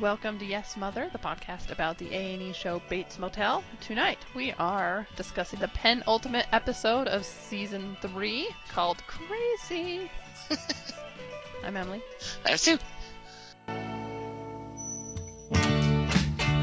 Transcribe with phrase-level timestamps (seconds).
[0.00, 3.62] Welcome to Yes Mother, the podcast about the A&E show Bates Motel.
[3.82, 10.10] Tonight we are discussing the penultimate episode of season three called Crazy.
[11.64, 12.00] I'm Emily.
[12.46, 12.78] I'm Sue.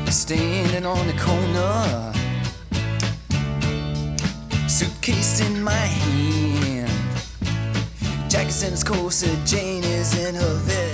[0.10, 2.14] Standing on the corner,
[4.68, 6.90] suitcase in my hand.
[8.32, 10.87] Jackson's corset, Jane is in her vest.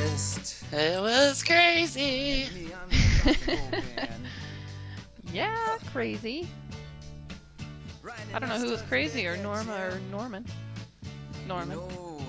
[0.75, 2.47] It was crazy.
[2.53, 4.09] Me, I'm the comfortable man.
[5.31, 6.47] Yeah, crazy.
[8.33, 10.45] I don't know who was crazy, or Norma or Norman.
[11.47, 11.78] Norman.
[11.78, 12.21] No,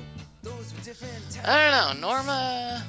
[0.42, 2.08] those were different I don't know.
[2.08, 2.84] Norma.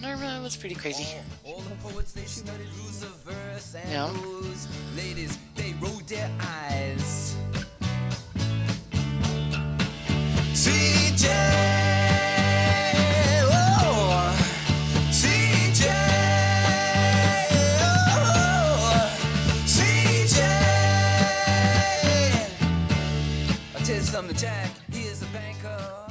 [0.00, 1.06] Norma was pretty crazy.
[1.44, 4.06] All the poets they studied rules of verse and Yeah.
[4.12, 7.34] those ladies they rolled their eyes.
[10.54, 11.28] CJ,
[24.14, 24.70] I'll tell you something, Jack.
[24.92, 26.06] He is a banker.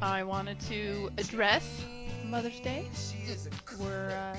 [0.00, 1.62] I wanted to address
[2.24, 2.88] Mother's Day.
[2.96, 4.36] She is a We're uh,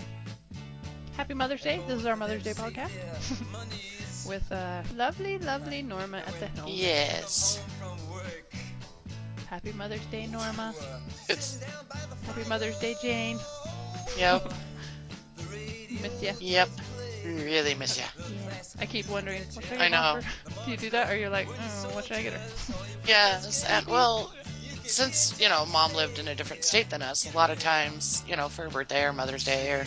[1.16, 1.81] Happy Mother's Day.
[1.88, 2.92] This is our Mother's Day podcast
[4.28, 6.67] with uh, lovely, lovely Norma at the helm.
[6.67, 7.64] Yes.
[9.50, 10.73] Happy Mother's Day, Norma.
[11.30, 11.64] It's.
[12.26, 13.39] Happy Mother's Day, Jane.
[14.17, 14.52] Yep.
[16.02, 16.34] Miss ya.
[16.42, 16.70] Yep.
[17.26, 18.06] Really miss ya.
[18.18, 18.54] Yeah.
[18.80, 20.20] I keep wondering, what should I I know.
[20.66, 22.42] Do you do that, or you're like, oh, what should I get her?
[23.08, 23.66] Yes.
[23.66, 24.34] And uh, well,
[24.86, 28.24] since you know, mom lived in a different state than us, a lot of times,
[28.28, 29.86] you know, for her birthday or Mother's Day or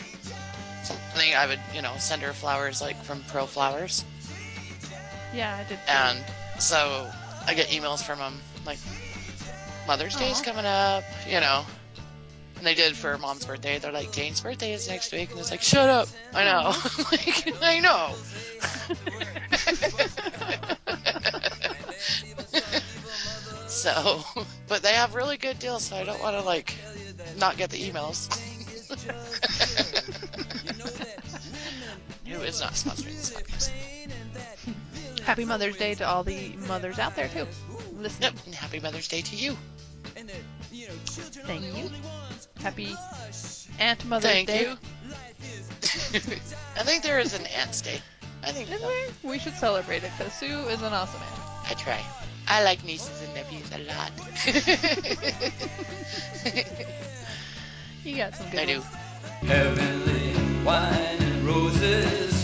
[0.85, 4.05] something, I would, you know, send her flowers like from Pro Flowers.
[5.35, 5.77] yeah, I did.
[5.79, 5.93] too.
[5.93, 6.25] And
[6.61, 7.11] so
[7.47, 8.79] I get emails from them like,
[9.87, 10.45] Mother's Day's Aw.
[10.45, 11.65] coming up, you know.
[12.57, 13.79] And they did for mom's birthday.
[13.79, 15.31] They're like, Jane's birthday is next week.
[15.31, 16.09] And it's like, shut up.
[16.35, 16.73] I know.
[17.13, 18.15] like, I know.
[23.69, 24.23] so,
[24.69, 26.75] but they have really good deals, so I don't want to, like,
[27.39, 28.29] not get the emails.
[32.27, 33.71] Who is not sponsoring this podcast?
[35.21, 37.47] Happy Mother's Day to all the mothers out there too.
[37.97, 38.33] Listening.
[38.33, 38.47] Yep.
[38.47, 39.57] And happy Mother's Day to you.
[41.47, 41.91] Thank you.
[42.67, 42.97] Happy
[43.79, 44.63] Aunt Mother's Thank Day.
[44.63, 44.71] you.
[46.77, 48.01] I think there is an Aunt's Day.
[48.43, 48.91] I think Is there?
[49.23, 51.71] We should celebrate it because Sue is an awesome aunt.
[51.71, 52.05] I try.
[52.49, 54.11] I like nieces and nephews a lot.
[58.05, 58.83] You got some good I do.
[59.47, 60.35] Heavenly
[60.65, 62.36] wine and roses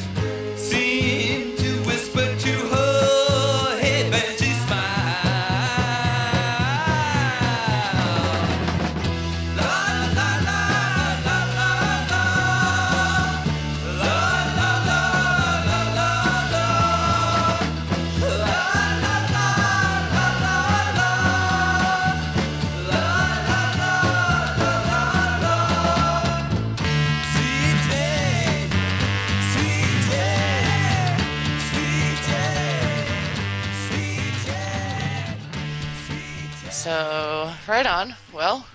[36.83, 38.17] So, right on.
[38.33, 38.67] Well,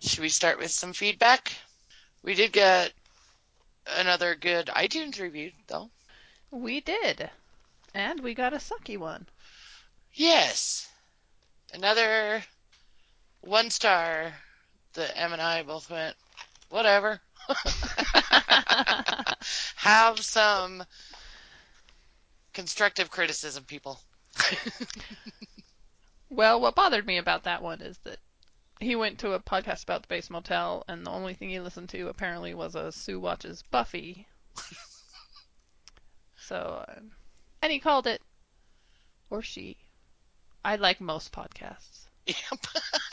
[0.00, 1.52] should we start with some feedback?
[2.24, 2.92] We did get
[3.86, 5.92] another good iTunes review, though.
[6.50, 7.30] We did.
[7.94, 9.28] And we got a sucky one.
[10.12, 10.88] Yes.
[11.72, 12.42] Another
[13.42, 14.34] one star
[14.94, 16.16] that Em and I both went,
[16.68, 17.20] whatever.
[19.76, 20.82] Have some
[22.52, 24.00] constructive criticism, people.
[26.34, 28.18] well, what bothered me about that one is that
[28.80, 31.88] he went to a podcast about the Bates Motel, and the only thing he listened
[31.90, 34.26] to apparently was a Sue watches Buffy.
[36.36, 37.00] so, uh,
[37.62, 38.20] and he called it,
[39.30, 39.76] or she.
[40.64, 42.36] I like most podcasts, Yep.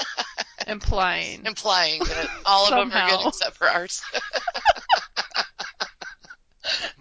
[0.68, 4.02] implying Implying that all of them are good except for ours.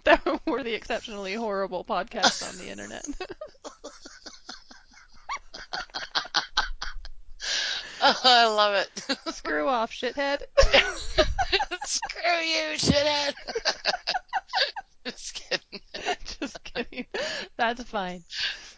[0.03, 3.05] that we're the exceptionally horrible podcasts on the internet.
[8.01, 9.17] Oh, I love it.
[9.35, 10.41] Screw off, shithead.
[11.85, 13.33] Screw you, shithead.
[15.05, 15.81] Just kidding.
[16.39, 17.05] Just kidding.
[17.57, 18.23] That's fine.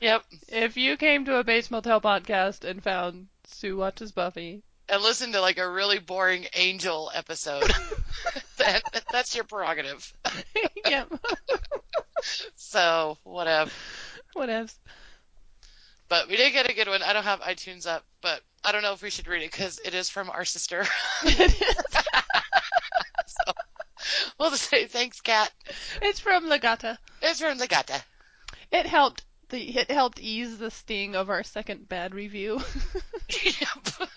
[0.02, 0.24] Yep.
[0.50, 5.32] If you came to a Bates Motel podcast and found Sue watches Buffy, And listen
[5.34, 7.70] to like a really boring Angel episode.
[8.58, 8.82] that,
[9.12, 10.12] that's your prerogative.
[10.86, 11.12] yep,
[12.56, 13.70] So, whatever.
[14.36, 14.74] whatevs.
[16.10, 17.02] But we did get a good one.
[17.02, 19.80] I don't have iTunes up, but I don't know if we should read it because
[19.84, 20.86] it is from our sister.
[24.40, 25.52] We'll just say thanks, Kat.
[26.02, 26.98] It's from Legata.
[27.22, 28.04] It's from the gata.
[28.72, 32.60] It helped the it helped ease the sting of our second bad review,
[33.30, 34.10] Yep.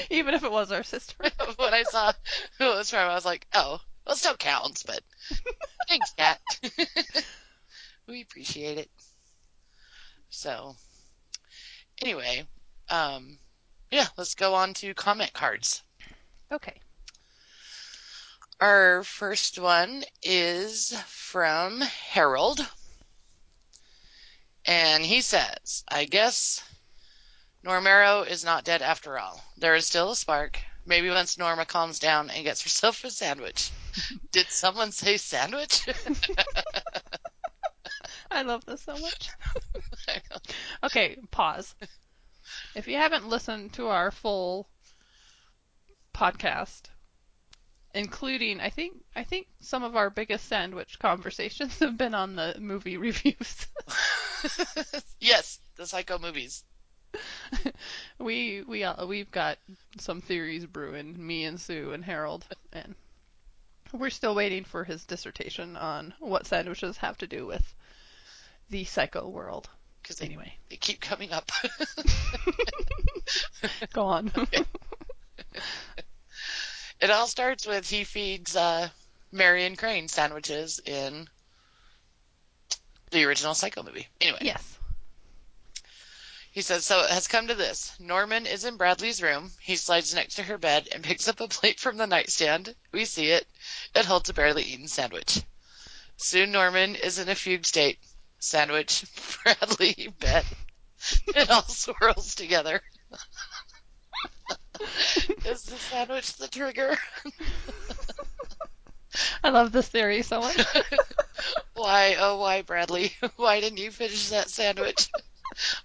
[0.10, 1.14] even if it was our sister.
[1.56, 2.12] when I saw
[2.58, 5.00] who it was from, I was like, oh, well, it still counts, but
[5.88, 6.40] thanks, Kat.
[8.08, 8.90] we appreciate it.
[10.30, 10.76] So,
[12.00, 12.46] anyway,
[12.88, 13.38] um,
[13.90, 15.82] yeah, let's go on to comment cards.
[16.52, 16.80] Okay.
[18.60, 22.66] Our first one is from Harold.
[24.66, 26.62] And he says, I guess
[27.64, 29.42] Normero is not dead after all.
[29.56, 30.60] There is still a spark.
[30.86, 33.70] Maybe once Norma calms down and gets herself a sandwich.
[34.32, 35.86] Did someone say sandwich?
[38.30, 39.30] I love this so much.
[40.82, 41.74] Okay, pause.
[42.74, 44.68] If you haven't listened to our full
[46.14, 46.82] podcast,
[47.94, 52.56] including I think I think some of our biggest sandwich conversations have been on the
[52.58, 53.66] movie reviews.
[55.20, 56.64] yes, the Psycho movies.
[58.18, 59.58] we we uh, we've got
[59.98, 62.94] some theories brewing, me and Sue and Harold, and
[63.92, 67.74] we're still waiting for his dissertation on what sandwiches have to do with
[68.70, 69.68] the psycho world.
[70.10, 71.52] Because Anyway, they keep coming up.
[73.92, 74.32] go on.
[77.00, 78.88] it all starts with he feeds uh,
[79.30, 81.28] Marion Crane sandwiches in
[83.12, 84.08] the original Psycho movie.
[84.20, 84.40] Anyway.
[84.40, 84.78] yes.
[86.50, 87.92] He says, so it has come to this.
[88.00, 89.52] Norman is in Bradley's room.
[89.60, 92.74] He slides next to her bed and picks up a plate from the nightstand.
[92.90, 93.46] We see it.
[93.94, 95.42] It holds a barely eaten sandwich.
[96.16, 98.00] Soon Norman is in a fugue state.
[98.40, 99.04] Sandwich,
[99.44, 100.44] Bradley, bed.
[101.28, 102.80] It all swirls together.
[105.44, 106.96] is the sandwich the trigger?
[109.44, 110.56] I love this theory so much.
[111.74, 113.14] Why, oh why, Bradley?
[113.36, 115.10] Why didn't you finish that sandwich?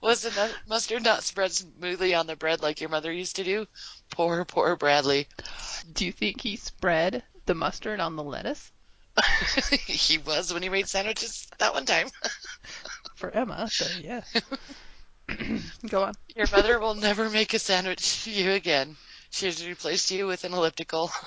[0.01, 3.67] Was the mustard not spread smoothly on the bread like your mother used to do?
[4.11, 5.27] Poor, poor Bradley.
[5.93, 8.71] Do you think he spread the mustard on the lettuce
[9.87, 12.07] he was when he made sandwiches that one time.
[13.15, 13.67] for Emma?
[13.69, 14.21] So yeah.
[15.89, 16.13] go on.
[16.35, 18.97] Your mother will never make a sandwich for you again.
[19.31, 21.11] She has replaced you with an elliptical.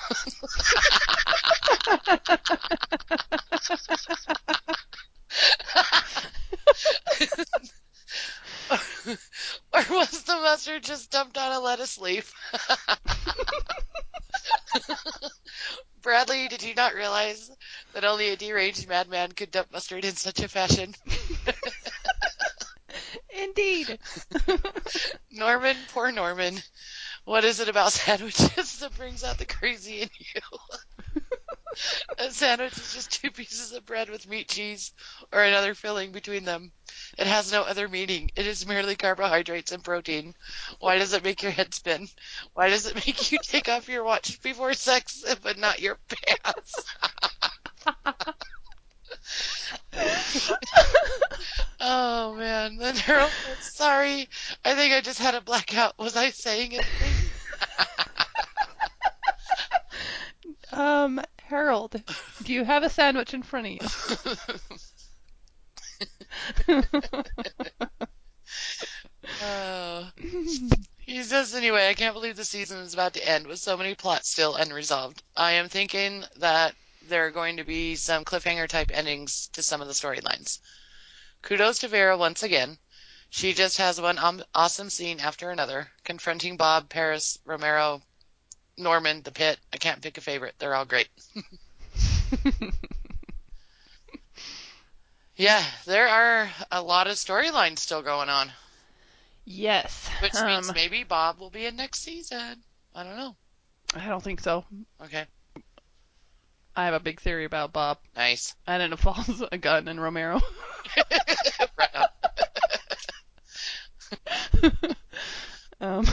[9.73, 12.33] or was the mustard just dumped on a lettuce leaf?
[16.03, 17.51] Bradley, did you not realize
[17.93, 20.95] that only a deranged madman could dump mustard in such a fashion?
[23.31, 23.99] Indeed.
[25.31, 26.63] Norman, poor Norman.
[27.25, 30.41] What is it about sandwiches that brings out the crazy in you?
[32.19, 34.93] a sandwich is just two pieces of bread with meat, cheese,
[35.33, 36.73] or another filling between them.
[37.17, 38.31] It has no other meaning.
[38.37, 40.35] It is merely carbohydrates and protein.
[40.81, 42.09] Why does it make your head spin?
[42.55, 46.75] Why does it make you take off your watch before sex, but not your pants?
[51.81, 53.31] oh man, then Harold
[53.61, 54.29] sorry.
[54.65, 55.99] I think I just had a blackout.
[55.99, 57.31] Was I saying anything?
[60.73, 62.01] Um, Harold,
[62.45, 64.77] do you have a sandwich in front of you?
[69.43, 70.11] Oh.
[71.09, 73.95] He says, anyway, I can't believe the season is about to end with so many
[73.95, 75.23] plots still unresolved.
[75.37, 76.75] I am thinking that
[77.09, 80.59] there are going to be some cliffhanger type endings to some of the storylines.
[81.43, 82.79] Kudos to Vera once again.
[83.31, 88.03] She just has one um, awesome scene after another, confronting Bob, Paris, Romero,
[88.77, 89.59] Norman, the pit.
[89.73, 90.55] I can't pick a favorite.
[90.59, 91.09] They're all great.
[95.39, 98.53] yeah, there are a lot of storylines still going on,
[99.47, 100.09] yes.
[100.21, 102.63] which um, means maybe Bob will be in next season.
[102.95, 103.37] I don't know.
[103.95, 104.65] I don't think so.
[105.03, 105.25] Okay,
[106.77, 107.99] I have a big theory about Bob.
[108.15, 108.55] nice.
[108.67, 110.41] It falls a gun in Romero.
[115.81, 116.07] Um,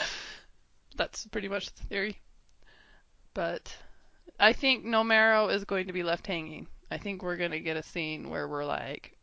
[0.96, 2.20] that's pretty much the theory.
[3.32, 3.76] But
[4.38, 6.66] I think Normero is going to be left hanging.
[6.94, 9.18] I think we're going to get a scene where we're like,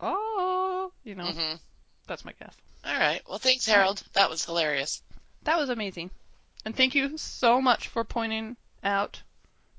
[0.00, 1.60] oh, you know, Mhm.
[2.08, 2.52] that's my guess.
[2.84, 3.22] All right.
[3.28, 4.02] Well, thanks, Harold.
[4.14, 5.00] That was hilarious.
[5.44, 6.10] That was amazing.
[6.64, 9.22] And thank you so much for pointing out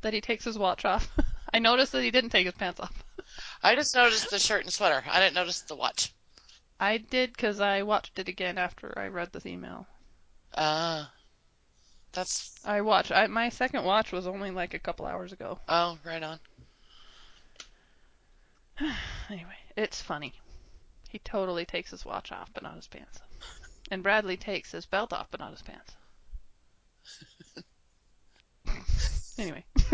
[0.04, 1.10] that he takes his watch off.
[1.54, 3.04] I noticed that he didn't take his pants off.
[3.62, 5.04] I just noticed the shirt and sweater.
[5.10, 6.14] I didn't notice the watch.
[6.80, 9.86] I did because I watched it again after I read this email.
[10.56, 11.12] Ah.
[12.14, 13.12] That's I watched.
[13.12, 15.60] I, my second watch was only like a couple hours ago.
[15.68, 16.40] oh, right on.
[19.30, 20.34] Anyway, it's funny.
[21.10, 23.20] He totally takes his watch off, but not his pants.
[23.90, 25.96] And Bradley takes his belt off, but not his pants.
[29.38, 29.64] anyway.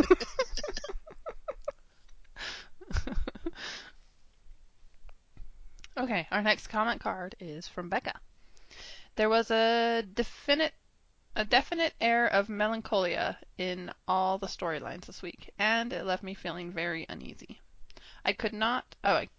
[5.98, 8.20] okay, our next comment card is from Becca.
[9.16, 10.74] There was a definite
[11.36, 16.34] a definite air of melancholia in all the storylines this week, and it left me
[16.34, 17.62] feeling very uneasy.
[18.26, 19.30] I could not oh I,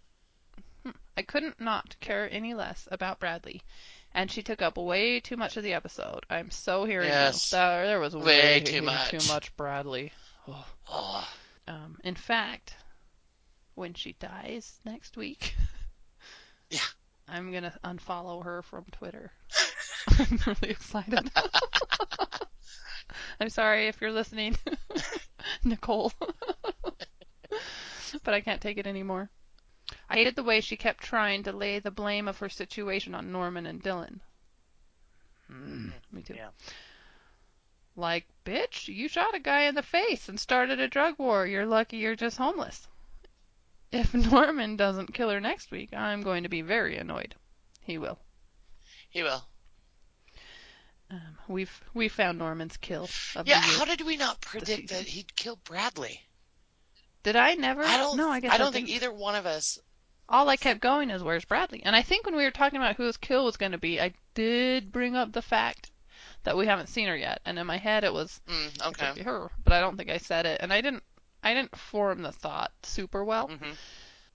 [0.83, 3.61] hmm, I couldn't not care any less about Bradley,
[4.13, 6.25] and she took up way too much of the episode.
[6.29, 7.51] I'm so hearing Yes.
[7.51, 7.57] you.
[7.57, 9.09] There, there was Way way, too much.
[9.11, 10.11] too much Bradley.
[10.47, 10.65] Oh.
[10.89, 11.27] Oh,
[11.67, 12.75] Um, in fact,
[13.75, 15.55] when she dies next week,
[16.69, 16.79] Yeah.
[17.27, 19.31] I'm gonna unfollow her from Twitter.
[20.19, 21.31] I'm really excited.
[23.39, 24.57] I'm sorry if you're listening,
[25.63, 26.11] Nicole,
[28.23, 29.29] but I can't take it anymore.
[30.09, 33.31] I hated the way she kept trying to lay the blame of her situation on
[33.31, 34.21] Norman and Dylan.
[35.51, 36.35] Mm, me too.
[36.35, 36.49] Yeah.
[37.95, 41.45] Like, bitch, you shot a guy in the face and started a drug war.
[41.45, 42.87] You're lucky you're just homeless.
[43.91, 47.35] If Norman doesn't kill her next week, I'm going to be very annoyed.
[47.81, 48.19] He will.
[49.09, 49.45] he will.
[51.11, 53.61] Um, we've we found Norman's kill of Yeah.
[53.61, 56.25] How did we not predict that he'd kill Bradley?
[57.23, 57.83] Did I never?
[57.83, 58.17] I don't.
[58.17, 59.79] No, I guess I don't think either one of us.
[60.29, 61.81] All I kept going is where's Bradley?
[61.83, 63.99] And I think when we were talking about who his kill was going to be,
[64.01, 65.91] I did bring up the fact
[66.43, 69.11] that we haven't seen her yet, and in my head it was Mm, it okay.
[69.15, 71.03] be her, but I don't think I said it, and I didn't
[71.43, 73.73] I didn't form the thought super well, hmm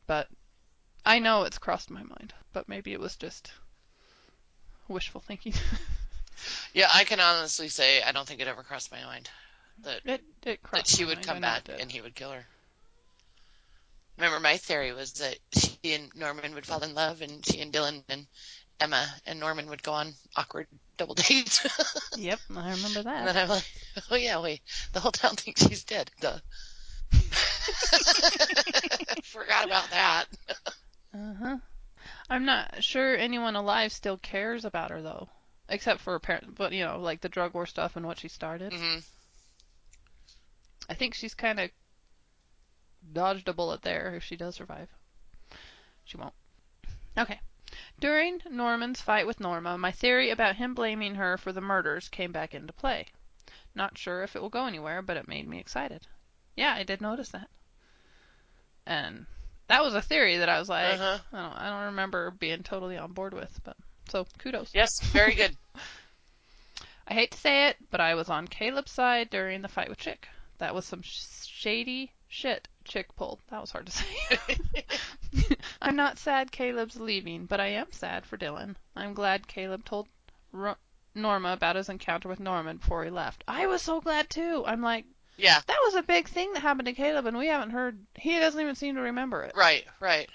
[0.07, 0.29] but
[1.05, 3.51] I know it's crossed my mind, but maybe it was just
[4.89, 5.55] wishful thinking.
[6.73, 9.29] Yeah, I can honestly say I don't think it ever crossed my mind
[9.83, 12.15] that it it that she would mind, come I know it back and he would
[12.15, 12.47] kill her.
[14.19, 17.73] Remember, my theory was that she and Norman would fall in love, and she and
[17.73, 18.27] Dylan and
[18.81, 21.65] Emma and Norman would go on awkward double dates.
[22.17, 23.19] Yep, I remember that.
[23.21, 23.71] and then I'm like,
[24.11, 24.61] oh yeah, wait,
[24.93, 26.11] the whole town thinks she's dead.
[26.21, 26.39] Duh.
[29.23, 30.25] Forgot about that.
[31.15, 31.57] Uh-huh.
[32.29, 35.29] I'm not sure anyone alive still cares about her though.
[35.69, 38.29] Except for her parents, but you know, like the drug war stuff and what she
[38.29, 38.73] started.
[38.73, 38.99] hmm
[40.91, 41.71] I think she's kind of
[43.13, 44.89] dodged a bullet there if she does survive.
[46.05, 46.35] She won't.
[47.17, 47.41] Okay.
[48.01, 52.33] During Norman's fight with Norma, my theory about him blaming her for the murders came
[52.33, 53.07] back into play.
[53.75, 56.07] Not sure if it will go anywhere, but it made me excited.
[56.57, 57.49] Yeah, I did notice that.
[58.87, 59.27] And
[59.69, 61.19] that was a theory that I was like, Uh-huh.
[61.33, 63.77] I don't, I don't remember being totally on board with, but
[64.09, 64.71] so kudos.
[64.75, 65.55] Yes, very good.
[67.09, 69.99] I hate to say it, but I was on Caleb's side during the fight with
[69.99, 70.29] Chick.
[70.59, 73.41] That was some sh- shady shit Chick pulled.
[73.51, 74.05] That was hard to say.
[75.83, 78.77] I'm not sad Caleb's leaving, but I am sad for Dylan.
[78.97, 80.09] I'm glad Caleb told
[80.53, 80.77] Ro-
[81.15, 83.45] Norma about his encounter with Norman before he left.
[83.47, 84.65] I was so glad too.
[84.67, 85.05] I'm like,
[85.37, 87.99] Yeah, that was a big thing that happened to Caleb, and we haven't heard.
[88.15, 89.53] He doesn't even seem to remember it.
[89.55, 90.31] right, right.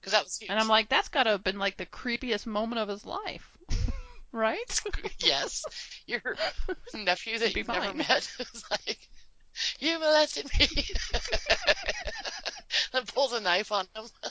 [0.00, 0.50] Because that was huge.
[0.50, 3.58] And I'm like, that's got to have been like the creepiest moment of his life,
[4.32, 4.80] right?
[5.18, 5.62] yes,
[6.06, 6.22] your
[6.94, 9.08] nephew that you've never met is like,
[9.78, 10.68] you molested me.
[12.92, 14.04] and pulls a knife on him.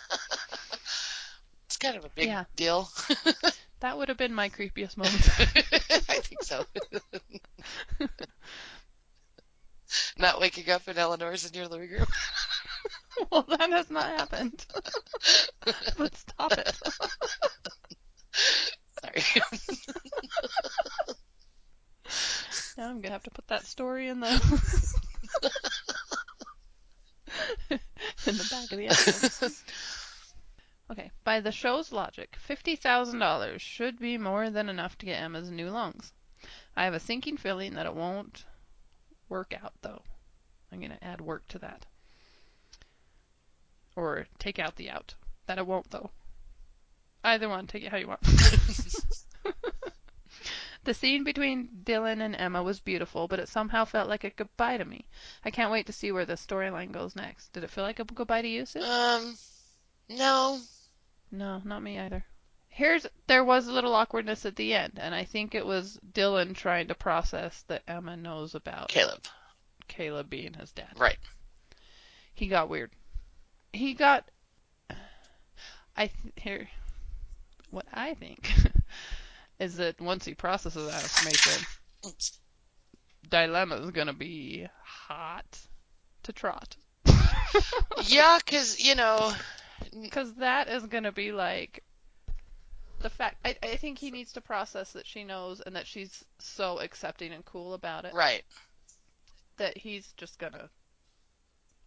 [1.66, 2.46] it's kind of a big Yeah.
[2.56, 2.90] deal.
[3.82, 5.30] That would have been my creepiest moment.
[6.10, 6.66] I think so.
[10.18, 12.08] Not waking up in Eleanor's in your living room.
[13.32, 14.66] well, that has not happened.
[15.98, 16.76] but stop it.
[19.04, 19.24] Sorry.
[22.78, 24.30] Now I'm gonna have to put that story in the
[27.70, 27.80] in
[28.38, 29.52] the back of the episode.
[30.92, 35.20] Okay, by the show's logic, fifty thousand dollars should be more than enough to get
[35.20, 36.14] Emma's new lungs.
[36.78, 38.46] I have a sinking feeling that it won't
[39.28, 40.04] work out, though.
[40.72, 41.88] I'm gonna add work to that,
[43.96, 45.16] or take out the out.
[45.48, 46.12] That it won't, though.
[47.24, 48.22] Either one, take it how you want.
[50.86, 54.78] The scene between Dylan and Emma was beautiful, but it somehow felt like a goodbye
[54.78, 55.08] to me.
[55.44, 57.52] I can't wait to see where the storyline goes next.
[57.54, 58.84] Did it feel like a goodbye to you, Sid?
[58.84, 59.36] um,
[60.08, 60.60] no.
[61.32, 62.24] No, not me either.
[62.68, 66.54] Here's there was a little awkwardness at the end, and I think it was Dylan
[66.54, 69.24] trying to process that Emma knows about Caleb.
[69.88, 70.94] Caleb being his dad.
[70.98, 71.18] Right.
[72.36, 72.92] He got weird.
[73.74, 74.30] He got.
[75.98, 76.70] I th- here.
[77.72, 78.52] What I think
[79.60, 81.66] is that once he processes that information,
[83.30, 85.60] dilemma is gonna be hot
[86.24, 86.76] to trot.
[88.08, 89.34] Yeah, because, you know,
[90.02, 91.84] Because that is gonna be like
[93.00, 93.38] the fact.
[93.46, 97.32] I, I think he needs to process that she knows and that she's so accepting
[97.34, 98.44] and cool about it right.
[99.58, 100.70] that he's just gonna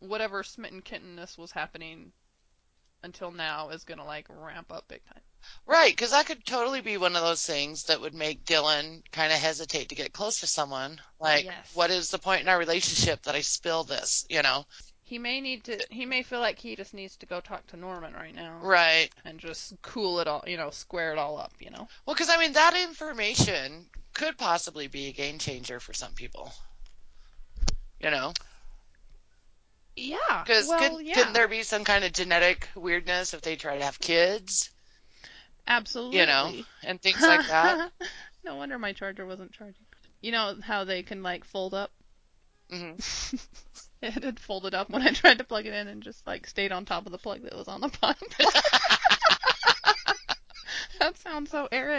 [0.01, 2.13] whatever smitten kittenness was happening
[3.03, 5.23] until now is gonna like ramp up big time.
[5.67, 9.33] Right, because that could totally be one of those things that would make Dylan kind
[9.33, 11.01] of hesitate to get close to someone.
[11.21, 11.71] Like, Yes.
[11.75, 14.67] what is the point in our relationship that I spill this, you know?
[15.05, 15.79] He may need to.
[15.91, 19.11] He may feel like he just needs to go talk to Norman right now Right.
[19.25, 21.89] and just cool it all, you know, square it all up, you know.
[22.05, 26.53] Well, because, I mean, that information could possibly be a game changer for some people.
[28.01, 28.33] You know?
[29.99, 30.43] Yeah.
[30.45, 31.15] Because well, could, yeah.
[31.15, 34.71] couldn't there be some kind of genetic weirdness if they try to have kids,
[35.67, 36.21] Absolutely.
[36.21, 36.53] you know,
[36.83, 37.91] and things like that?
[38.45, 39.85] no wonder my charger wasn't charging.
[40.21, 41.91] You know how they can like fold up?
[42.71, 43.37] Mm-hmm.
[44.01, 46.71] It had folded up when I tried to plug it in and just like stayed
[46.71, 48.29] on top of the plug that was on the bottom.
[51.01, 51.91] that sounds so air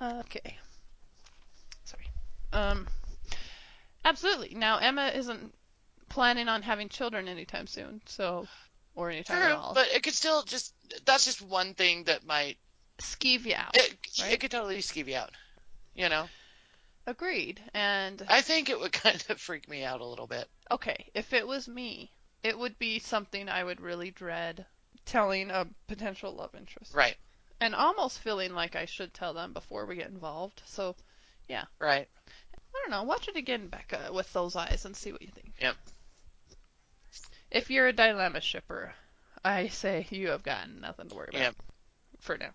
[0.00, 0.56] okay.
[1.84, 2.06] Sorry.
[2.54, 2.86] Um.
[4.04, 4.54] Absolutely.
[4.54, 5.54] Now Emma isn't
[6.08, 8.46] planning on having children anytime soon, so
[8.94, 9.74] or anytime at True, all.
[9.74, 10.72] but it could still just,
[11.04, 12.58] that's just one thing that might,
[12.98, 13.76] skeeve you out.
[13.76, 14.32] it, Right.
[14.32, 15.30] it could totally skeeve you out.
[15.94, 16.28] You know?
[17.06, 17.60] Agreed.
[17.74, 20.48] And I think it would kind of freak me out a little bit.
[20.70, 24.64] okay, if it was me, it would be something I would really dread
[25.06, 26.94] telling a potential love interest.
[26.94, 27.16] Right,
[27.60, 30.62] And almost feeling like I should tell them before we get involved.
[30.66, 30.94] So,
[31.48, 31.64] yeah.
[31.78, 32.08] right.
[32.74, 33.04] I don't know.
[33.04, 35.52] Watch it again, Becca, with those eyes and see what you think.
[35.60, 35.76] Yep.
[37.50, 38.94] If you're a dilemma shipper,
[39.44, 41.40] I say you have gotten nothing to worry about.
[41.40, 41.56] Yep.
[42.20, 42.50] For now.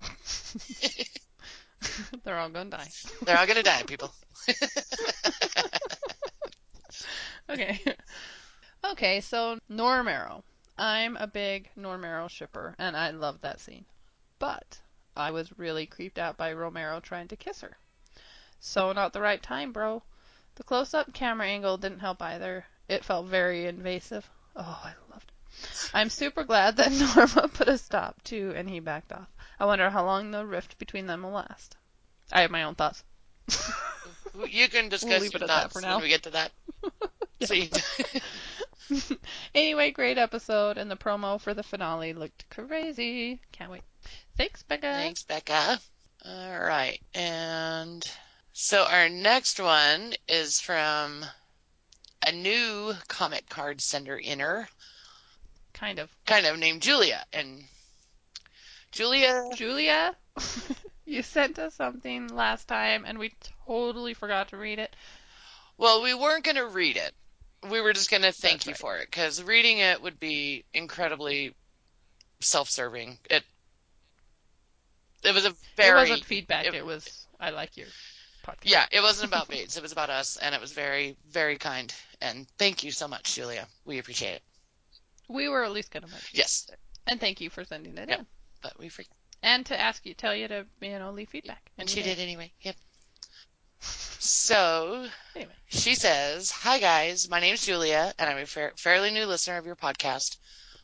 [2.24, 2.88] They're all gonna die.
[3.22, 4.12] They're all gonna die, people.
[7.50, 7.80] Okay.
[8.84, 10.42] okay, so Normero.
[10.76, 13.86] I'm a big Normero shipper, and I love that scene.
[14.38, 14.78] But
[15.16, 17.78] I was really creeped out by Romero trying to kiss her.
[18.60, 20.02] So not the right time, bro.
[20.56, 22.64] The close-up camera angle didn't help either.
[22.88, 24.28] It felt very invasive.
[24.56, 25.90] Oh, I loved it.
[25.94, 29.28] I'm super glad that Norma put a stop to, and he backed off.
[29.60, 31.76] I wonder how long the rift between them will last.
[32.32, 33.04] I have my own thoughts.
[34.50, 35.96] You can discuss leave it your that thoughts for now.
[35.96, 36.52] when we get to that.
[37.42, 37.70] See,
[39.54, 43.40] anyway, great episode, and the promo for the finale looked crazy.
[43.52, 43.82] Can't wait.
[44.36, 44.82] Thanks, Becca.
[44.92, 45.80] thanks, Becca.
[46.24, 48.04] All right, and
[48.60, 51.24] so our next one is from
[52.26, 54.68] a new comic card sender inner,
[55.72, 56.10] Kind of.
[56.26, 57.62] kind of named Julia, and
[58.90, 59.44] Julia.
[59.54, 60.16] Julia,
[61.06, 63.32] you sent us something last time, and we
[63.64, 64.96] totally forgot to read it.
[65.76, 67.12] Well, we weren't going to read it.
[67.70, 68.78] We were just going to thank That's you right.
[68.78, 71.54] for it because reading it would be incredibly
[72.40, 73.18] self-serving.
[73.30, 73.44] It
[75.22, 76.66] it was a very it wasn't feedback.
[76.66, 77.86] it- It, was I like your
[78.48, 78.70] podcast.
[78.70, 78.86] yeah.
[78.90, 79.76] It wasn't about Bates.
[79.76, 81.92] It was about us, and it was very very kind.
[82.20, 83.66] And thank you so much, Julia.
[83.84, 84.42] We appreciate it.
[85.28, 86.28] We were at least gonna mention.
[86.32, 86.38] it.
[86.38, 86.70] Yes,
[87.06, 88.18] And thank you for sending it Yep.
[88.20, 88.26] in,
[88.62, 89.08] but we freak.
[89.42, 91.70] and to ask you, tell you to you know leave feedback.
[91.78, 92.52] And you she did anyway.
[92.62, 92.76] Yep.
[94.20, 95.06] So
[95.36, 95.52] Anyway.
[95.68, 99.66] she says, "Hi guys, my name's Julia, and I'm a fa- fairly new listener of
[99.66, 100.36] your podcast.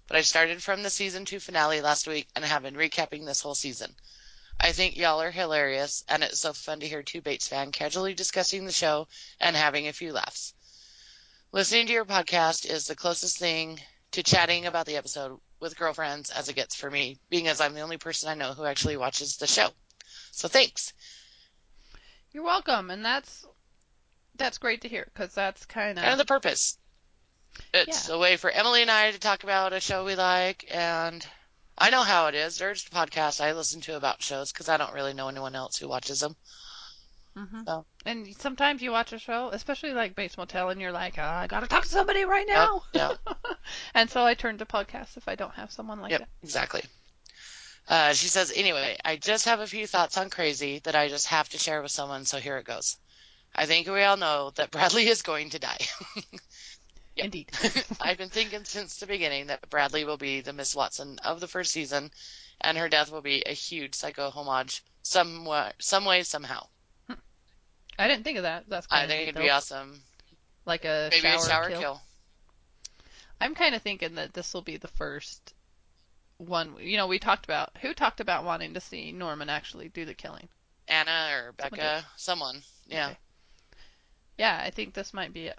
[0.06, 3.40] But I started from the season two finale last week and have been recapping this
[3.40, 3.94] whole season.
[4.60, 8.14] I think y'all are hilarious, and it's so fun to hear two Bates fan casually
[8.14, 9.08] discussing the show
[9.40, 10.54] and having a few laughs.
[11.52, 13.80] Listening to your podcast is the closest thing
[14.12, 17.74] to chatting about the episode with girlfriends as it gets for me, being as I'm
[17.74, 19.68] the only person I know who actually watches the show.
[20.30, 20.92] So thanks.
[22.32, 23.46] You're welcome, and that's
[24.36, 26.78] that's great to hear because that's kind kind of of the purpose.
[27.72, 31.24] It's a way for Emily and I to talk about a show we like, and
[31.78, 32.58] I know how it is.
[32.58, 35.88] There's podcasts I listen to about shows because I don't really know anyone else who
[35.88, 36.36] watches them.
[37.36, 37.86] hmm So.
[38.06, 41.46] And sometimes you watch a show, especially like Bates Motel, and you're like, "Ah, I
[41.46, 42.82] gotta talk to somebody right now.
[42.92, 43.18] Yep,
[43.94, 46.28] and so I turn to podcasts if I don't have someone like yep, that.
[46.42, 46.82] exactly.
[47.88, 51.26] Uh, she says, anyway, I just have a few thoughts on Crazy that I just
[51.28, 52.96] have to share with someone, so here it goes.
[53.54, 55.78] I think we all know that Bradley is going to die.
[57.16, 57.24] Yep.
[57.26, 57.50] Indeed.
[58.00, 61.46] I've been thinking since the beginning that Bradley will be the Miss Watson of the
[61.48, 62.10] first season,
[62.60, 66.66] and her death will be a huge psycho homage, some wa- some way, somehow.
[67.06, 67.14] Hmm.
[67.98, 68.64] I didn't think of that.
[68.68, 70.00] That's kind I think it'd be awesome.
[70.66, 71.80] Like a Maybe shower, a shower kill.
[71.80, 72.00] kill.
[73.40, 75.54] I'm kind of thinking that this will be the first
[76.38, 76.74] one.
[76.80, 80.14] You know, we talked about who talked about wanting to see Norman actually do the
[80.14, 80.48] killing.
[80.88, 82.62] Anna or Becca, Wonder- someone.
[82.86, 83.06] Yeah.
[83.08, 83.16] Okay.
[84.38, 85.58] Yeah, I think this might be it.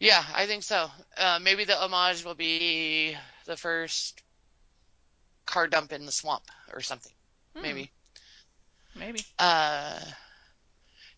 [0.00, 0.90] Yeah, I think so.
[1.16, 4.22] Uh, maybe the homage will be the first
[5.44, 7.12] car dump in the swamp or something.
[7.54, 7.90] Hmm, Maybe.
[8.94, 9.24] Maybe.
[9.38, 10.00] Uh,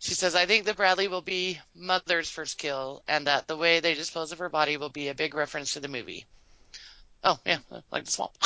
[0.01, 3.79] she says, I think that Bradley will be Mother's first kill, and that the way
[3.79, 6.27] they dispose of her body will be a big reference to the movie.
[7.23, 7.59] Oh, yeah,
[7.93, 8.33] like the swamp.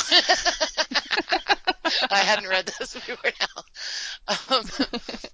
[2.11, 3.63] I hadn't read this before now.
[4.55, 4.65] Um,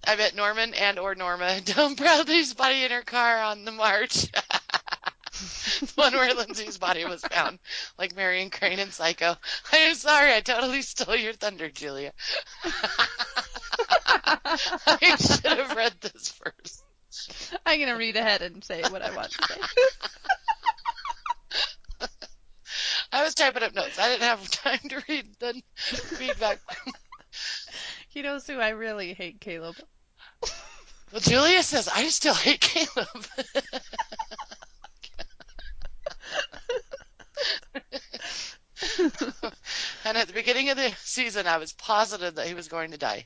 [0.07, 4.27] I bet Norman and or Norma dump Bradley's body in her car on the march.
[5.33, 7.59] the one where Lindsay's body was found,
[7.97, 9.35] like Marion Crane in Psycho.
[9.73, 12.13] I'm sorry, I totally stole your thunder, Julia.
[14.25, 16.83] I should have read this first.
[17.65, 19.55] I'm gonna read ahead and say what I want to say.
[23.11, 23.99] I was typing up notes.
[23.99, 26.59] I didn't have time to read the feedback.
[28.09, 29.75] He knows who I really hate, Caleb.
[31.11, 33.25] Well, Julia says, I still hate Caleb.
[40.05, 42.97] and at the beginning of the season, I was positive that he was going to
[42.97, 43.25] die.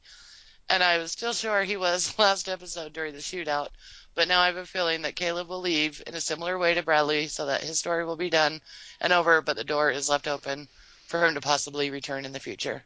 [0.69, 3.69] And I was still sure he was last episode during the shootout.
[4.15, 6.83] But now I have a feeling that Caleb will leave in a similar way to
[6.83, 8.61] Bradley so that his story will be done
[8.99, 10.67] and over, but the door is left open
[11.07, 12.83] for him to possibly return in the future.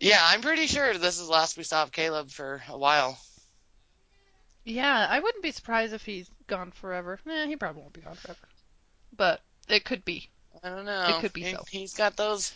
[0.00, 3.18] Yeah, I'm pretty sure this is the last we saw of Caleb for a while.
[4.64, 7.18] Yeah, I wouldn't be surprised if he's gone forever.
[7.28, 8.38] Eh, he probably won't be gone forever.
[9.16, 10.30] But it could be.
[10.62, 11.04] I don't know.
[11.06, 11.66] It could be he, so.
[11.68, 12.52] He's got those.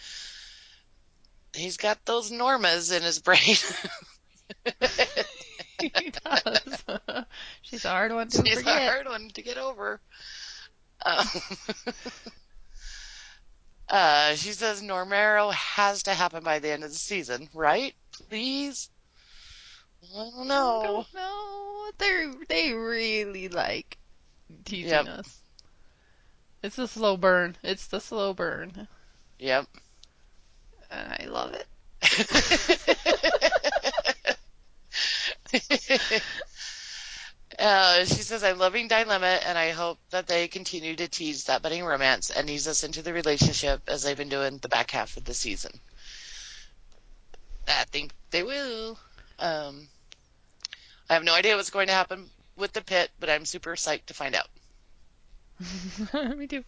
[1.54, 3.38] He's got those normas in his brain.
[5.78, 6.84] he does.
[7.62, 8.66] She's a hard one to She's forget.
[8.66, 10.00] a hard one to get over.
[11.04, 11.26] Um,
[13.88, 17.94] uh, she says Normero has to happen by the end of the season, right?
[18.12, 18.90] Please.
[20.02, 20.82] I don't I know.
[20.82, 21.90] don't know.
[21.98, 23.98] They they really like
[24.64, 25.08] teasing Yep.
[25.08, 25.42] us.
[26.62, 27.56] It's the slow burn.
[27.62, 28.88] It's the slow burn,
[29.38, 29.66] Yep.
[30.90, 31.66] and I love it.
[37.58, 41.60] Uh, she says, I'm loving Dilemma, and I hope that they continue to tease that
[41.60, 45.16] budding romance and ease us into the relationship as they've been doing the back half
[45.16, 45.72] of the season.
[47.66, 48.96] I think they will.
[49.40, 49.88] Um,
[51.10, 54.06] I have no idea what's going to happen with the pit, but I'm super psyched
[54.06, 54.46] to find out.
[56.36, 56.64] Me too.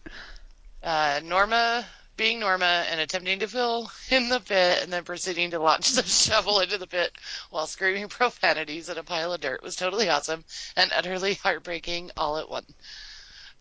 [0.83, 1.85] Uh, Norma
[2.17, 6.03] being Norma and attempting to fill in the pit and then proceeding to launch the
[6.07, 7.11] shovel into the pit
[7.49, 10.43] while screaming profanities at a pile of dirt was totally awesome
[10.75, 12.71] and utterly heartbreaking all at once.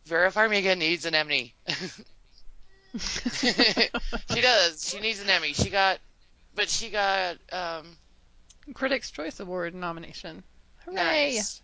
[0.05, 1.55] Vera Farmiga needs an Emmy.
[2.99, 4.89] she does.
[4.89, 5.53] She needs an Emmy.
[5.53, 5.99] She got,
[6.55, 7.97] but she got, um,
[8.75, 10.43] Critics' Choice Award nomination.
[10.85, 10.95] Hooray!
[10.95, 11.63] nice.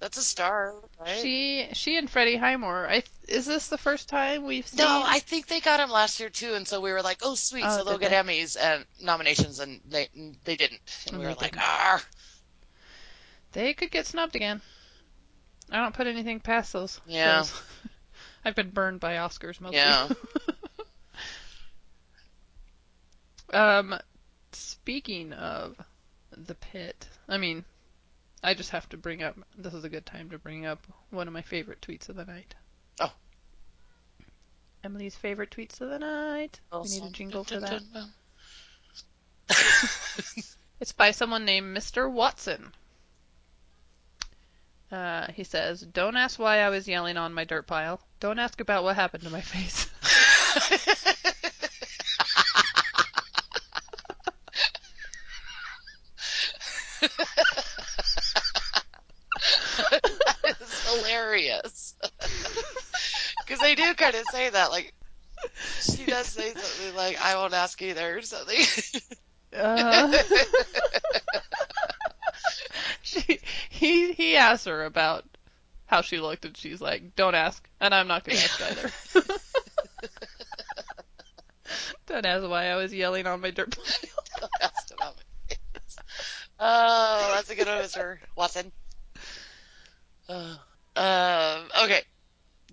[0.00, 1.18] That's a star, right?
[1.20, 2.88] She she and Freddie Highmore.
[2.88, 4.78] I is this the first time we've seen?
[4.78, 7.34] no, I think they got him last year too, and so we were like, "Oh,
[7.34, 10.08] sweet!" Oh, so they'll get Emmys and nominations, and they
[10.44, 11.62] they didn't, and And we were like, didn't.
[11.62, 12.04] "Ah."
[13.52, 14.60] they could get snubbed again.
[15.70, 17.00] I don't put anything past those.
[17.06, 17.42] Yeah.
[17.42, 17.62] shows.
[18.44, 19.78] I've been burned by Oscars mostly.
[19.78, 20.08] Yeah.
[23.78, 23.98] um,
[24.52, 25.76] speaking of
[26.30, 27.64] the pit, I mean,
[28.42, 29.36] I just have to bring up.
[29.56, 32.24] This is a good time to bring up one of my favorite tweets of the
[32.24, 32.54] night.
[33.00, 33.12] Oh.
[34.84, 36.60] Emily's favorite tweets of the night.
[36.72, 37.82] We need a jingle for that.
[40.80, 42.10] It's by someone named Mr.
[42.10, 42.72] Watson.
[44.92, 48.00] Uh, he says, Don't ask why I was yelling on my dirt pile.
[48.20, 49.90] Don't ask about what happened to my face.
[60.44, 61.94] it's hilarious.
[63.44, 64.94] Because they do kind of say that, like,
[65.80, 68.64] she does say something like, I won't ask either, or something.
[69.54, 70.12] Uh,
[73.02, 75.24] she, he, he asked her about
[75.86, 77.66] how she looked, and she's like, Don't ask.
[77.80, 78.90] And I'm not going to ask either.
[82.06, 84.48] Don't ask why I was yelling on my dirt pile.
[84.62, 85.96] Asked about my face.
[86.58, 88.16] Oh, that's a good one, Mr.
[88.34, 88.72] Watson.
[90.26, 90.56] Uh,
[90.96, 92.02] um, okay.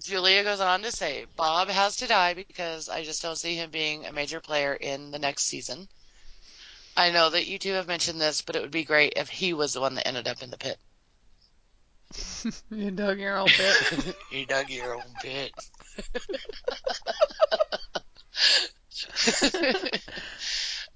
[0.06, 3.72] Julia goes on to say, Bob has to die because I just don't see him
[3.72, 5.88] being a major player in the next season.
[6.98, 9.54] I know that you two have mentioned this, but it would be great if he
[9.54, 10.78] was the one that ended up in the pit.
[12.70, 14.16] you dug your own pit.
[14.32, 15.52] you dug your own pit.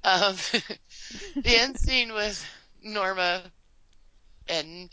[0.04, 0.36] um,
[1.36, 2.46] the end scene with
[2.82, 3.44] Norma
[4.48, 4.90] and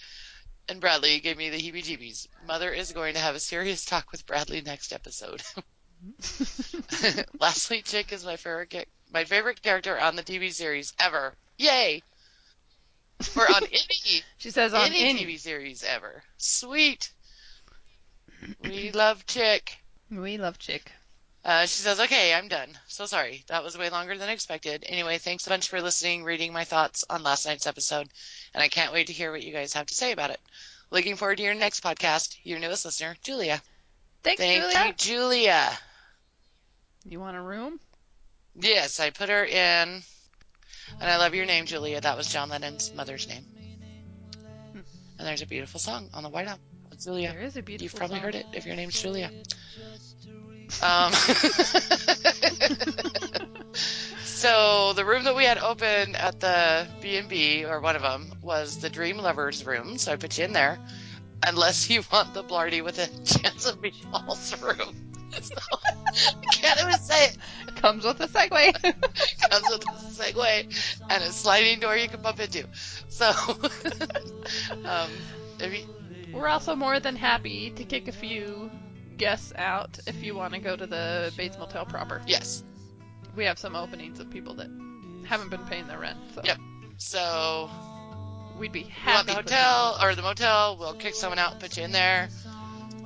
[0.68, 2.28] and Bradley gave me the heebie-jeebies.
[2.46, 5.42] Mother is going to have a serious talk with Bradley next episode.
[7.40, 11.34] Lastly, Chick is my favorite my favorite character on the TV series ever.
[11.58, 12.02] Yay!
[13.34, 15.24] Or on any she says on any, any.
[15.24, 16.22] TV series ever.
[16.36, 17.12] Sweet.
[18.62, 19.78] We love Chick.
[20.10, 20.92] We love Chick.
[21.46, 22.68] Uh, she says, okay, I'm done.
[22.88, 23.44] So sorry.
[23.46, 24.84] That was way longer than expected.
[24.88, 28.08] Anyway, thanks a bunch for listening, reading my thoughts on last night's episode,
[28.52, 30.40] and I can't wait to hear what you guys have to say about it.
[30.90, 32.36] Looking forward to your next podcast.
[32.42, 33.62] Your newest listener, Julia.
[34.24, 34.86] Thanks, Thank Julia.
[34.88, 35.70] you, Julia.
[37.04, 37.78] You want a room?
[38.56, 40.02] Yes, I put her in.
[41.00, 42.00] And I love your name, Julia.
[42.00, 43.44] That was John Lennon's mother's name.
[45.18, 46.58] And there's a beautiful song on the whiteout.
[46.90, 47.32] with Julia.
[47.32, 47.84] There is a beautiful.
[47.84, 48.24] You've probably song.
[48.24, 49.30] heard it if your name's Julia.
[50.82, 51.12] Um,
[54.24, 58.02] so the room that we had open at the B and B, or one of
[58.02, 59.98] them, was the Dream Lovers room.
[59.98, 60.78] So I put you in there,
[61.46, 64.94] unless you want the Blarty with a chance of meatballs room.
[65.40, 65.92] So, I
[66.52, 67.36] can't even say it.
[67.76, 68.72] Comes with a segue.
[69.50, 70.64] Comes with a Segway
[71.10, 72.66] and a sliding door you can bump into.
[73.08, 73.28] So,
[74.84, 75.10] um,
[75.60, 75.84] you,
[76.32, 78.70] We're also more than happy to kick a few
[79.16, 82.22] guests out if you want to go to the Bates Motel proper.
[82.26, 82.62] yes.
[83.34, 84.70] We have some openings of people that
[85.26, 86.58] haven't been paying their rent, so Yep.
[86.96, 87.70] So
[88.58, 91.76] we'd be you want the hotel or the motel, we'll kick someone out and put
[91.76, 92.28] you in there.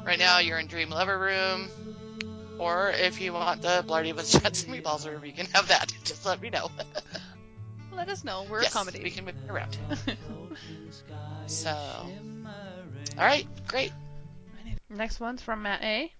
[0.05, 1.69] Right now, you're in Dream Lover room.
[2.59, 5.93] Or if you want the Blarty with Jets and Meatballs room, you can have that.
[6.05, 6.71] Just let me know.
[7.93, 8.47] Let us know.
[8.49, 9.05] We're yes, accommodating.
[9.05, 9.77] we can move around.
[11.47, 12.09] So, all
[13.19, 13.93] right, great.
[14.93, 16.13] Next one's from Matt A.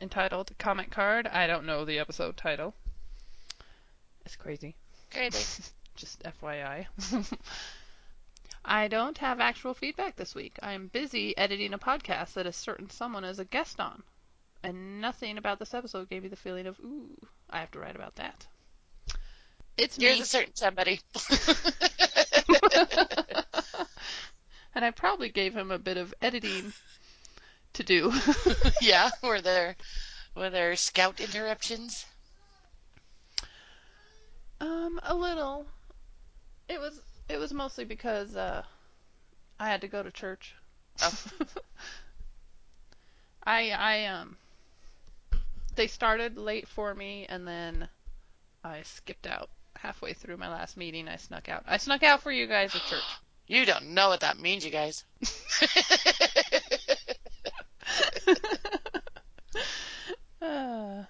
[0.00, 1.26] Entitled Comment Card.
[1.26, 2.74] I don't know the episode title.
[4.24, 4.74] It's crazy.
[5.12, 5.32] Great.
[5.96, 6.86] Just FYI.
[8.64, 10.58] I don't have actual feedback this week.
[10.62, 14.02] I am busy editing a podcast that a certain someone is a guest on.
[14.62, 17.18] And nothing about this episode gave me the feeling of, ooh,
[17.50, 18.46] I have to write about that.
[19.76, 20.20] It's You're me.
[20.20, 21.00] the certain somebody.
[24.74, 26.72] and I probably gave him a bit of editing
[27.76, 28.12] to do.
[28.82, 29.76] yeah, were there
[30.34, 32.04] were there scout interruptions?
[34.60, 35.66] Um, a little.
[36.68, 38.62] It was it was mostly because uh
[39.58, 40.54] I had to go to church.
[41.02, 41.22] Oh.
[43.44, 44.36] I I um
[45.76, 47.88] they started late for me and then
[48.64, 51.08] I skipped out halfway through my last meeting.
[51.08, 51.64] I snuck out.
[51.66, 53.02] I snuck out for you guys at church.
[53.48, 55.04] You don't know what that means, you guys.
[58.26, 58.34] uh,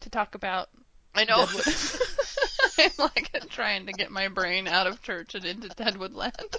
[0.00, 0.68] to talk about
[1.14, 1.46] I know.
[2.78, 6.32] I'm like trying to get my brain out of church and into Deadwood Land.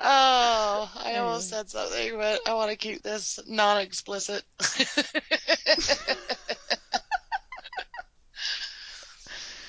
[0.00, 4.44] Oh, I almost said something, but I want to keep this non-explicit.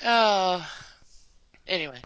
[0.04, 0.70] oh.
[1.66, 2.00] Anyway,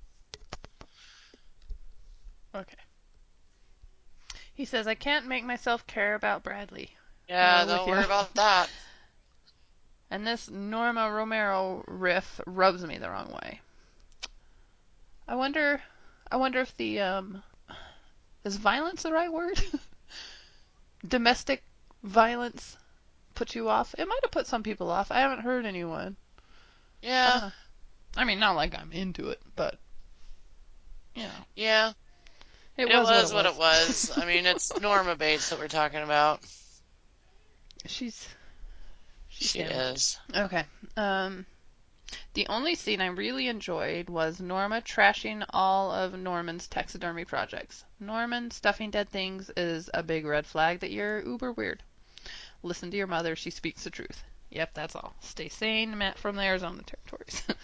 [4.55, 6.97] He says I can't make myself care about Bradley.
[7.29, 8.71] yeah, don't worry about that.
[10.11, 13.61] And this Norma Romero riff rubs me the wrong way.
[15.27, 15.83] I wonder
[16.31, 17.43] I wonder if the um
[18.45, 19.61] is violence the right word?
[21.09, 21.63] Domestic
[22.03, 22.77] violence
[23.35, 23.95] put you off?
[23.99, 25.11] It might have put some people off.
[25.11, 26.17] I haven't heard anyone.
[27.03, 27.51] Yeah, Uh,
[28.17, 29.79] I mean, not like I'm into it, but
[31.15, 31.93] you know, yeah.
[32.77, 34.11] It, It, was, was, what what it was.
[34.17, 36.41] I mean, it's Norma Bates that we're talking about.
[37.87, 38.29] She's
[39.29, 39.71] she's She down.
[39.71, 40.19] is.
[40.35, 40.65] Okay.
[40.97, 41.47] Um,
[42.35, 47.85] the only scene I really enjoyed was Norma trashing all of Norman's taxidermy projects.
[48.01, 51.83] Norman stuffing dead things is a big red flag that you're uber weird.
[52.63, 54.23] Listen to your mother, she speaks the truth.
[54.51, 55.15] Yep, that's all.
[55.21, 57.43] Stay sane, Matt from the Arizona territories.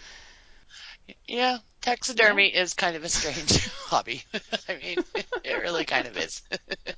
[1.27, 4.23] Yeah, taxidermy is kind of a strange hobby.
[4.69, 4.97] I mean,
[5.43, 6.41] it really kind of is.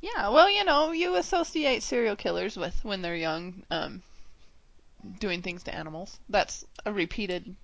[0.00, 4.02] yeah, well, you know, you associate serial killers with when they're young, um,
[5.18, 6.18] doing things to animals.
[6.28, 7.54] That's a repeated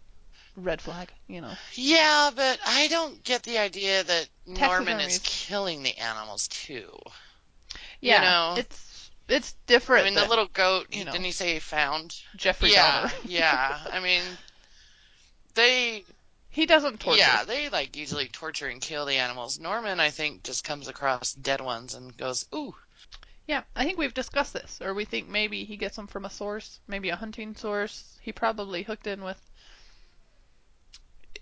[0.57, 1.53] red flag, you know.
[1.75, 6.99] Yeah, but I don't get the idea that Norman is killing the animals too.
[8.01, 8.61] Yeah, you know.
[8.61, 10.07] it's it's different.
[10.07, 10.87] I mean, the little goat.
[10.91, 11.13] you know.
[11.13, 12.17] Didn't he say he found?
[12.37, 13.79] Jeffrey yeah, yeah.
[13.93, 14.23] I mean,
[15.59, 16.05] they.
[16.51, 17.19] He doesn't torture.
[17.19, 19.59] Yeah, they like usually torture and kill the animals.
[19.61, 22.75] Norman, I think, just comes across dead ones and goes, "Ooh,
[23.47, 26.31] Yeah, I think we've discussed this, or we think maybe he gets them from a
[26.31, 28.19] source, maybe a hunting source.
[28.23, 29.41] He probably hooked in with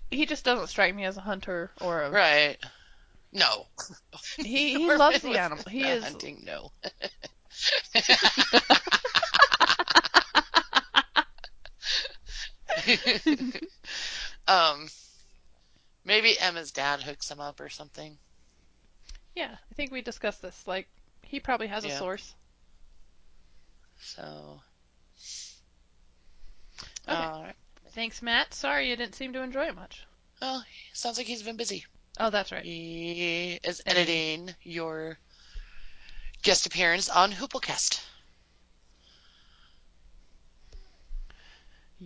[0.09, 2.11] he just doesn't strike me as a hunter or a.
[2.11, 2.57] Right.
[3.31, 3.65] No.
[4.37, 5.63] He he Norman loves the animal.
[5.69, 6.03] He is.
[6.03, 6.43] hunting.
[6.45, 6.71] No.
[14.47, 14.87] um,
[16.05, 18.17] maybe Emma's dad hooks him up or something.
[19.35, 20.67] Yeah, I think we discussed this.
[20.67, 20.87] Like,
[21.21, 21.99] he probably has a Yeah.
[21.99, 22.33] source.
[23.99, 24.61] So.
[27.07, 27.31] Okay.
[27.43, 27.55] Right.
[27.91, 28.53] Thanks, Matt.
[28.53, 30.05] Sorry you didn't seem to enjoy it much.
[30.41, 31.85] Well, sounds like he's been busy.
[32.19, 32.63] Oh, that's right.
[32.63, 34.49] He is Editing.
[34.49, 35.17] editing your
[36.43, 38.01] guest appearance on Hooplecast.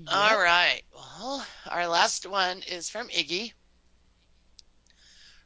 [0.07, 0.81] All right.
[0.93, 3.51] Well, our last one is from Iggy.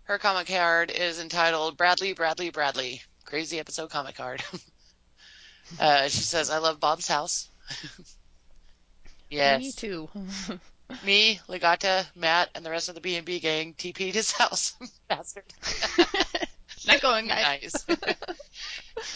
[0.04, 3.02] Her comic card is entitled Bradley, Bradley, Bradley.
[3.26, 4.44] Crazy episode comic card.
[5.80, 7.50] uh, she says, I love Bob's house.
[9.32, 9.60] yes.
[9.60, 10.10] Me too.
[11.04, 14.76] Me, Legata, Matt, and the rest of the B&B gang TP'd his house.
[15.10, 15.46] Bastard.
[16.86, 17.84] Not going, guys.
[17.88, 17.98] Nice.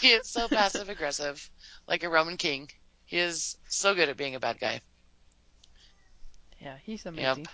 [0.00, 1.48] he is so passive aggressive,
[1.86, 2.68] like a Roman king.
[3.04, 4.80] He is so good at being a bad guy.
[6.60, 7.46] Yeah, he's amazing.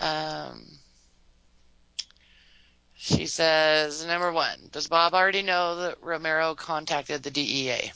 [0.00, 0.66] Um,
[2.94, 7.92] she says, number one, does Bob already know that Romero contacted the DEA?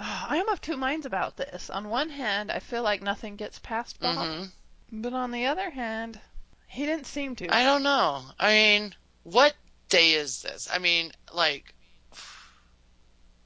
[0.00, 1.70] I am of two minds about this.
[1.70, 4.44] On one hand, I feel like nothing gets past Bob, hmm
[4.90, 6.18] but on the other hand,
[6.66, 7.54] he didn't seem to.
[7.54, 8.22] I don't know.
[8.38, 9.54] I mean, what
[9.88, 10.68] day is this?
[10.72, 11.74] I mean, like,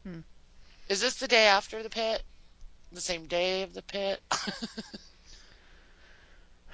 [0.05, 0.21] Hmm.
[0.89, 2.23] is this the day after the pit?
[2.93, 4.21] The same day of the pit?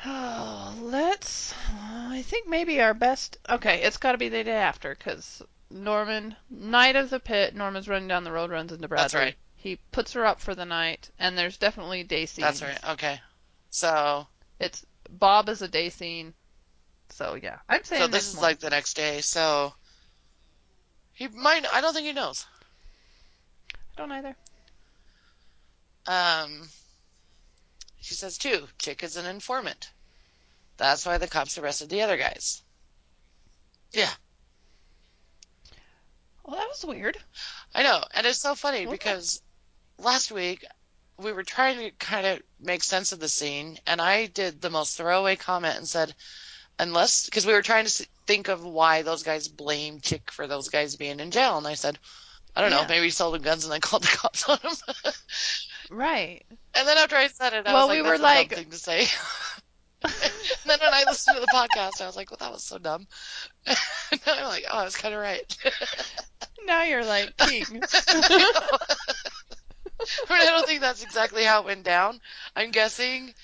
[0.05, 1.55] Oh, let's.
[1.73, 3.39] I think maybe our best.
[3.49, 7.89] Okay, it's got to be the day after because Norman, night of the pit, Norman's
[7.89, 9.03] running down the road, runs into Bradley.
[9.05, 9.37] That's right.
[9.55, 12.61] He puts her up for the night, and there's definitely day scenes.
[12.61, 12.93] That's right.
[12.93, 13.21] Okay.
[13.71, 14.27] So,
[14.59, 16.35] It's Bob is a day scene.
[17.11, 18.51] So yeah, I'm saying so this is morning.
[18.51, 19.21] like the next day.
[19.21, 19.73] So,
[21.15, 21.65] he might.
[21.73, 22.47] I don't think he knows.
[23.75, 24.37] I don't either.
[26.09, 26.69] Um,
[28.01, 29.91] she says too, Chick is an informant.
[30.77, 32.63] That's why the cops arrested the other guys.
[33.93, 34.11] Yeah,
[36.45, 37.19] Well, that was weird.
[37.75, 38.91] I know, and it's so funny Okay.
[38.91, 39.43] because
[39.99, 40.65] last week
[41.19, 44.71] we were trying to kind of make sense of the scene, and I did the
[44.71, 46.15] most throwaway comment and said,
[46.79, 50.69] unless because we were trying to think of why those guys blamed Chick for those
[50.71, 51.99] guys being in jail, and I said,
[52.57, 54.73] I don't know, maybe he sold them guns and then called the cops on him.
[55.91, 56.45] Right.
[56.75, 58.71] And then after I said it, I Well, was like, we That's were like- thing
[58.71, 59.07] to say.
[60.67, 63.07] then when I listened to the podcast, I was like, well, that was so dumb.
[63.67, 63.75] now
[64.29, 65.57] I'm like, oh, I was kind of right.
[66.67, 67.65] now you're like king.
[67.71, 67.75] I
[70.31, 72.21] mean, I don't think that's exactly how it went down.
[72.55, 73.35] I'm guessing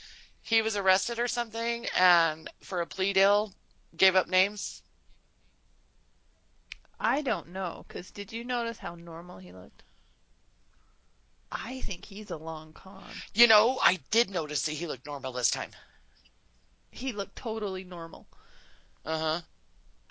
[0.43, 3.53] he was arrested or something, and for a plea deal,
[3.97, 4.83] gave up names.
[7.01, 9.83] I don't know, because did you notice how normal he looked?
[11.51, 13.05] I think he's a long con.
[13.35, 15.71] You know, I did notice that he looked normal this time.
[16.91, 18.27] He looked totally normal.
[19.05, 19.41] Uh huh.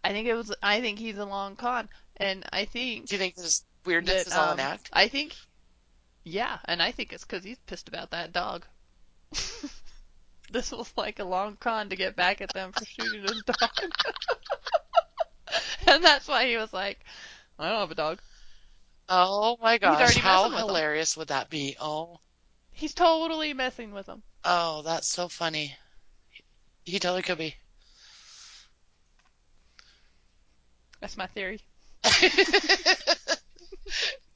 [0.03, 0.53] I think it was.
[0.61, 4.27] I think he's a long con, and I think Do you think this weirdness that,
[4.27, 4.89] is all an um, act?
[4.91, 5.35] I think,
[6.23, 8.65] yeah, and I think it's because he's pissed about that dog.
[10.51, 13.69] this was like a long con to get back at them for shooting his dog,
[15.87, 16.99] and that's why he was like,
[17.57, 18.19] "I don't have a dog."
[19.09, 20.67] Oh my gosh, already how messing with 'em.
[20.67, 21.75] hilarious would that be?
[21.79, 22.19] Oh,
[22.71, 24.23] He's totally messing with him.
[24.43, 25.75] oh, that's so funny.
[26.85, 27.55] He totally could be.
[30.99, 31.59] That's my theory.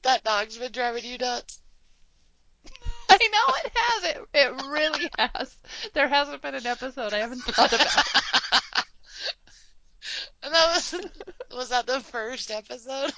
[0.02, 1.60] that dog's been driving you nuts.
[3.10, 4.04] I know it has.
[4.04, 5.56] It it really has.
[5.94, 8.04] There hasn't been an episode I haven't thought about.
[10.42, 10.94] And that was
[11.50, 13.12] was that the first episode?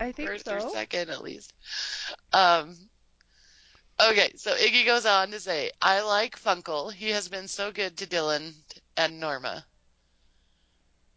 [0.00, 0.56] I think first so.
[0.56, 1.52] or second at least.
[2.32, 2.76] Um
[4.00, 6.90] Okay, so Iggy goes on to say, I like Funkle.
[6.90, 8.54] He has been so good to Dylan
[8.96, 9.66] and Norma.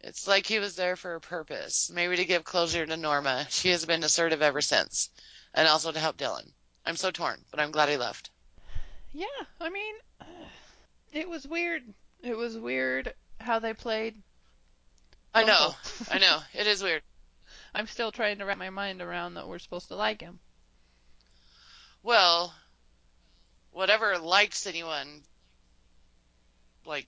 [0.00, 3.46] It's like he was there for a purpose, maybe to give closure to Norma.
[3.48, 5.08] She has been assertive ever since,
[5.54, 6.52] and also to help Dylan.
[6.84, 8.28] I'm so torn, but I'm glad he left.
[9.12, 9.26] Yeah,
[9.62, 9.94] I mean,
[11.12, 11.82] it was weird.
[12.22, 14.20] It was weird how they played.
[15.32, 15.74] I know,
[16.10, 16.40] I know.
[16.52, 17.02] It is weird.
[17.74, 20.38] I'm still trying to wrap my mind around that we're supposed to like him.
[22.02, 22.54] Well,
[23.72, 25.22] whatever likes anyone
[26.86, 27.06] like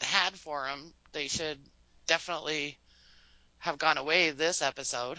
[0.00, 1.58] had for him, they should
[2.06, 2.78] definitely
[3.58, 5.18] have gone away this episode.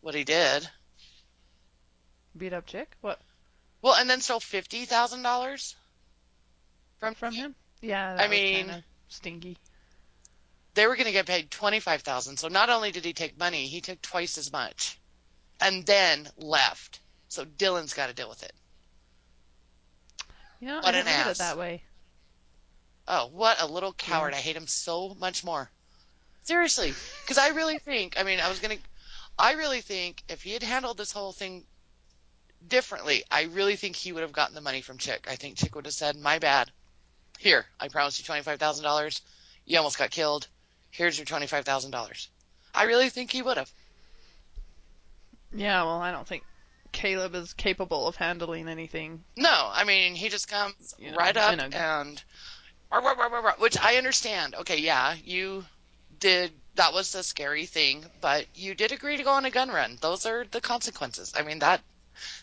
[0.00, 0.68] What he did.
[2.36, 2.96] Beat up chick?
[3.00, 3.20] What?
[3.82, 5.76] Well, and then stole fifty thousand dollars
[6.98, 7.54] from From him?
[7.80, 9.56] Yeah, I mean- stingy.
[10.78, 12.36] They were going to get paid twenty five thousand.
[12.36, 14.96] So not only did he take money, he took twice as much,
[15.60, 17.00] and then left.
[17.26, 18.52] So Dylan's got to deal with it.
[20.60, 21.30] You know, What I an ass.
[21.34, 21.82] it that way.
[23.08, 24.34] Oh, what a little coward!
[24.34, 24.38] Yeah.
[24.38, 25.68] I hate him so much more.
[26.44, 28.14] Seriously, because I really think.
[28.16, 28.76] I mean, I was gonna.
[29.36, 31.64] I really think if he had handled this whole thing
[32.68, 35.26] differently, I really think he would have gotten the money from Chick.
[35.28, 36.70] I think Chick would have said, "My bad.
[37.36, 39.22] Here, I promised you twenty five thousand dollars.
[39.66, 40.46] You almost got killed.
[40.90, 42.28] Here's your twenty five thousand dollars."
[42.74, 43.70] I really think he would have.
[45.52, 46.44] Yeah, well, I don't think
[46.92, 49.24] Caleb is capable of handling anything.
[49.36, 52.22] No, I mean he just comes You know, right up a- and
[53.58, 54.54] which I understand.
[54.54, 55.64] Okay, yeah, you
[56.20, 59.68] did that was a scary thing, but you did agree to go on a gun
[59.68, 59.98] run.
[60.00, 61.32] Those are the consequences.
[61.36, 61.80] I mean that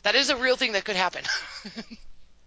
[0.04, 1.24] that is a real thing that could happen.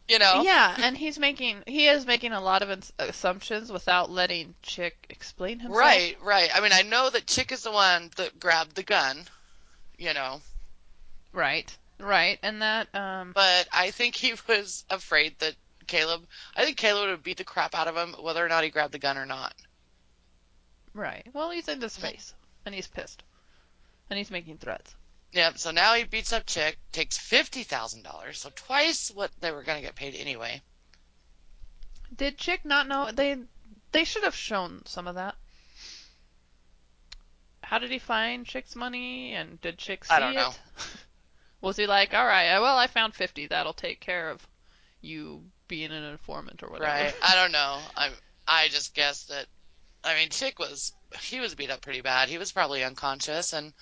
[0.08, 0.42] you know?
[0.42, 5.06] Yeah, and he's making he is making a lot of ins- assumptions without letting Chick
[5.10, 5.78] explain himself.
[5.78, 6.50] Right, right.
[6.54, 9.24] I mean, I know that Chick is the one that grabbed the gun,
[9.98, 10.40] you know,
[11.32, 11.76] Right.
[12.00, 12.38] Right.
[12.42, 15.54] And that um but I think he was afraid that
[15.86, 18.64] Caleb, I think Caleb would have beat the crap out of him whether or not
[18.64, 19.54] he grabbed the gun or not.
[20.94, 21.26] right.
[21.32, 22.34] Well, he's in his face
[22.66, 23.22] and he's pissed.
[24.10, 24.94] And he's making threats.
[25.32, 25.58] Yep.
[25.58, 29.62] So now he beats up Chick, takes fifty thousand dollars, so twice what they were
[29.62, 30.62] going to get paid anyway.
[32.14, 33.36] Did Chick not know they
[33.92, 35.36] they should have shown some of that.
[37.62, 40.36] How did he find Chick's money and did Chick see I don't it?
[40.36, 40.54] know.
[41.60, 43.48] Was he like, "All right, uh, well, I found 50.
[43.48, 44.46] That'll take care of
[45.00, 47.14] you being an informant or whatever." Right.
[47.22, 47.80] I don't know.
[47.96, 48.10] I
[48.46, 49.46] I just guess that.
[50.02, 52.30] I mean, Chick was he was beat up pretty bad.
[52.30, 53.74] He was probably unconscious, and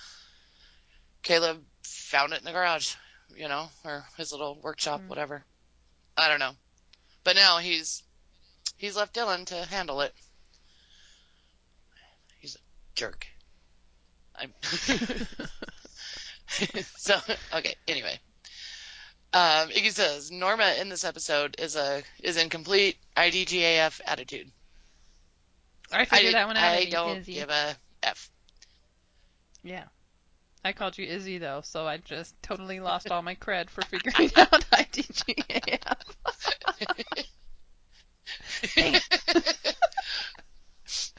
[1.27, 2.95] Caleb found it in the garage,
[3.35, 5.09] you know, or his little workshop, Hmm.
[5.09, 5.45] whatever.
[6.17, 6.55] I don't know.
[7.25, 8.05] But now he's
[8.77, 10.15] he's left Dylan to handle it.
[12.39, 12.61] He's a
[12.95, 13.27] jerk.
[14.37, 14.55] I'm
[16.97, 17.19] so
[17.53, 17.75] okay.
[17.89, 18.21] Anyway,
[19.33, 24.53] um, Iggy says Norma in this episode is a is in complete IDGAF attitude.
[25.91, 26.63] I I, figured that one out.
[26.63, 28.31] I don't give a f.
[29.65, 29.87] Yeah.
[30.67, 34.33] I called you Izzy though, so I just totally lost all my cred for figuring
[34.37, 35.79] out IDGAF.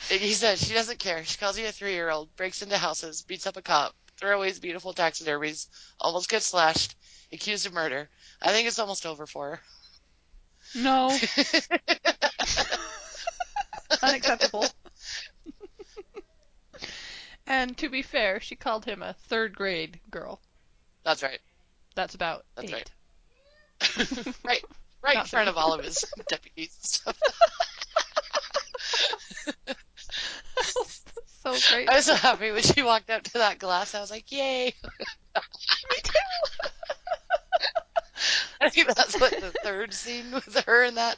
[0.09, 1.23] Iggy says she doesn't care.
[1.23, 4.59] She calls you a three year old, breaks into houses, beats up a cop, throwaways
[4.59, 5.67] beautiful taxidermies,
[6.01, 6.97] almost gets slashed,
[7.31, 8.09] accused of murder.
[8.41, 9.61] I think it's almost over for her.
[10.75, 11.07] No,
[14.03, 14.65] unacceptable.
[17.47, 20.41] And to be fair, she called him a third grade girl.
[21.03, 21.39] That's right.
[21.95, 22.91] That's about That's eight.
[23.97, 24.35] right.
[24.45, 24.63] right.
[25.03, 27.19] Right in Not front of all of his deputies and stuff.
[31.43, 31.89] so great.
[31.89, 33.95] I was so happy when she walked up to that glass.
[33.95, 34.73] I was like, yay.
[35.35, 35.41] Me
[36.03, 36.11] too.
[38.59, 41.17] I think that's what the third scene was her and that.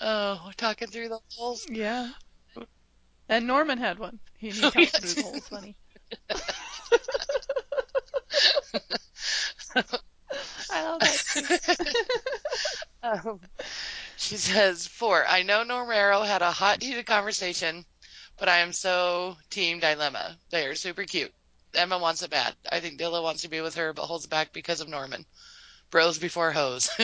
[0.00, 1.66] Oh, talking through the holes.
[1.68, 2.10] Yeah.
[3.28, 4.20] And Norman had one.
[4.38, 5.14] He, talked yes.
[5.14, 5.76] the holes funny.
[10.70, 11.94] I love that.
[13.02, 13.40] um,
[14.16, 17.84] she says, four, I know Normero had a hot, heated conversation,
[18.38, 20.36] but I am so team Dylemma.
[20.50, 21.32] They are super cute.
[21.74, 22.54] Emma wants it bad.
[22.70, 25.26] I think Dylan wants to be with her, but holds back because of Norman.
[25.90, 26.88] Bros before hoes.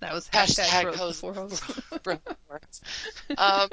[0.00, 1.60] that was Hashtag hashtag, bros hose- before hose.
[2.02, 2.80] Bros before hoes.
[3.36, 3.68] Um,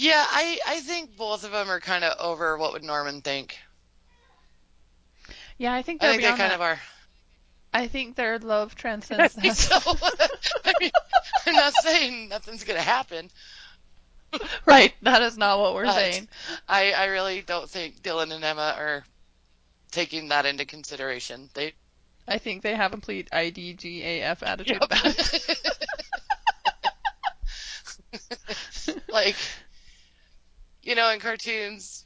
[0.00, 3.58] yeah, I, I think both of them are kind of over what would Norman think.
[5.58, 6.54] yeah, I think I they're think they kind that.
[6.54, 6.80] of are.
[7.72, 9.56] I think their love transcends that.
[9.56, 9.78] so.
[10.64, 10.90] I mean,
[11.46, 13.30] I'm not saying nothing's gonna happen.
[14.66, 16.28] right, that is not what we're But saying.
[16.68, 19.04] I, I really don't think Dylan and Emma are
[19.90, 21.50] taking that into consideration.
[21.54, 21.74] They
[22.26, 24.84] I think they have a complete IDGAF attitude Yep.
[24.84, 25.58] about it.
[29.12, 29.36] like
[30.82, 32.04] you know in cartoons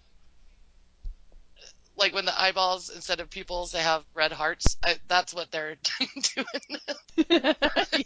[1.96, 5.76] like when the eyeballs instead of pupils they have red hearts I, that's what they're
[6.34, 6.80] doing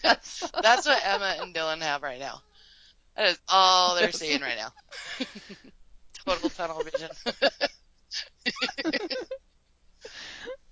[0.03, 0.51] yes.
[0.63, 2.41] that's what emma and dylan have right now
[3.17, 4.73] that is all they're seeing right now
[6.27, 7.09] total tunnel vision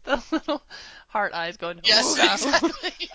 [0.04, 0.62] the little
[1.08, 1.80] heart eyes going.
[1.84, 3.08] yes "Ooga." exactly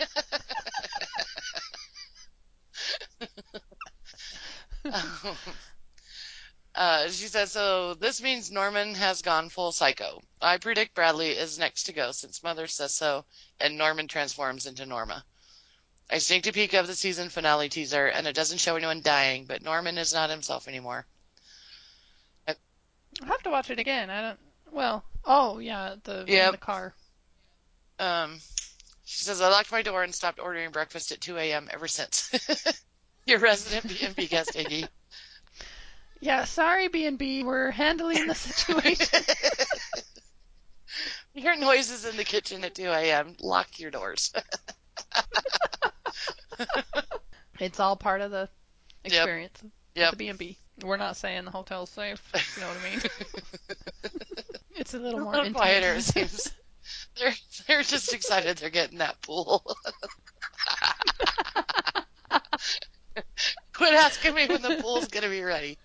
[4.85, 5.37] um,
[6.73, 10.21] Uh, she says, so this means Norman has gone full psycho.
[10.41, 13.25] I predict Bradley is next to go since Mother says so,
[13.59, 15.23] and Norman transforms into Norma.
[16.09, 19.45] I sneaked a peek of the season finale teaser, and it doesn't show anyone dying,
[19.45, 21.05] but Norman is not himself anymore.
[22.47, 24.09] I'll have to watch it again.
[24.09, 24.39] I don't.
[24.71, 26.51] Well, oh yeah, the in Yep.
[26.53, 26.93] the car.
[27.99, 28.39] Um,
[29.03, 31.69] she says, I locked my door and stopped ordering breakfast at 2 a.m.
[31.71, 32.31] ever since.
[33.25, 34.87] Your resident B&B guest, Iggy.
[36.21, 37.43] Yeah, sorry, B and B.
[37.43, 39.19] We're handling the situation.
[41.33, 43.27] You hear noises in the kitchen at 2 a.m.
[43.27, 44.33] Um, lock your doors.
[47.59, 48.49] it's all part of the
[49.05, 49.63] experience.
[49.95, 50.11] Yep.
[50.11, 50.57] The B and B.
[50.83, 52.21] We're not saying the hotel's safe.
[52.57, 53.01] You know what I mean?
[54.75, 56.51] it's a little A more little quieter, it seems.
[57.17, 57.33] They're
[57.67, 59.63] they're just excited they're getting that pool.
[63.81, 65.75] Quit asking me when the pool's gonna be ready.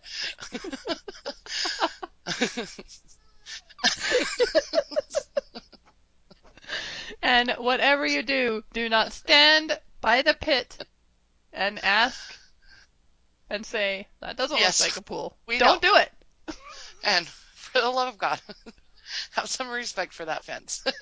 [7.22, 10.86] And whatever you do, do not stand by the pit
[11.54, 12.38] and ask
[13.48, 14.80] and say, that doesn't Yes.
[14.80, 15.38] look like a pool.
[15.46, 16.12] We Don't do it.
[17.02, 18.38] And for the love of God,
[19.32, 20.84] have some respect for that fence.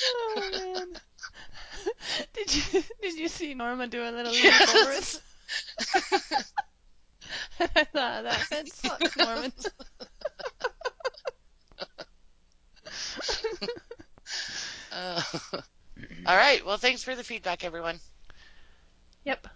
[0.00, 0.86] Oh man.
[2.34, 5.04] Did you did you see Norma do a little lean forward?
[7.60, 9.52] I thought that fence sucks, Norman.
[14.92, 15.22] Uh,
[16.26, 16.64] all right.
[16.64, 18.00] Well, thanks for the feedback, everyone.
[19.24, 19.46] yep.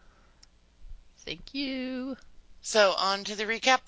[1.25, 2.17] Thank you.
[2.61, 3.81] So on to the recap.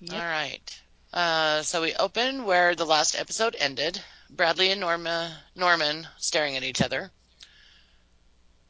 [0.00, 0.14] Yep.
[0.14, 0.82] All right.
[1.12, 4.02] Uh, so we open where the last episode ended.
[4.30, 7.10] Bradley and Norma, Norman staring at each other.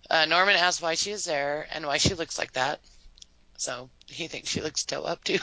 [0.08, 2.80] Uh, Norman asks why she is there and why she looks like that.
[3.56, 5.38] So he thinks she looks toe up too.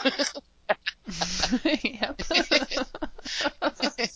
[1.84, 2.22] yep.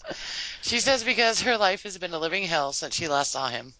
[0.62, 3.74] she says because her life has been a living hell since she last saw him.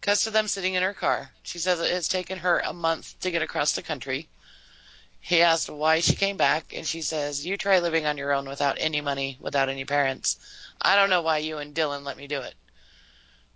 [0.00, 1.30] Cuts to them sitting in her car.
[1.42, 4.28] She says it has taken her a month to get across the country.
[5.28, 8.48] He asked why she came back, and she says, You try living on your own
[8.48, 10.38] without any money, without any parents.
[10.80, 12.54] I don't know why you and Dylan let me do it.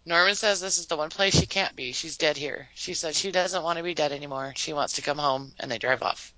[0.05, 1.93] Norman says this is the one place she can't be.
[1.93, 2.69] She's dead here.
[2.75, 4.53] She says she doesn't want to be dead anymore.
[4.55, 6.35] She wants to come home, and they drive off.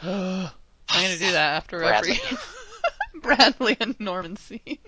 [0.02, 0.48] I'm
[0.88, 2.12] gonna do that after Bradley.
[2.12, 2.38] every
[3.20, 4.78] Bradley and Norman scene.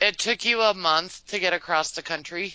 [0.00, 2.54] It took you a month to get across the country.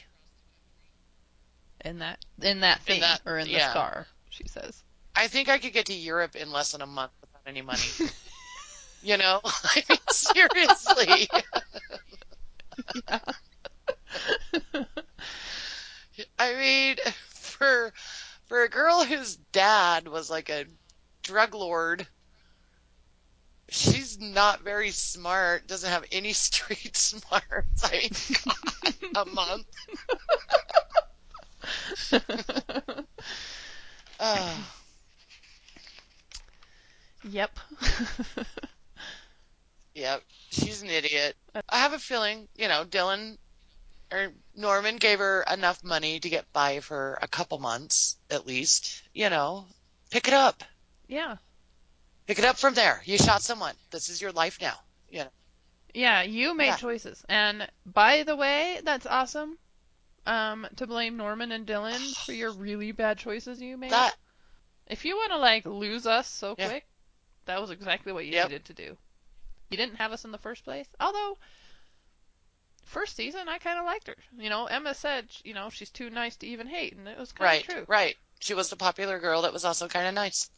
[1.82, 3.69] In that in that thing that- or in the yeah.
[3.69, 4.83] scar, she says.
[5.15, 7.81] I think I could get to Europe in less than a month without any money.
[9.01, 9.39] you know?
[9.45, 11.27] I mean, seriously.
[13.07, 13.19] Yeah.
[16.38, 16.95] I mean,
[17.29, 17.93] for
[18.45, 20.65] for a girl whose dad was like a
[21.23, 22.07] drug lord,
[23.69, 25.67] she's not very smart.
[25.67, 27.83] Doesn't have any street smarts.
[27.83, 28.11] I mean,
[29.13, 29.65] God, a month.
[34.28, 34.57] Oh,
[37.30, 37.51] yep.
[39.93, 41.36] yep, she's an idiot.
[41.69, 43.38] I have a feeling, you know, Dylan
[44.11, 49.03] or Norman gave her enough money to get by for a couple months at least.
[49.13, 49.65] You know,
[50.09, 50.63] pick it up.
[51.07, 51.36] yeah.
[52.26, 53.03] Pick it up from there.
[53.05, 53.76] You shot someone.
[53.91, 54.73] This is your life now.
[55.11, 55.30] You know.
[55.93, 56.78] Yeah, you made Yeah.
[56.78, 57.23] choices.
[57.30, 59.59] And by the way, that's awesome.
[60.26, 63.91] Um, to blame Norman and Dylan for your really bad choices you made.
[63.91, 64.15] That
[64.88, 66.67] If you want to like lose us so Yeah.
[66.67, 66.86] quick,
[67.45, 68.49] that was exactly what you Yep.
[68.49, 68.97] needed to do.
[69.69, 70.88] You didn't have us in the first place.
[70.99, 71.38] Although
[72.86, 74.15] first season I kind of liked her.
[74.38, 77.32] You know, Emma said, you know, she's too nice to even hate, and it was
[77.32, 77.88] kind right, of true.
[77.88, 78.15] right.
[78.39, 80.49] She was the popular girl that was also kind of nice.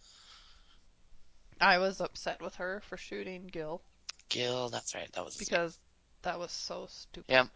[1.61, 3.81] I was upset with her for shooting Gil
[4.29, 5.11] Gil, that's right.
[5.13, 5.77] That was because
[6.21, 7.29] that was so stupid.
[7.31, 7.45] Yep.
[7.45, 7.47] Yeah,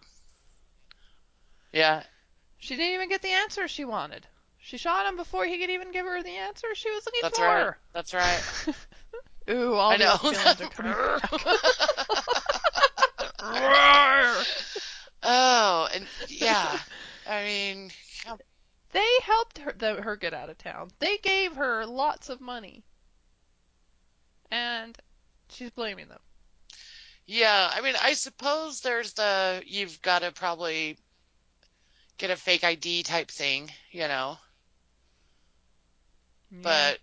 [2.58, 4.28] She didn't even get the answer she wanted.
[4.60, 7.40] She shot him before he could even give her the answer she was looking that's
[7.40, 7.44] for.
[7.46, 7.74] right.
[7.94, 8.42] That's right.
[9.50, 10.18] Ooh, all I know.
[10.18, 10.94] feelings are coming
[15.24, 16.80] oh, and yeah.
[17.28, 17.92] I mean,
[18.92, 20.90] They helped her, the, her get out of town.
[21.00, 22.84] They gave her lots of money.
[24.52, 24.98] And
[25.50, 26.20] she's blaming them.
[27.26, 27.72] yeah.
[27.74, 30.98] I mean, I suppose there's the you've got to probably
[32.22, 34.38] get a fake ID type thing, you know.
[36.52, 37.00] But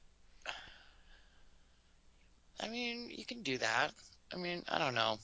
[2.61, 3.93] I mean, you can do that.
[4.33, 5.19] I mean, I don't know.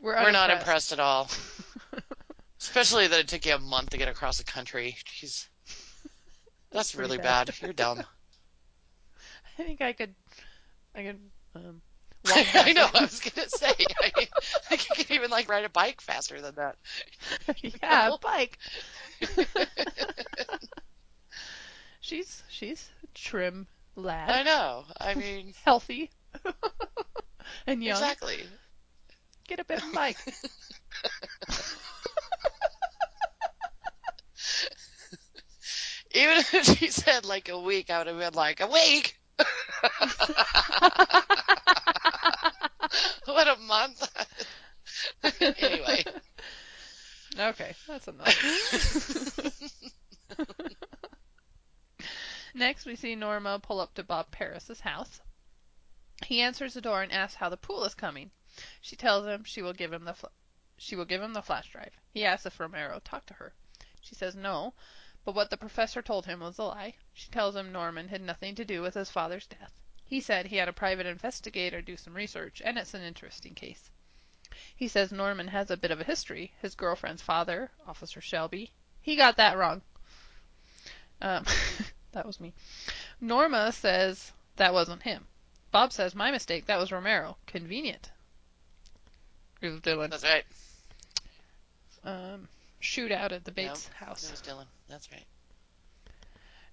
[0.00, 1.30] We're, We're not impressed at all.
[2.60, 4.96] Especially that it took you a month to get across the country.
[5.04, 5.48] Jeez.
[6.70, 7.46] That's really bad.
[7.46, 7.54] bad.
[7.60, 8.02] You're dumb.
[9.58, 10.14] I think I could,
[10.94, 11.20] I could,
[11.54, 11.82] um,
[12.54, 12.88] I know.
[12.94, 13.66] I was gonna say.
[14.02, 16.76] I, mean, I think you can even like ride a bike faster than that.
[17.62, 18.18] yeah, know?
[18.18, 18.58] bike.
[22.00, 23.66] she's she's a trim
[23.96, 24.84] lad, I know.
[25.00, 26.10] I mean, healthy,
[27.66, 27.96] and young.
[27.96, 28.44] exactly.
[29.48, 30.16] Get a bit of bike.
[36.14, 39.18] Even if she said like a week, I would have been like, a week?
[43.26, 44.08] what a month.
[45.40, 46.04] anyway.
[47.38, 48.36] Okay, that's enough.
[52.54, 55.22] Next, we see Norma pull up to Bob Paris's house.
[56.26, 58.30] He answers the door and asks how the pool is coming.
[58.82, 60.26] She tells him she will give him the fl-
[60.76, 61.94] she will give him the flash drive.
[62.12, 63.54] He asks if Romero talked to her.
[64.02, 64.74] She says no,
[65.24, 66.94] but what the professor told him was a lie.
[67.14, 69.80] She tells him Norman had nothing to do with his father's death.
[70.04, 73.90] He said he had a private investigator do some research, and it's an interesting case.
[74.74, 76.52] He says Norman has a bit of a history.
[76.60, 79.82] His girlfriend's father, Officer Shelby, he got that wrong.
[81.20, 81.44] Um,
[82.12, 82.52] that was me.
[83.20, 85.26] Norma says that wasn't him.
[85.70, 86.66] Bob says my mistake.
[86.66, 87.38] That was Romero.
[87.46, 88.10] Convenient.
[89.62, 90.10] It Dylan.
[90.10, 90.44] That's right.
[92.04, 92.48] Um,
[92.82, 94.30] shootout at the Bates It house.
[94.30, 94.66] was Dylan.
[94.88, 95.24] That's right.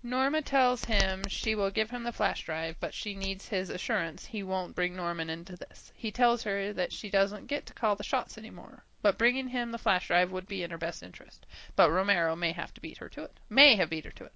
[0.02, 4.26] Norma tells him she will give him the flash drive, but she needs his assurance
[4.26, 5.92] he won't bring Norman into this.
[5.94, 9.72] He tells her that she doesn't get to call the shots anymore, but bringing him
[9.72, 11.46] the flash drive would be in her best interest.
[11.76, 13.40] But Romero may have to beat her to it.
[13.50, 14.34] May have beat her to it.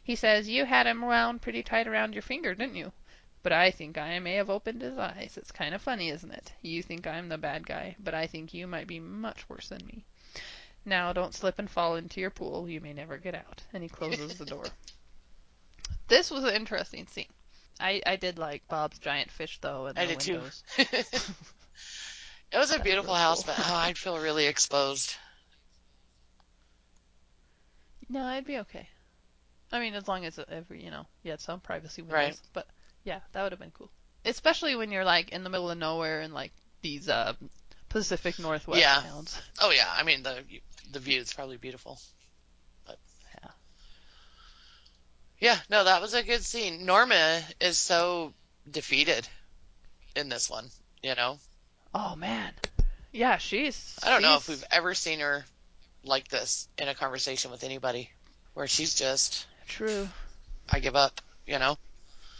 [0.00, 2.92] He says, You had him wound pretty tight around your finger, didn't you?
[3.42, 5.36] But I think I may have opened his eyes.
[5.36, 6.52] It's kind of funny, isn't it?
[6.62, 9.84] You think I'm the bad guy, but I think you might be much worse than
[9.84, 10.04] me.
[10.86, 12.68] Now don't slip and fall into your pool.
[12.68, 13.60] You may never get out.
[13.74, 14.64] And he closes the door.
[16.08, 17.26] This was an interesting scene.
[17.80, 20.40] I, I did like Bob's giant fish though and I the did too.
[20.78, 21.18] it
[22.54, 23.54] was a beautiful house, cool.
[23.56, 25.16] but oh, I'd feel really exposed.
[28.08, 28.88] No, I'd be okay.
[29.72, 32.16] I mean, as long as every you know, you had some privacy windows.
[32.16, 32.40] Right.
[32.52, 32.68] But
[33.02, 33.90] yeah, that would have been cool.
[34.24, 37.32] Especially when you're like in the middle of nowhere in like these uh
[37.88, 39.00] Pacific Northwest Yeah.
[39.02, 39.40] towns.
[39.60, 40.44] Oh yeah, I mean the
[40.92, 42.00] the view is probably beautiful.
[42.86, 42.98] But
[43.42, 43.50] Yeah.
[45.38, 46.86] Yeah, no, that was a good scene.
[46.86, 48.32] Norma is so
[48.70, 49.28] defeated
[50.14, 50.68] in this one,
[51.02, 51.38] you know.
[51.94, 52.52] Oh man.
[53.12, 53.98] Yeah, she's.
[54.02, 55.44] I don't know if we've ever seen her
[56.04, 58.10] like this in a conversation with anybody
[58.54, 60.08] where she's just True.
[60.70, 61.76] I give up, you know.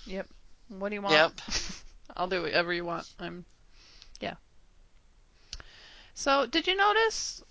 [0.07, 0.26] Yep.
[0.68, 1.14] What do you want?
[1.14, 1.32] Yep.
[2.16, 3.09] I'll do whatever you want.
[3.18, 3.44] I'm.
[4.20, 4.34] Yeah.
[6.14, 7.42] So, did you notice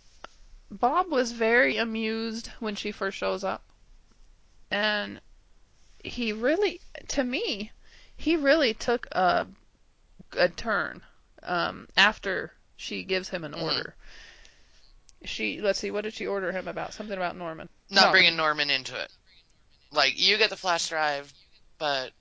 [0.72, 3.64] Bob was very amused when she first shows up?
[4.72, 5.22] And
[6.04, 7.72] he really, to me,
[8.18, 9.48] he really took a,
[10.38, 11.04] a turn
[11.44, 13.62] um, after she gives him an Mhm.
[13.62, 13.96] order.
[15.24, 16.94] She, let's see, what did she order him about?
[16.94, 17.70] Something about Norman.
[17.90, 18.12] Not No.
[18.12, 19.12] bringing Norman into it.
[19.92, 21.34] Like you get the flash drive,
[21.78, 22.12] but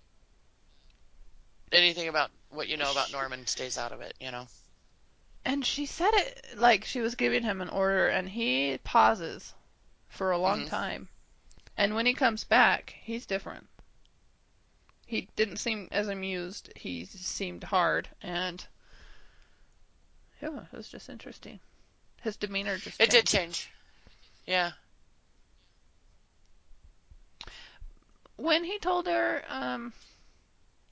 [1.73, 4.47] anything about what you know about Norman stays out of it, you know.
[5.45, 9.55] And she said it like she was giving him an order, and he pauses
[10.09, 10.69] for a long Mhm.
[10.69, 11.09] time.
[11.77, 13.69] And when he comes back, he's different.
[15.07, 16.73] He didn't seem as amused.
[16.77, 18.67] He seemed hard, and
[20.41, 21.61] yeah, it was just interesting.
[22.23, 23.69] His demeanor just It did change.
[24.47, 24.73] Yeah.
[28.37, 29.93] When he told her, um,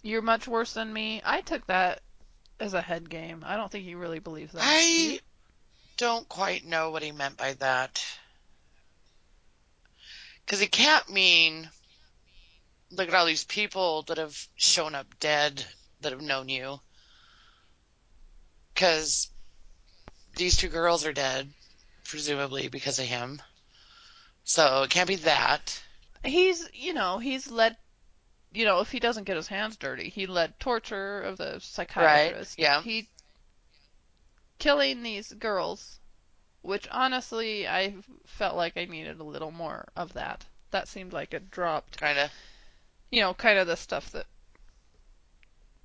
[0.02, 2.02] "You're much worse than me," I took that
[2.60, 3.44] as a head game.
[3.46, 4.62] I don't think he really believes that.
[4.62, 5.20] I
[5.96, 8.04] don't quite know what he meant by that.
[10.44, 11.68] Because he can't mean,
[12.90, 15.64] look at all these people that have shown up dead
[16.00, 16.80] that have known you.
[18.74, 19.30] Because
[20.36, 21.52] these two girls are dead,
[22.04, 23.40] presumably because of him.
[24.44, 25.80] So it can't be that.
[26.24, 27.76] he's you know he's led
[28.54, 32.58] you know if he doesn't get his hands dirty he led torture of the psychiatrist
[32.58, 32.62] Right.
[32.64, 32.82] yeah.
[32.82, 33.08] he
[34.58, 35.98] killing these girls
[36.62, 37.94] which honestly i
[38.26, 42.18] felt like i needed a little more of that that seemed like it dropped Kind
[42.18, 42.30] of.
[43.10, 44.26] you know kind of the stuff that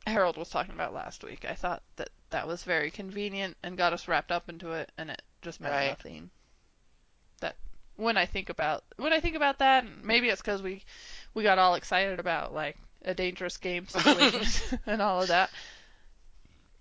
[0.05, 3.93] harold was talking about last week i thought that that was very convenient and got
[3.93, 5.88] us wrapped up into it and it just meant Right.
[5.89, 6.30] nothing
[7.41, 7.55] that
[7.95, 10.84] when i think about when i think about that maybe it's because we
[11.38, 12.76] we got all excited about like
[13.06, 15.52] a dangerous game situation and all of that.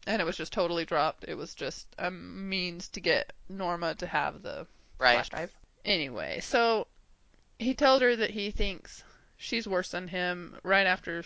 [0.06, 1.24] And it was just totally dropped.
[1.28, 4.66] It was just a means to get Norma to have the
[4.98, 5.12] Right.
[5.12, 5.52] flash drive.
[5.84, 6.86] Anyway, so
[7.58, 9.04] he tells her that he thinks
[9.36, 11.22] she's worse than him right after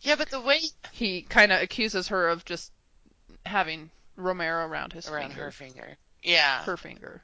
[0.00, 2.72] Yeah, but the way he kind of accuses her of just
[3.46, 5.18] having Romero around his finger.
[5.18, 5.44] around finger.
[5.44, 5.96] her finger.
[6.24, 6.64] Yeah.
[6.64, 7.22] her finger.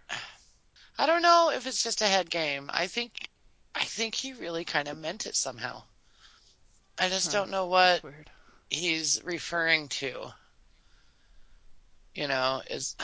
[0.99, 2.71] I don't know if it's just a head game.
[2.73, 3.29] I think
[3.77, 5.85] I think he really kind of meant it somehow.
[6.99, 7.33] I just Huh.
[7.33, 8.05] don't know what
[8.71, 10.35] he's referring to.
[12.15, 12.97] You know, is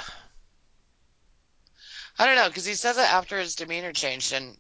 [2.19, 4.59] I don't know because he says it after his demeanor changed, and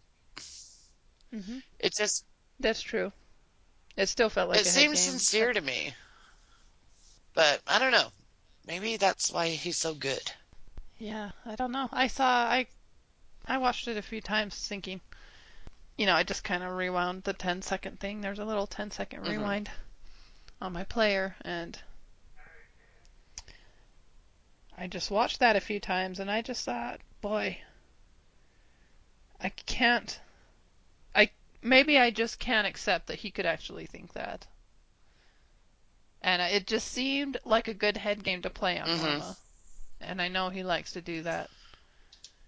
[1.32, 2.24] hmm it just
[2.60, 3.12] That's true.
[3.96, 5.94] It still felt like it seems sincere to me.
[7.34, 8.12] But I don't know.
[8.66, 10.32] Maybe that's why he's so good.
[10.98, 11.88] Yeah, I don't know.
[11.92, 12.66] I saw I
[13.46, 15.00] I watched it a few times thinking
[15.96, 18.20] you know, I just kind of rewound the 10 second thing.
[18.20, 19.28] There's a little 10 second Mhm.
[19.30, 19.70] rewind
[20.60, 21.78] on my player and
[24.76, 27.58] I just watched that a few times and I just thought, boy,
[29.40, 30.18] I can't
[31.14, 31.30] I
[31.60, 34.46] maybe I just can't accept that he could actually think that.
[36.22, 39.00] And it just seemed like a good head game to play on Mhm.
[39.00, 39.36] Norma.
[40.00, 41.50] And I know he likes to do that.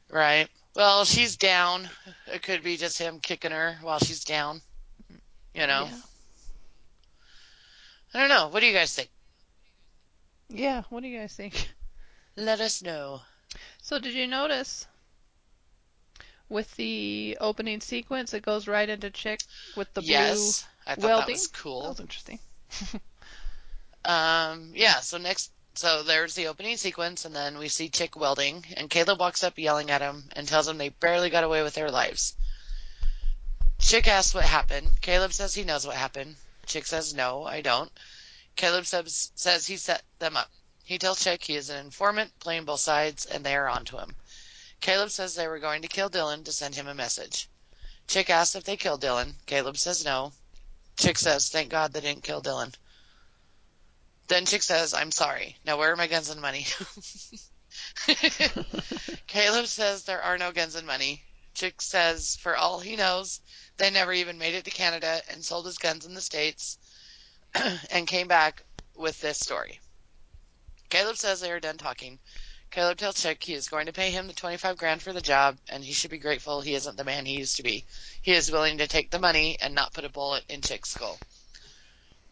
[0.08, 0.48] Right.
[0.74, 1.88] Well, she's down.
[2.26, 4.60] It could be just him kicking her while she's down.
[5.54, 5.88] You know.
[5.90, 6.00] Yeah.
[8.14, 8.48] I don't know.
[8.48, 9.10] What do you guys think?
[10.48, 11.70] Yeah, what do you guys think?
[12.36, 13.20] Let us know.
[13.82, 14.86] So did you notice
[16.48, 19.40] with the opening sequence it goes right into Chick
[19.76, 21.52] with the yes, I thought that was blue?
[21.52, 21.88] That cool.
[21.88, 22.38] was interesting.
[24.04, 25.00] Um, yeah.
[25.00, 29.20] So next, so there's the opening sequence, and then we see Chick welding, and Caleb
[29.20, 32.34] walks up yelling at him and tells him they barely got away with their lives.
[33.78, 35.00] Chick asks what happened.
[35.00, 36.36] Caleb says he knows what happened.
[36.66, 37.92] Chick says no, I don't.
[38.56, 40.50] Caleb says says he set them up.
[40.84, 44.14] He tells Chick he is an informant playing both sides, and they are onto him.
[44.80, 47.48] Caleb says they were going to kill Dylan to send him a message.
[48.06, 49.34] Chick asks if they killed Dylan.
[49.46, 50.32] Caleb says no.
[50.96, 52.74] Chick says, thank God they didn't kill Dylan.
[54.26, 55.56] Then Chick says, I'm sorry.
[55.66, 56.66] Now where are my guns and money?
[59.26, 61.22] Caleb says there are no guns and money.
[61.54, 63.40] Chick says, for all he knows,
[63.76, 66.78] they never even made it to Canada and sold his guns in the States
[67.90, 68.64] and came back
[68.96, 69.80] with this story.
[70.88, 72.18] Caleb says they are done talking.
[72.70, 75.58] Caleb tells Chick he is going to pay him the 25 grand for the job
[75.68, 77.84] and he should be grateful he isn't the man he used to be.
[78.22, 81.18] He is willing to take the money and not put a bullet in Chick's skull.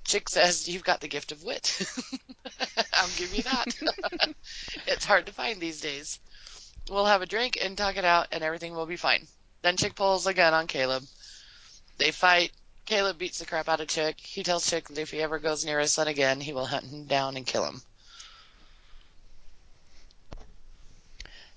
[0.05, 1.80] Chick says, You've got the gift of wit.
[2.92, 4.34] I'll give you that.
[4.86, 6.18] it's hard to find these days.
[6.90, 9.26] We'll have a drink and talk it out, and everything will be fine.
[9.62, 11.05] Then Chick pulls a gun on Caleb.
[11.98, 12.53] They fight.
[12.84, 14.18] Caleb beats the crap out of Chick.
[14.18, 16.86] He tells Chick that if he ever goes near his son again, he will hunt
[16.86, 17.82] him down and kill him.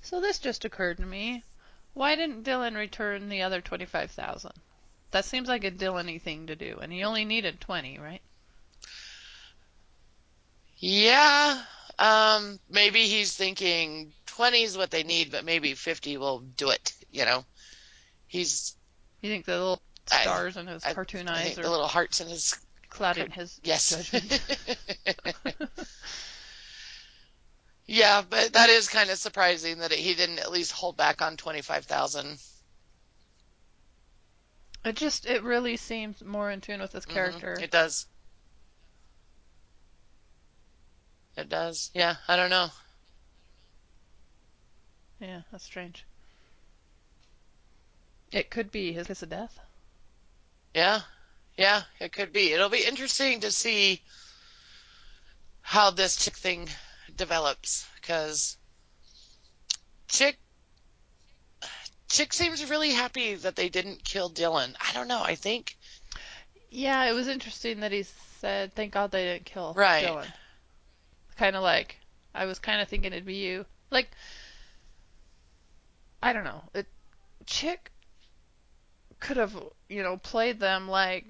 [0.02, 1.44] So this just occurred to me.
[1.96, 4.52] Why didn't Dylan return the other 25,000?
[5.10, 8.22] That seems like a Dylan-y thing to do, and he only needed 20, right?
[10.88, 11.64] Yeah,
[11.98, 16.94] um, maybe he's thinking 20 is what they need, but maybe 50 will do it,
[17.12, 17.44] you know?
[18.28, 18.76] He's,
[19.22, 19.82] You think the little
[20.12, 22.54] I- stars in his I- cartoon I eyes are the little hearts in his,
[22.90, 23.90] clouding his yes.
[24.12, 24.42] judgment?
[27.88, 31.36] yeah, but that is kind of surprising that he didn't at least hold back on
[31.36, 32.38] 25,000.
[34.86, 37.56] it just, it really seems more in tune with his character.
[37.58, 38.06] Mhm, It does.
[41.38, 41.92] It does.
[41.94, 42.70] Yeah, I don't know.
[45.20, 46.06] Yeah, that's strange.
[48.32, 49.60] It could be his kiss of death.
[50.74, 51.02] Yeah,
[51.58, 52.52] yeah, it could be.
[52.52, 54.02] It'll be interesting to see
[55.62, 56.70] how this chick thing
[57.16, 58.58] develops because
[60.08, 60.38] chick
[62.10, 64.76] chick seems really happy that they didn't kill Dylan.
[64.80, 65.24] I don't know.
[65.24, 65.78] I think
[66.70, 68.04] Yeah, it was interesting that he
[68.40, 70.04] said, "Thank God they didn't kill Right.
[70.06, 70.28] Dylan."
[71.38, 71.98] Kind of like
[72.34, 73.66] I was kind of thinking it'd be you.
[73.92, 74.10] Like
[76.22, 76.64] I don't know.
[76.74, 76.88] It
[77.46, 77.92] Chick
[79.20, 79.56] could have,
[79.90, 81.26] you know, played them like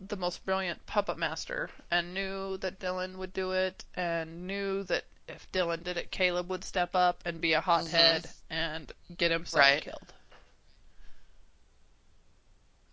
[0.00, 5.04] the most brilliant puppet master and knew that Dylan would do it and knew that
[5.28, 8.52] if Dylan did it, Caleb would step up and be a hothead mm-hmm.
[8.54, 9.82] and get himself Right.
[9.82, 10.12] killed.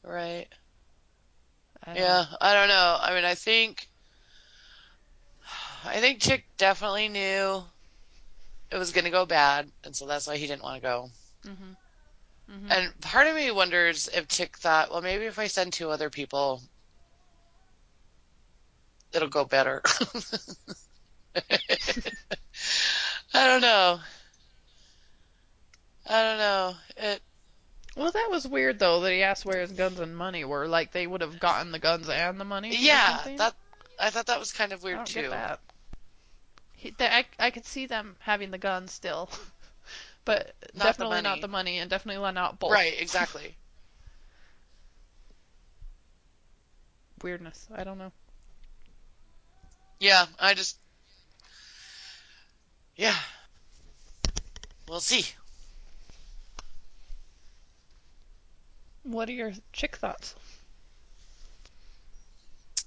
[0.03, 0.47] right.
[1.83, 2.97] I Yeah, I don't know.
[3.01, 3.87] I mean, I think
[5.87, 7.63] I think chick definitely knew
[8.71, 11.09] it was going to go bad, and so that's why he didn't want to go.
[11.45, 11.75] Mhm.
[12.49, 12.71] Mhm.
[12.71, 16.09] And part of me wonders if Chick thought, well, maybe if I send two other
[16.09, 16.61] people,
[19.13, 19.81] it'll go better.
[23.33, 23.99] I don't know.
[26.09, 26.75] I don't know.
[26.97, 27.21] It
[27.95, 30.67] Well, that was weird though that he asked where his guns and money were.
[30.67, 32.75] Like they would have gotten the guns and the money.
[32.75, 33.55] yeah, that
[33.99, 35.33] I thought that was kind of I weird too.
[36.77, 39.29] He, they, I I could see them having the gun still,
[40.25, 41.41] but Not the definitely not money.
[41.41, 42.71] the money, and definitely not both.
[42.71, 43.57] Right, exactly.
[47.23, 47.67] Weirdness.
[47.73, 48.11] I don't know.
[49.99, 50.77] Yeah, I just
[52.97, 53.15] Yeah.
[54.87, 55.27] We'll see.
[59.03, 60.35] What are your chick thoughts?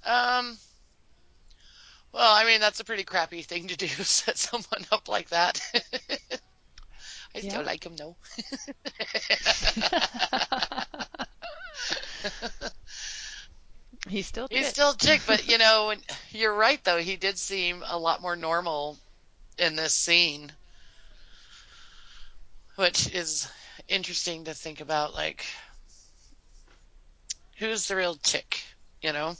[0.04, 0.58] Um
[2.12, 5.60] well, I mean that's a pretty crappy thing to do, set someone up like that.
[7.34, 7.62] I Yeah.
[7.62, 8.16] still like him though.
[14.08, 14.68] He's still He's chick.
[14.68, 15.94] still chick, but you know,
[16.30, 16.98] you're right though.
[16.98, 18.98] He did seem a lot more normal
[19.58, 20.52] in this scene,
[22.76, 23.50] which is
[23.88, 25.14] interesting to think about.
[25.14, 25.44] Like,
[27.58, 28.64] who's the real chick?
[29.02, 29.36] You know,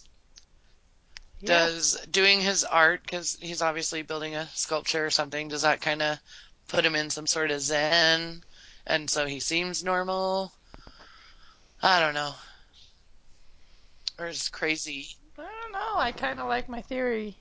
[1.41, 1.67] Yeah.
[1.67, 5.49] does doing his art because he's obviously building a sculpture or something.
[5.49, 6.19] Does that kind of
[6.69, 8.43] put him in some sort of zen,
[8.87, 10.53] and so he seems normal?
[11.83, 12.35] I don't know.
[14.19, 15.09] Or is crazy?
[15.39, 15.97] I don't know.
[15.97, 17.37] I kind of like my theory.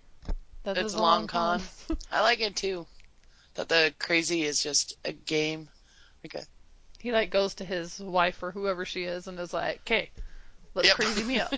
[0.63, 1.61] That It's a long con.
[2.11, 2.87] I like it too.
[3.55, 5.69] That the crazy is just a game.
[6.25, 6.43] Okay.
[6.99, 10.09] he like goes to his wife or whoever she is and is like, "Okay,
[10.73, 10.97] let's Yep.
[10.97, 11.53] crazy me up.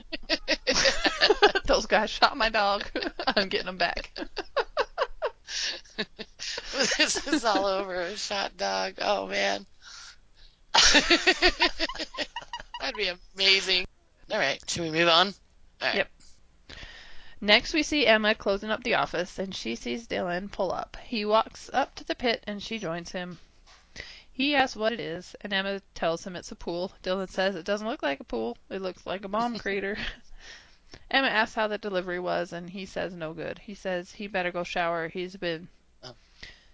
[1.66, 2.84] Those guys shot my dog.
[3.28, 4.12] I'm getting them back."
[6.98, 8.94] this is all over a shot dog.
[9.00, 9.66] Oh man.
[12.80, 13.86] That'd be amazing.
[14.32, 15.34] All right, should we move on?
[15.82, 15.96] Right.
[15.96, 16.10] Yep.
[17.42, 20.96] Next, we see Emma closing up the office, and she sees Dylan pull up.
[21.04, 23.40] He walks up to the pit, and she joins him.
[24.42, 26.92] He asks what it is, and Emma tells him it's a pool.
[27.04, 29.98] Dylan says it doesn't look like a pool, it looks like a bomb crater.
[31.12, 33.60] Emma asks how the delivery was, and he says no good.
[33.60, 35.08] He says he better go shower.
[35.08, 35.68] He's been
[36.04, 36.16] Oh.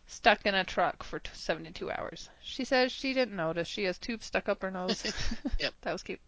[0.08, 2.30] stuck in a truck for t- 72 hours.
[2.42, 3.68] She says she didn't notice.
[3.68, 5.04] She has tubes stuck up her nose.
[5.60, 5.74] Yep.
[5.82, 6.22] That was cute.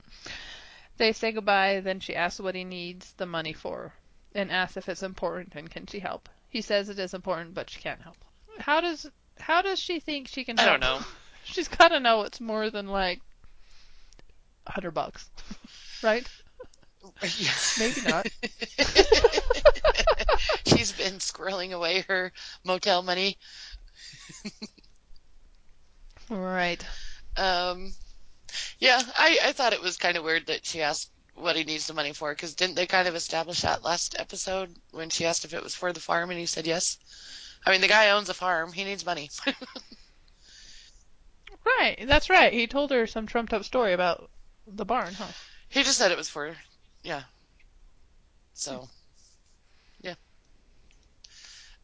[0.98, 3.94] They say goodbye, then she asks what he needs the money for,
[4.36, 6.28] and asks if it's important and can she help.
[6.50, 8.18] He says it is important, but she can't help.
[8.60, 9.10] How does
[9.40, 10.82] how does she think she can I help?
[10.82, 11.06] don't know.
[11.54, 13.22] She's got to know it's more than like
[14.68, 15.30] a hundred bucks,
[16.04, 16.28] right?
[17.80, 18.28] Maybe not.
[20.66, 22.32] She's been squirreling away her
[22.64, 23.38] motel money.
[26.30, 26.84] Right.
[27.38, 27.94] Um,
[28.80, 31.88] yeah, I, I thought it was kind of weird that she asked what he needs
[31.88, 35.46] the money for, because didn't they kind of establish that last episode when she asked
[35.46, 36.98] if it was for the farm and he said yes?
[37.66, 38.72] I mean, the guy owns a farm.
[38.72, 39.30] He needs money.
[41.66, 41.98] Right.
[42.08, 42.52] That's right.
[42.54, 44.30] He told her some trumped up story about
[44.68, 45.28] the barn, huh?
[45.70, 46.58] he just said it was for, her
[47.04, 47.24] yeah.
[48.54, 48.86] So, hmm.
[50.02, 50.16] yeah.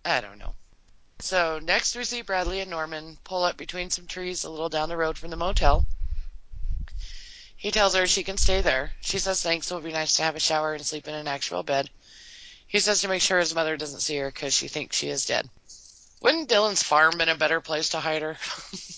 [0.03, 0.55] I don't know.
[1.19, 4.89] So next we see Bradley and Norman pull up between some trees a little down
[4.89, 5.85] the road from the motel.
[7.55, 8.93] He tells her she can stay there.
[9.01, 11.27] She says thanks, it would be nice to have a shower and sleep in an
[11.27, 11.89] actual bed.
[12.67, 15.25] He says to make sure his mother doesn't see her because she thinks she is
[15.25, 15.49] dead.
[16.21, 18.37] Wouldn't Dylan's farm been a better place to hide her?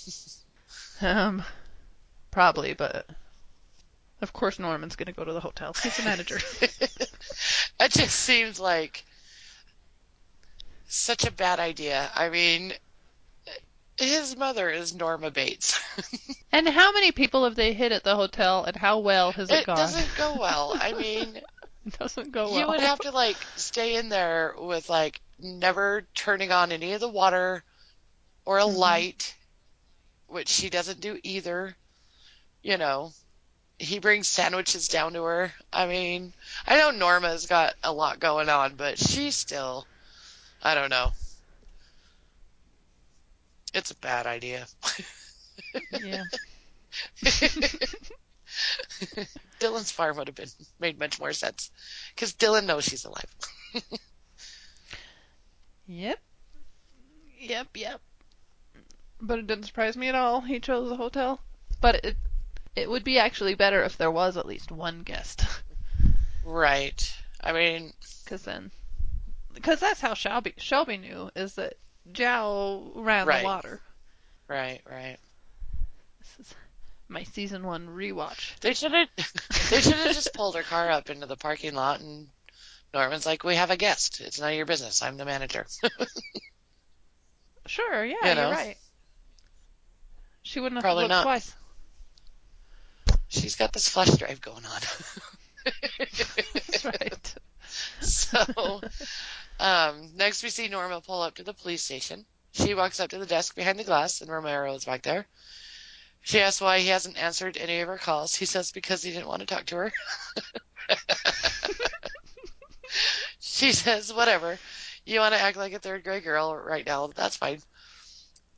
[1.01, 1.43] Um,
[2.31, 3.07] probably, but
[4.21, 5.73] of course Norman's gonna go to the hotel.
[5.73, 6.39] He's the manager.
[7.79, 9.05] it just seems like
[10.87, 12.11] such a bad idea.
[12.15, 12.73] I mean,
[13.97, 15.79] his mother is Norma Bates.
[16.51, 19.53] and how many people have they hit at the hotel, and how well has it,
[19.53, 19.89] it gone?
[19.89, 20.75] It doesn't go well.
[20.79, 21.41] I mean,
[21.85, 22.63] It doesn't go well.
[22.63, 26.99] you would have to like stay in there with like never turning on any of
[27.01, 27.63] the water
[28.45, 28.67] or a Mhm.
[28.67, 29.36] light,
[30.27, 31.75] which she doesn't do either.
[32.63, 33.13] You know,
[33.79, 35.53] he brings sandwiches down to her.
[35.71, 36.33] I mean,
[36.67, 39.87] I know Norma's got a lot going on, but she's still,
[40.63, 41.13] I don't know.
[43.73, 44.67] It's a bad idea.
[46.01, 46.23] Yeah.
[49.59, 50.49] Dylan's farm would have been
[50.79, 51.71] made much more sense
[52.15, 53.35] because Dylan knows she's alive.
[55.87, 56.19] Yep.
[57.39, 58.01] Yep, yep.
[59.19, 60.41] But it didn't surprise me at all.
[60.47, 61.39] He chose the hotel.
[61.81, 62.17] But it
[62.75, 65.43] it would be actually better if there was at least one guest.
[66.45, 67.13] Right.
[67.41, 67.93] I mean,
[68.23, 68.71] Because then,
[69.53, 71.73] because that's how Shelby Shelby knew is that
[72.11, 73.39] Zhao ran Right.
[73.39, 73.81] the water.
[74.47, 75.17] right, right.
[76.19, 76.55] This is
[77.09, 78.57] my season one rewatch.
[78.59, 79.07] They should have.
[79.69, 82.27] They should have just pulled her car up into the parking lot and
[82.93, 84.21] Norman's like, we have a guest.
[84.21, 85.01] It's none of your business.
[85.01, 85.65] I'm the manager.
[87.65, 88.47] Sure, yeah, You know?
[88.47, 88.77] are right.
[90.47, 91.23] She wouldn't have Probably looked not.
[91.23, 91.53] twice.
[93.27, 94.81] She's got this flash drive going on.
[95.97, 97.35] That's right.
[97.99, 98.81] so,
[99.59, 102.25] um, next we see Norma pull up to the police station.
[102.53, 105.27] She walks up to the desk behind the glass, and Romero is back there.
[106.21, 108.33] She asks why he hasn't answered any of her calls.
[108.33, 109.93] He says because he didn't want to talk to her.
[113.41, 114.57] she says, whatever.
[115.05, 117.07] You want to act like a third grade girl right now?
[117.13, 117.61] That's fine.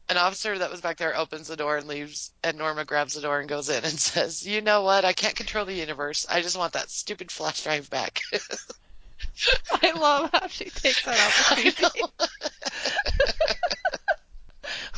[0.10, 3.22] An officer that was back there opens the door and leaves, and Norma grabs the
[3.22, 5.06] door and goes in and says, You know what?
[5.06, 6.26] I can't control the universe.
[6.30, 8.22] I just want that stupid flash drive back.
[9.84, 12.02] I love how she takes that opportunity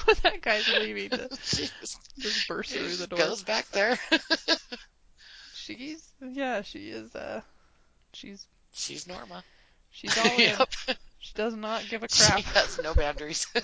[0.05, 1.09] when that guy's leaving
[1.43, 3.19] She just just burst through the door.
[3.19, 3.97] goes back there.
[5.53, 7.41] She's yeah, she is uh
[8.13, 9.43] she's She's Norma.
[9.91, 10.39] she's all in.
[10.39, 10.69] Yep.
[11.21, 12.37] She does not give a crap.
[12.39, 13.47] She has no boundaries.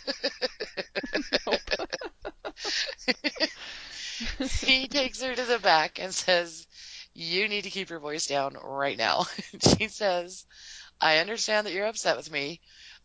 [4.61, 6.67] he takes her to the back and says,
[7.13, 9.25] You need to keep your voice down right now.
[9.77, 10.45] she says,
[11.01, 12.61] I understand that you're upset with me.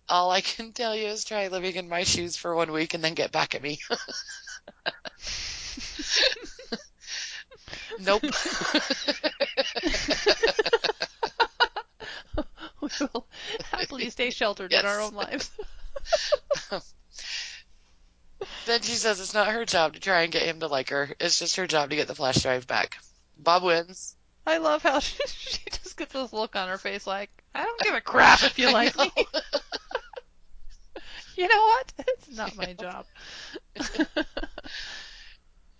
[0.08, 3.02] All I can tell you is try living in my shoes for one week and
[3.02, 3.78] then get back at me.
[8.00, 8.22] nope.
[12.82, 13.26] We will
[13.70, 15.50] happily stay sheltered in our own lives.
[18.66, 21.10] then she says it's not her job to try and get him to like her.
[21.20, 22.98] It's just her job to get the flash drive back.
[23.38, 24.16] Bob wins.
[24.46, 27.80] I love how she, she just gets this look on her face like, I don't
[27.80, 29.10] give a crap if you like me.
[31.36, 31.92] You know what?
[31.98, 33.06] It's not my job.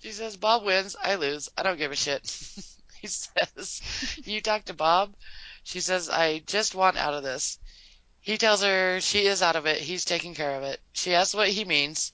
[0.03, 1.49] She says, Bob wins, I lose.
[1.57, 2.23] I don't give a shit.
[3.01, 3.81] he says,
[4.25, 5.15] You talk to Bob?
[5.65, 7.59] She says, I just want out of this.
[8.21, 9.79] He tells her she is out of it.
[9.81, 10.81] He's taking care of it.
[10.93, 12.13] She asks what he means.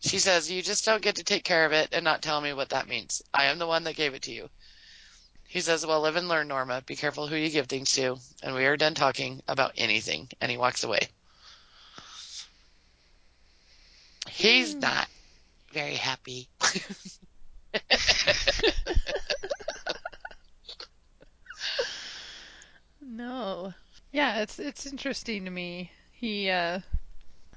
[0.00, 2.52] She says, You just don't get to take care of it and not tell me
[2.52, 3.22] what that means.
[3.32, 4.48] I am the one that gave it to you.
[5.48, 6.82] He says, Well, live and learn, Norma.
[6.82, 8.18] Be careful who you give things to.
[8.42, 10.28] And we are done talking about anything.
[10.40, 11.08] And he walks away.
[14.28, 14.80] He's Hmm.
[14.80, 15.08] not
[15.72, 16.48] very happy.
[23.12, 23.74] No.
[24.10, 25.90] Yeah, it's it's interesting to me.
[26.12, 26.80] He uh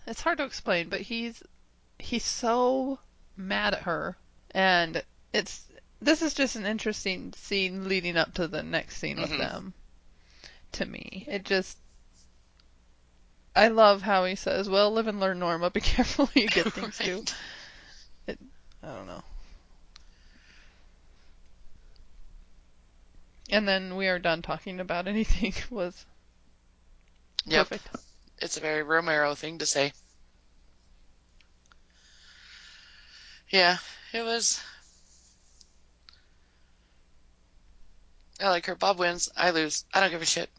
[0.05, 1.41] it's hard to explain, but he's
[1.97, 2.99] he's so
[3.37, 4.17] mad at her
[4.51, 5.01] and
[5.33, 5.63] it's
[6.01, 9.37] this is just an interesting scene leading up to the next scene with Mhm.
[9.37, 9.73] them.
[10.73, 11.25] To me.
[11.27, 11.77] It just
[13.55, 15.69] I love how he says, "Well, live and learn, Norma.
[15.69, 17.35] Be careful you get things to." Right.
[18.27, 18.39] It,
[18.83, 19.23] I don't know.
[23.49, 26.05] And then we are done talking about anything was
[27.45, 27.67] Yep.
[27.67, 27.89] perfect.
[28.39, 29.93] It's a very Romero thing to say.
[33.49, 33.77] Yeah,
[34.13, 34.61] it was.
[38.39, 38.75] I like her.
[38.75, 39.29] Bob wins.
[39.35, 39.83] I lose.
[39.93, 40.49] I don't give a shit.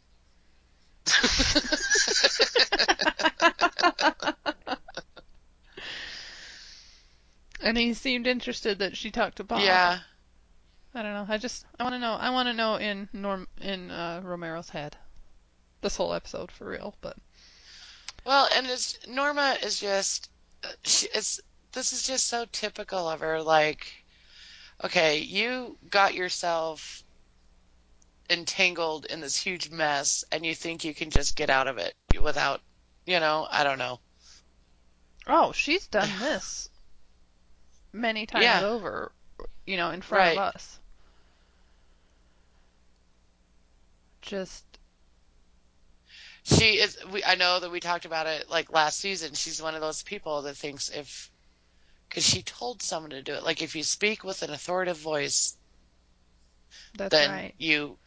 [7.61, 9.59] and he seemed interested that she talked to Bob.
[9.59, 9.99] Yeah,
[10.97, 11.27] I don't know.
[11.29, 12.13] I just I want to know.
[12.13, 14.97] I want to know in Norm in uh, Romero's head.
[15.81, 17.15] This whole episode for real, but
[18.25, 20.31] Well, and it's Norma is just
[20.63, 21.39] uh, she, it's
[21.71, 23.43] this is just so typical of her.
[23.43, 23.85] Like,
[24.83, 27.03] okay, you got yourself
[28.31, 31.93] entangled in this huge mess, and you think you can just get out of it
[32.21, 32.61] without,
[33.05, 33.99] you know, I don't know.
[35.27, 36.69] oh, she's done this
[37.93, 38.63] many times Yeah.
[38.63, 39.11] over,
[39.67, 40.37] you know, in front Right.
[40.37, 40.79] of us.
[44.27, 44.65] Just
[46.43, 46.97] She is.
[47.11, 49.33] We I know that we talked about it like last season.
[49.33, 51.31] She's one of those people that thinks if,
[52.07, 53.43] because she told someone to do it.
[53.43, 55.55] Like if you speak with an authoritative voice,
[56.97, 57.53] that's then right.
[57.57, 57.97] you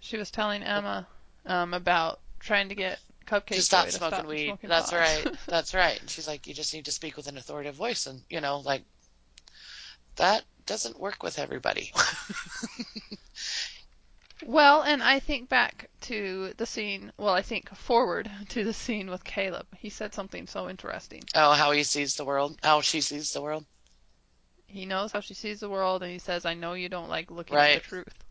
[0.00, 1.06] She was telling Emma
[1.46, 4.46] um, about trying to get cupcakes to stop to smoking stop weed.
[4.46, 4.98] smoking That's pot.
[4.98, 5.36] right.
[5.46, 6.00] That's right.
[6.00, 8.58] And she's like, you just need to speak with an authoritative voice, and you know,
[8.58, 8.82] like
[10.16, 11.92] that doesn't work with everybody.
[14.46, 19.10] Well, and I think back to the scene, well, I think forward to the scene
[19.10, 19.66] with Caleb.
[19.76, 21.22] He said something so interesting.
[21.34, 22.58] oh, how he sees the world.
[22.62, 23.64] How she sees the world.
[24.66, 27.30] He knows how she sees the world, and he says, I know you don't like
[27.30, 27.76] looking Right.
[27.76, 28.24] at the truth.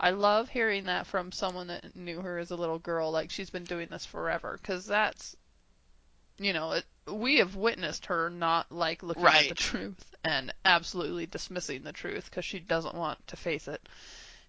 [0.00, 3.50] I love hearing that from someone that knew her as a little girl, like she's
[3.50, 5.36] been doing this forever, because that's,
[6.38, 11.26] you know, it, we have witnessed her not like looking at the truth and absolutely
[11.26, 13.86] dismissing the truth because she doesn't want to face it.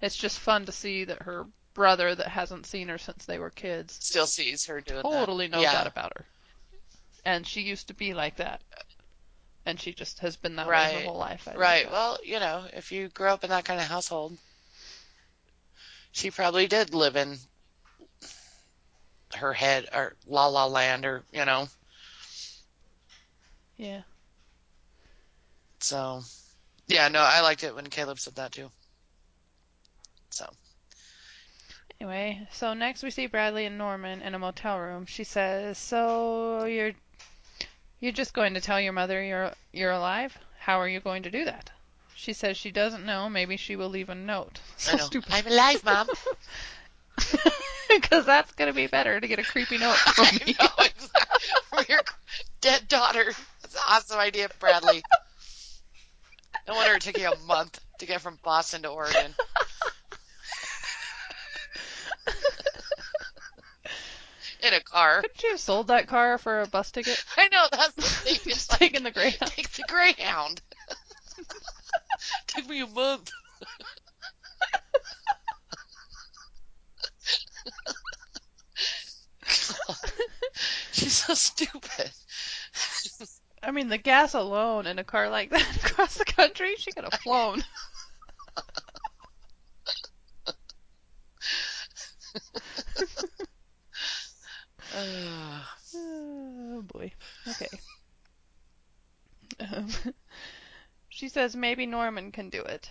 [0.01, 3.49] It's just fun to see that her brother that hasn't seen her since they were
[3.49, 5.51] kids Still sees her doing totally that.
[5.53, 5.73] knows yeah.
[5.73, 6.25] that about her.
[7.23, 8.61] And she used to be like that.
[9.65, 10.93] And she just has been that way Right.
[11.03, 11.47] her whole life.
[11.47, 11.81] I Right.
[11.81, 11.91] think.
[11.91, 14.37] Well, you know, if you grew up in that kind of household,
[16.11, 17.37] she probably did live in
[19.35, 21.67] her head or La La Land or, you know,
[23.77, 24.01] Yeah.
[25.79, 26.21] so
[26.87, 28.69] yeah, no, I liked it when Caleb said that too.
[30.31, 30.45] So,
[32.01, 35.05] Anyway, so next we see Bradley and Norman in a motel room.
[35.05, 36.93] She says, "So you're
[37.99, 40.35] you're just going to tell your mother you're you're alive?
[40.57, 41.69] How are you going to do that?"
[42.15, 43.29] She says she doesn't know.
[43.29, 44.59] Maybe she will leave a note.
[44.77, 45.03] So I know.
[45.03, 45.31] stupid.
[45.31, 46.09] I'm alive, Mom.
[47.87, 50.55] Because that's gonna be better to get a creepy note from I me.
[50.59, 51.49] know, exactly.
[51.69, 52.01] From your
[52.61, 53.25] dead daughter.
[53.61, 55.03] That's an awesome idea, Bradley.
[56.67, 59.35] No wonder it took you a month to get from Boston to Oregon.
[64.61, 65.21] In a car.
[65.21, 67.23] Couldn't you have sold that car for a bus ticket?
[67.37, 68.35] I know, that's the thing.
[68.43, 69.51] Just like, taking the Greyhound.
[69.55, 70.61] take the Greyhound.
[72.47, 73.31] took me a month.
[80.91, 82.11] She's so stupid.
[83.63, 87.03] I mean, the gas alone in a car like that across the country, she could
[87.03, 87.63] have flown.
[95.93, 97.11] Oh boy.
[97.47, 97.67] Okay.
[99.59, 99.89] Um,
[101.09, 102.89] she says maybe Norman can do it.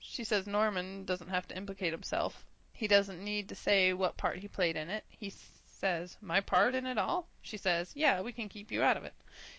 [0.00, 2.44] She says Norman doesn't have to implicate himself.
[2.72, 5.04] He doesn't need to say what part he played in it.
[5.08, 5.32] He
[5.66, 9.04] says, "My part in it all?" She says, "Yeah, we can keep you out of
[9.04, 9.14] it."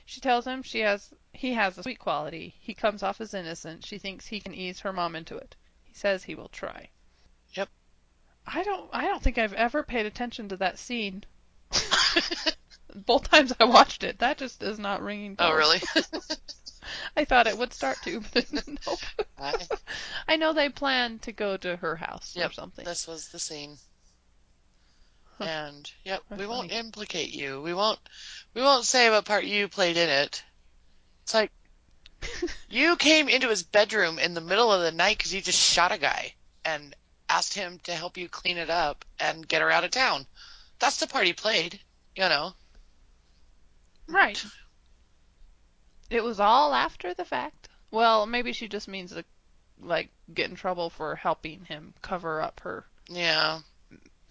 [0.06, 2.56] She tells him she has he has a sweet quality.
[2.60, 3.86] He comes off as innocent.
[3.86, 5.56] She thinks he can ease her mom into it.
[5.84, 6.90] He says he will try.
[7.54, 7.70] Yep.
[8.46, 11.24] I don't I don't think I've ever paid attention to that scene.
[12.96, 15.52] Both times I watched it, that just is not ringing oh, bells.
[15.52, 15.82] oh, really?
[17.18, 18.46] I thought it would start to, but
[18.88, 19.00] nope.
[19.40, 19.54] I,
[20.28, 22.86] I know they planned to go to her house or something.
[22.86, 23.78] this was the scene.
[25.38, 25.44] Huh.
[25.44, 26.80] And yep, That's we won't funny.
[26.80, 27.62] implicate you.
[27.62, 28.00] We won't
[28.54, 30.44] we won't say what part you played in it.
[31.24, 31.52] It's like
[32.70, 35.92] you came into his bedroom in the middle of the night because you just shot
[35.92, 36.34] a guy
[36.66, 36.96] and
[37.30, 40.26] asked him to help you clean it up and get her out of town.
[40.80, 41.80] That's the part he played,
[42.18, 42.54] you know.
[44.08, 44.44] Right.
[46.10, 47.70] It was all after the fact.
[47.92, 49.24] Well, maybe she just means to,
[49.80, 53.60] like, get in trouble for helping him cover up her, Yeah.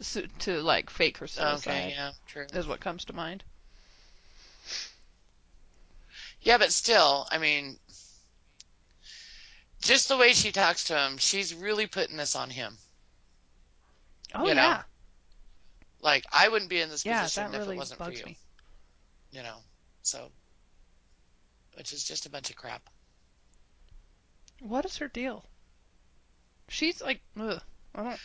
[0.01, 1.71] su- to, like, fake her suicide.
[1.71, 1.91] Okay.
[1.91, 2.13] Yeah.
[2.27, 2.47] True.
[2.53, 3.45] Is what comes to mind.
[6.41, 7.79] Yeah, but still, I mean,
[9.81, 12.79] just the way she talks to him, she's really putting this on him.
[14.35, 14.83] Oh You know, yeah,
[16.07, 18.25] Like I wouldn't be in this yeah, position if really it wasn't for you.
[18.25, 18.39] me.
[19.33, 19.57] You know.
[20.03, 20.31] So
[21.77, 22.89] which is just a bunch of crap.
[24.61, 25.45] What is her deal?
[26.69, 27.61] She's like, ugh,
[27.95, 28.21] I don't.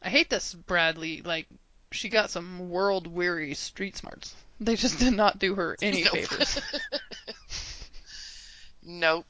[0.00, 1.22] I hate this Bradley.
[1.22, 1.46] Like,
[1.90, 4.34] she got some world weary street smarts.
[4.60, 6.12] They just did not do her any Nope.
[6.12, 6.60] favors.
[8.82, 9.26] Nope.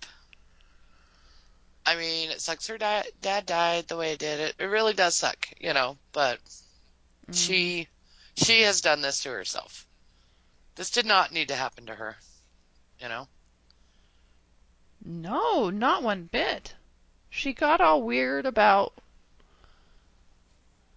[1.85, 4.39] I mean, it sucks her da- dad died the way it did.
[4.40, 6.39] It it really does suck, you know, but.
[7.32, 8.44] She mm.
[8.44, 9.86] she has done this to herself.
[10.74, 12.16] This did not need to happen to her,
[13.00, 13.26] you know.
[15.05, 16.74] No, not one bit.
[17.30, 18.92] She got all weird about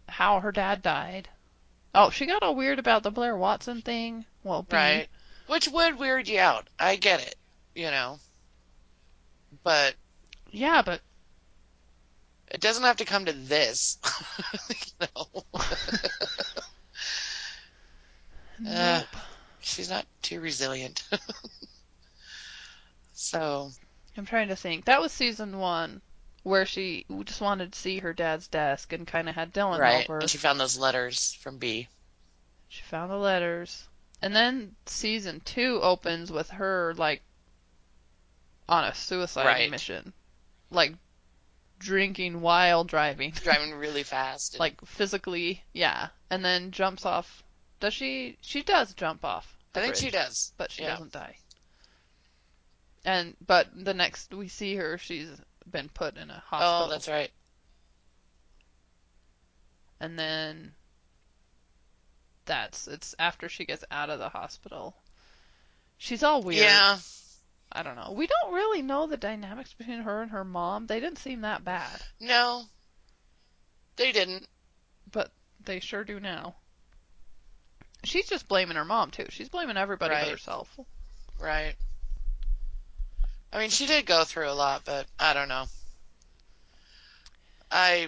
[0.07, 1.29] how her dad died.
[1.93, 4.25] Oh, she got all weird about the Blair Watson thing.
[4.43, 4.75] Well, B.
[4.75, 5.07] Right.
[5.47, 6.67] Which would weird you out.
[6.79, 7.35] I get it,
[7.75, 8.19] you know.
[9.63, 9.95] But
[10.51, 11.01] Yeah, but
[12.49, 13.97] it doesn't have to come to this.
[15.01, 15.43] know.
[18.59, 18.67] nope.
[18.67, 19.01] Uh,
[19.59, 21.03] she's not too resilient.
[23.13, 23.71] so,
[24.17, 24.85] I'm trying to think.
[24.85, 26.01] That was season one,
[26.43, 30.09] where she just wanted to see her dad's desk and kind of had Dylan right.
[30.09, 30.19] over.
[30.19, 31.87] And she found those letters from B.
[32.69, 33.87] She found the letters.
[34.21, 37.23] And then season two opens with her, like,
[38.69, 39.71] on a suicide Right.
[39.71, 40.13] mission.
[40.69, 40.93] Like,
[41.81, 43.31] drinking while driving.
[43.43, 44.53] Driving really fast.
[44.53, 46.07] and- like, physically, yeah.
[46.29, 47.43] And then jumps off.
[47.79, 48.37] Does she?
[48.41, 49.57] She does jump off.
[49.73, 50.53] I the think she bridge, does.
[50.57, 50.89] But she yeah.
[50.89, 51.35] doesn't die.
[53.03, 55.29] And, but the next we see her, she's
[55.69, 56.87] been put in a oh, hospital.
[56.87, 57.31] Oh, that's right.
[60.01, 60.71] and then
[62.45, 64.95] that's it's after she gets out of the hospital.
[65.97, 66.63] She's all weird.
[66.63, 66.97] Yeah.
[67.71, 68.13] I don't know.
[68.15, 70.87] We don't really know the dynamics between her and her mom.
[70.87, 72.01] They didn't seem that bad.
[72.19, 72.63] No.
[73.95, 74.47] They didn't.
[75.11, 75.31] but
[75.63, 76.55] they sure do now.
[78.03, 79.27] She's just blaming her mom too.
[79.29, 80.23] She's blaming everybody Right.
[80.23, 80.79] but herself.
[81.39, 81.75] Right.
[83.53, 85.65] I mean, she did go through a lot, but I don't know.
[87.69, 88.07] I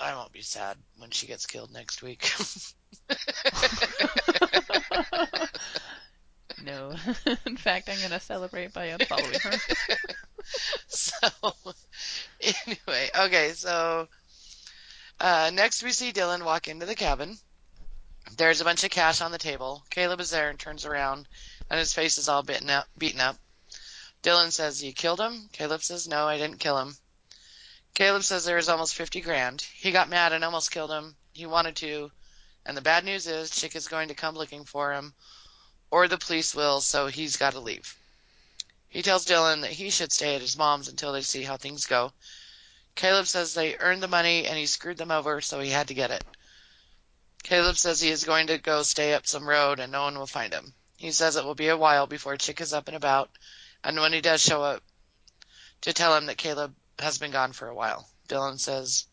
[0.00, 2.30] I won't be sad when she gets killed next week.
[6.62, 6.94] no.
[7.46, 9.58] In fact, I'm gonna celebrate by unfollowing her.
[10.88, 11.28] so
[12.40, 14.08] anyway, okay, so
[15.20, 17.38] uh, next we see Dylan walk into the cabin.
[18.36, 19.84] There's a bunch of cash on the table.
[19.90, 21.28] Caleb is there and turns around,
[21.68, 22.88] and his face is all beaten up.
[22.96, 23.36] Beaten up.
[24.22, 26.96] Dylan says, "You killed him." Caleb says, "No, I didn't kill him."
[27.94, 29.60] Caleb says there is almost fifty grand.
[29.60, 31.16] He got mad and almost killed him.
[31.32, 32.10] He wanted to,
[32.64, 35.14] and the bad news is Chick is going to come looking for him,
[35.92, 36.80] or the police will.
[36.80, 37.94] So he's got to leave.
[38.88, 41.86] He tells Dylan that he should stay at his mom's until they see how things
[41.86, 42.12] go.
[42.94, 45.94] Caleb says they earned the money and he screwed them over, so he had to
[45.94, 46.24] get it.
[47.42, 50.26] Caleb says he is going to go stay up some road and no one will
[50.26, 50.74] find him.
[50.96, 53.30] He says it will be a while before Chick is up and about,
[53.84, 54.82] and when he does show up,
[55.82, 58.08] to tell him that Caleb has been gone for a while.
[58.28, 59.06] Dylan says,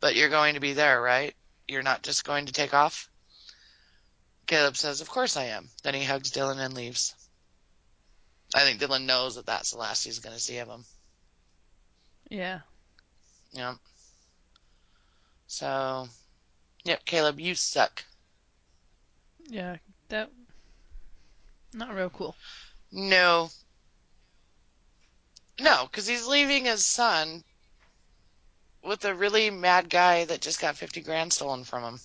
[0.00, 1.34] But you're going to be there, right?
[1.68, 3.08] You're not just going to take off?
[4.46, 5.68] Caleb says, Of course I am.
[5.82, 7.14] Then he hugs Dylan and leaves.
[8.54, 10.84] I think Dylan knows that that's the last he's going to see of him.
[12.30, 12.60] Yeah.
[13.52, 13.76] Yep.
[15.46, 16.08] So,
[16.84, 18.04] yep, Caleb, you suck.
[19.48, 19.76] Yeah.
[20.08, 20.30] That.
[21.72, 22.36] Not real cool.
[22.92, 23.50] No.
[25.60, 27.44] No, because he's leaving his son
[28.82, 32.00] with a really mad guy that just got 50 grand stolen from him.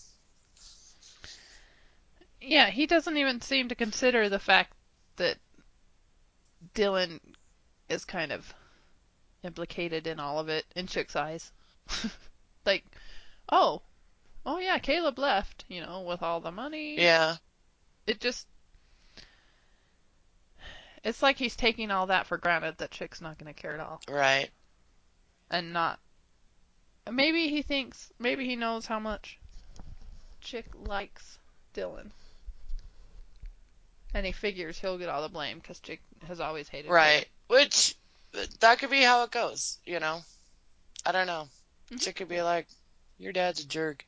[2.42, 4.74] Yeah, he doesn't even seem to consider the fact
[5.18, 5.38] that
[6.74, 7.20] Dylan
[7.90, 8.54] is kind of
[9.44, 11.52] implicated in all of it in Chick's eyes.
[12.66, 12.86] like,
[13.52, 13.82] oh,
[14.46, 17.00] oh yeah, Caleb left, you know, with all the money.
[17.00, 17.36] Yeah.
[18.08, 18.48] It just.
[21.04, 23.80] It's like he's taking all that for granted that Chick's not going to care at
[23.80, 24.02] all.
[24.10, 24.50] Right.
[25.50, 26.00] And not.
[27.10, 28.12] Maybe he thinks.
[28.20, 29.40] Maybe he knows how much
[30.42, 31.40] Chick likes
[31.74, 32.12] Dylan.
[34.14, 37.28] And he figures he'll get all the blame because Jake has always hated Right.
[37.48, 37.96] Which,
[38.60, 40.22] that could be how it goes, you know?
[41.06, 41.50] I don't know.
[41.92, 42.02] Mhm.
[42.02, 42.68] Chick could be like,
[43.18, 44.06] your dad's a jerk.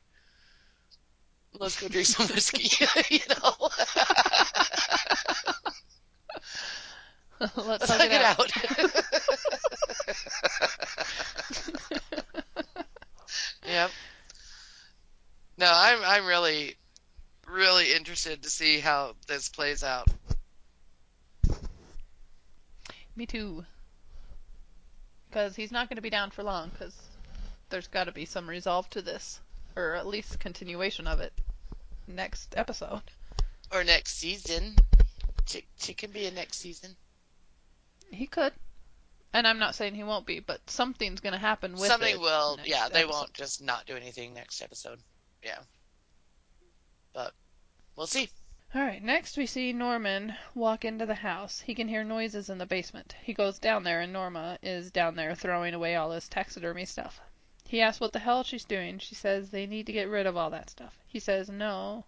[1.58, 2.68] Let's go drink some whiskey,
[3.10, 3.70] you know?
[7.56, 8.38] Let's Let's hug hug it it out.
[8.40, 9.04] out.
[13.64, 13.90] Yep.
[15.58, 16.76] No, I'm I'm really
[17.52, 20.08] really interested to see how this plays out.
[23.14, 23.64] Me too.
[25.28, 26.94] Because he's not going to be down for long, because
[27.70, 29.40] there's got to be some resolve to this.
[29.76, 31.32] Or at least continuation of it
[32.06, 33.02] next episode.
[33.72, 34.76] Or next season.
[35.46, 36.94] Chick can be a next season.
[38.10, 38.52] He could.
[39.32, 42.58] And I'm not saying he won't be, but something's going to happen with Something will
[42.64, 43.10] yeah, they episode.
[43.10, 44.98] won't just not do anything next episode.
[45.42, 45.58] Yeah.
[47.14, 47.32] But
[47.96, 48.30] we'll see.
[48.74, 51.60] Alright, next we see Norman walk into the house.
[51.60, 53.14] He can hear noises in the basement.
[53.22, 57.20] He goes down there, and Norma is down there throwing away all his taxidermy stuff.
[57.66, 58.98] He asks what the hell she's doing.
[58.98, 60.98] She says they need to get rid of all that stuff.
[61.06, 62.06] He says no.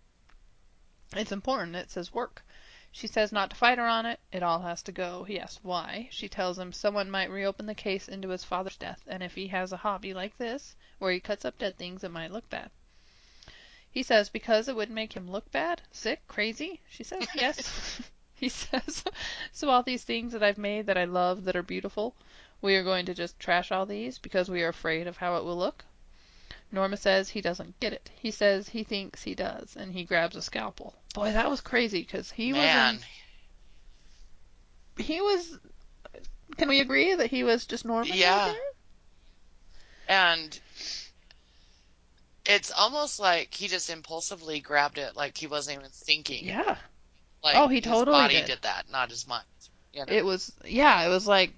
[1.14, 1.76] It's important.
[1.76, 2.44] It says work.
[2.90, 4.20] She says not to fight her on it.
[4.32, 5.24] It all has to go.
[5.24, 6.08] He asks why.
[6.10, 9.48] She tells him someone might reopen the case into his father's death, and if he
[9.48, 12.70] has a hobby like this, where he cuts up dead things, it might look bad.
[13.94, 16.80] He says because it would make him look bad, sick, crazy.
[16.90, 18.02] She says yes.
[18.34, 19.04] he says,
[19.52, 22.16] so all these things that I've made that I love that are beautiful,
[22.60, 25.44] we are going to just trash all these because we are afraid of how it
[25.44, 25.84] will look.
[26.72, 28.10] Norma says he doesn't get it.
[28.16, 30.94] He says he thinks he does, and he grabs a scalpel.
[31.14, 32.96] Boy, that was crazy because he Man.
[34.96, 35.58] was he was.
[36.56, 38.52] Can we agree that he was just right Yeah.
[40.08, 40.58] And
[42.46, 46.44] it's almost like he just impulsively grabbed it like he wasn't even thinking.
[46.44, 46.76] Yeah.
[47.42, 48.58] Like Oh, he his totally body did.
[48.62, 49.44] that, not his mind.
[49.92, 50.12] You know?
[50.12, 51.52] It was yeah, it was like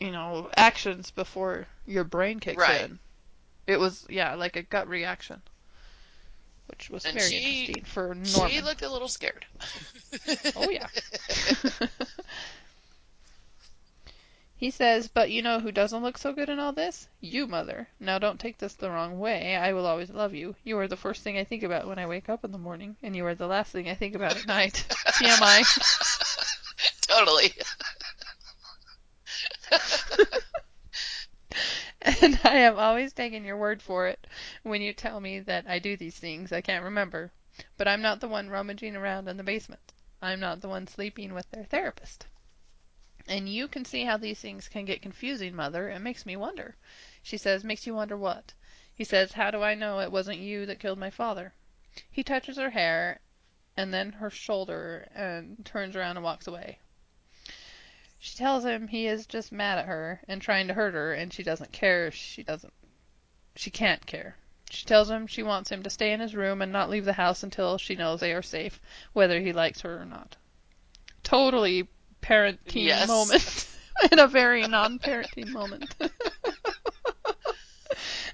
[0.00, 2.82] you know, actions before your brain kicks Right.
[2.82, 2.98] in.
[3.66, 5.42] It was yeah, like a gut reaction.
[6.68, 8.50] Which was And very she- interesting for Norman.
[8.50, 9.44] She looked a little scared.
[10.54, 10.86] Oh yeah.
[14.58, 17.08] he says, "But you know who doesn't look so good in all this?
[17.20, 17.88] You, mother.
[18.00, 19.54] Now don't take this the wrong way.
[19.54, 20.56] I will always love you.
[20.64, 22.96] You are the first thing I think about when I wake up in the morning,
[23.00, 25.62] and you are the last thing I think about at night." TMI.
[27.02, 27.52] totally.
[32.10, 34.26] And and I have always taken your word for it
[34.62, 37.30] when you tell me that I do these things I can't remember.
[37.76, 39.92] But I'm not the one rummaging around in the basement.
[40.20, 42.26] I'm not the one sleeping with their therapist.
[43.28, 45.90] And you can see how these things can get confusing, Mother.
[45.90, 46.76] It makes me wonder.
[47.22, 48.54] She says, Makes you wonder what?
[48.94, 51.52] He says, How do I know it wasn't you that killed my father?
[52.10, 53.20] He touches her hair
[53.76, 56.78] and then her shoulder and turns around and walks away.
[58.18, 61.32] She tells him he is just mad at her and trying to hurt her, and
[61.32, 62.10] she doesn't care.
[62.10, 62.72] She doesn't.
[63.54, 64.36] She can't care.
[64.70, 67.12] She tells him she wants him to stay in his room and not leave the
[67.12, 68.80] house until she knows they are safe,
[69.12, 70.36] whether he likes her or not.
[71.22, 71.88] Totally
[72.28, 73.08] parenting Yes.
[73.08, 73.66] moment
[74.12, 75.94] in a very non-parenting moment.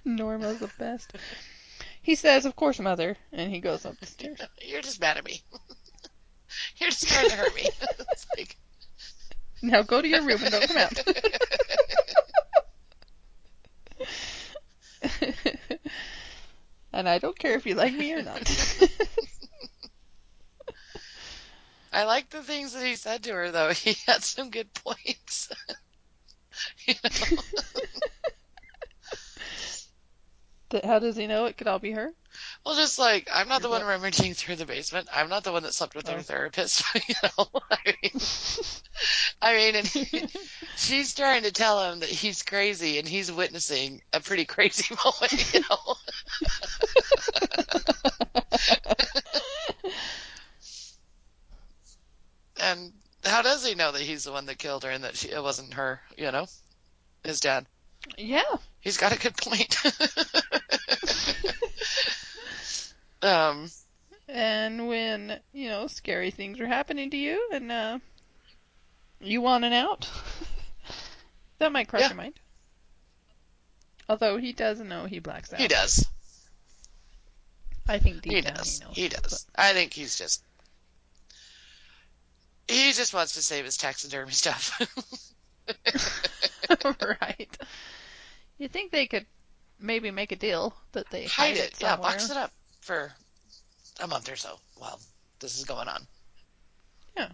[0.05, 1.13] Norma's the best.
[2.03, 4.41] He says, "Of course, mother," and he goes up the stairs.
[4.63, 5.43] You're just mad at me.
[6.79, 7.67] You're just trying to hurt me.
[8.13, 8.57] It's like,
[9.63, 11.03] Now go to your room and don't come out.
[16.93, 18.43] and I don't care if you like me or not.
[21.95, 23.71] I like the things that he said to her, though.
[23.75, 25.49] He had some good points.
[26.87, 27.11] you know?
[30.71, 32.11] Th- How does he know it could all be her?
[32.67, 35.09] Well, just like I'm not the one rummaging through the basement.
[35.15, 36.23] I'm not the one that slept with her Oh.
[36.23, 36.83] therapist.
[37.09, 38.21] You know, I mean,
[39.43, 40.25] I mean, and he-
[40.77, 45.55] she's trying to tell him that he's crazy, and he's witnessing a pretty crazy moment.
[45.55, 45.95] You know,
[52.73, 52.93] and
[53.25, 55.43] how does he know that he's the one that killed her and that she, it
[55.43, 56.01] wasn't her?
[56.19, 56.47] You know,
[57.25, 57.67] his dad.
[58.19, 58.43] yeah.
[58.81, 59.77] He's got a good point.
[63.23, 63.71] um,
[64.29, 67.99] And when, you know, scary things are happening to you and uh
[69.21, 70.09] you want an out,
[71.59, 72.09] that might cross Yeah.
[72.09, 72.39] your mind.
[74.09, 75.61] Although he does know he blacks out.
[75.61, 76.07] he does.
[77.89, 78.79] I think He does.
[78.79, 78.97] he knows.
[78.97, 79.47] He does.
[79.57, 80.43] I think he's just.
[82.69, 84.81] He just wants to save his taxidermy stuff.
[87.21, 87.59] right.
[88.59, 89.27] You think they could
[89.79, 91.75] maybe make a deal that they Hide it.
[91.81, 93.13] Yeah, box it up for
[94.01, 94.99] a month or so while
[95.41, 96.07] this is going on.
[97.17, 97.29] Yeah,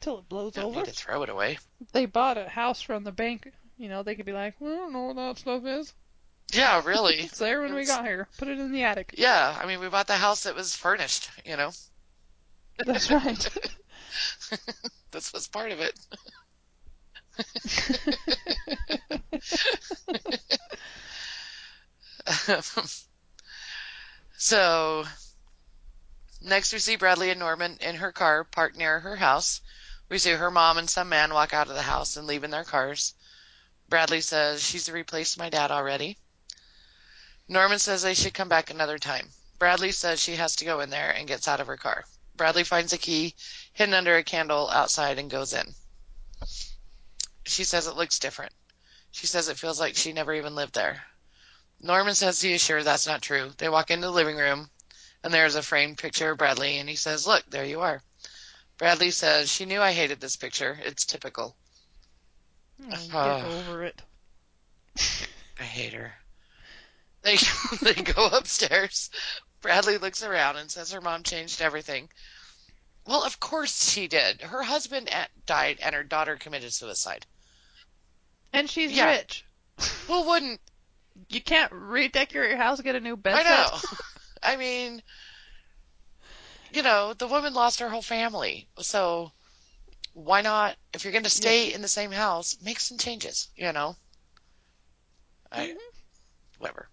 [0.00, 0.80] till it blows don't over.
[0.80, 1.58] need to throw it away.
[1.92, 3.52] They bought a house from the bank.
[3.78, 5.92] You know, they could be like, "We don't know what that stuff is.
[6.52, 7.20] Yeah, really.
[7.24, 8.28] It's there when we got here.
[8.38, 11.28] Put it in the attic." yeah, I mean, we bought the house that was furnished,
[11.44, 11.72] you know.
[12.84, 13.48] That's right.
[15.10, 15.98] this was part of it.
[24.36, 25.04] so,
[26.40, 29.60] next we see Bradley and Norman in her car parked near her house.
[30.08, 32.50] We see her mom and some man walk out of the house and leave in
[32.50, 33.14] their cars.
[33.88, 36.18] Bradley says she's replaced my dad already.
[37.48, 39.30] Norman says they should come back another time.
[39.58, 42.04] Bradley says she has to go in there and gets out of her car.
[42.36, 43.34] Bradley finds a key
[43.72, 45.66] hidden under a candle outside and goes in.
[47.44, 48.52] She says it looks different.
[49.12, 51.02] She says it feels like she never even lived there.
[51.80, 53.50] Norman says he is sure that's not true.
[53.58, 54.70] They walk into the living room,
[55.22, 58.02] and there is a framed picture of Bradley, and he says, Look, there you are.
[58.78, 60.78] Bradley says, She knew I hated this picture.
[60.82, 61.56] It's typical.
[62.84, 63.46] Oh, get Ah.
[63.46, 64.02] over it.
[65.58, 66.12] I hate her.
[67.22, 67.36] They,
[67.82, 69.10] they go upstairs.
[69.66, 72.08] Bradley looks around and says her mom changed everything.
[73.04, 74.40] Well, of course she did.
[74.40, 75.10] Her husband
[75.44, 77.26] died and her daughter committed suicide.
[78.52, 79.06] And she's Yeah.
[79.06, 79.44] rich.
[80.06, 80.60] Who wouldn't?
[81.28, 83.80] You can't redecorate your house, and get a new bed I know.
[84.42, 85.02] I mean,
[86.72, 88.68] you know, the woman lost her whole family.
[88.78, 89.32] So
[90.12, 93.72] why not, if you're going to stay in the same house, make some changes, you
[93.72, 93.96] know?
[95.50, 95.76] I, Mhm.
[96.58, 96.88] whatever.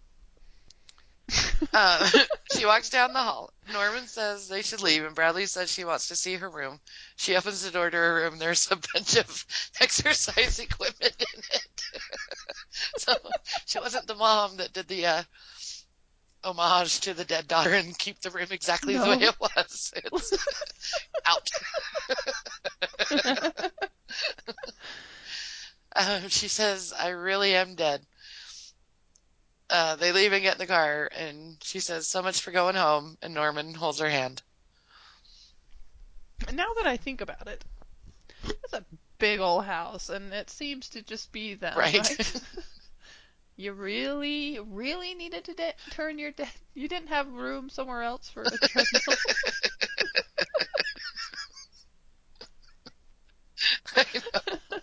[1.74, 2.10] Uh,
[2.56, 3.52] she walks down the hall.
[3.72, 6.80] Norman says they should leave, and Bradley says she wants to see her room.
[7.16, 8.38] She opens the door to her room.
[8.38, 9.46] There's a bunch of
[9.82, 11.68] exercise equipment in it.
[12.98, 13.14] so
[13.66, 15.24] she wasn't the mom that did the uh,
[16.44, 19.94] homage to the dead daughter and keep the room exactly the way it was.
[19.96, 20.34] It's
[21.26, 21.50] out.
[25.96, 28.02] Um, she says, I really am dead.
[29.74, 32.76] Uh, they leave and get in the car, and she says, So much for going
[32.76, 33.18] home.
[33.22, 34.42] And Norman holds her hand.
[36.54, 37.64] now that I think about it,
[38.64, 38.86] it's a
[39.20, 41.98] big old house, and it seems to just be them, Right.
[41.98, 42.42] right?
[43.58, 48.30] you really, really needed to de- turn your de- You didn't have room somewhere else
[48.30, 49.18] for a treadmill.
[53.96, 54.80] I know.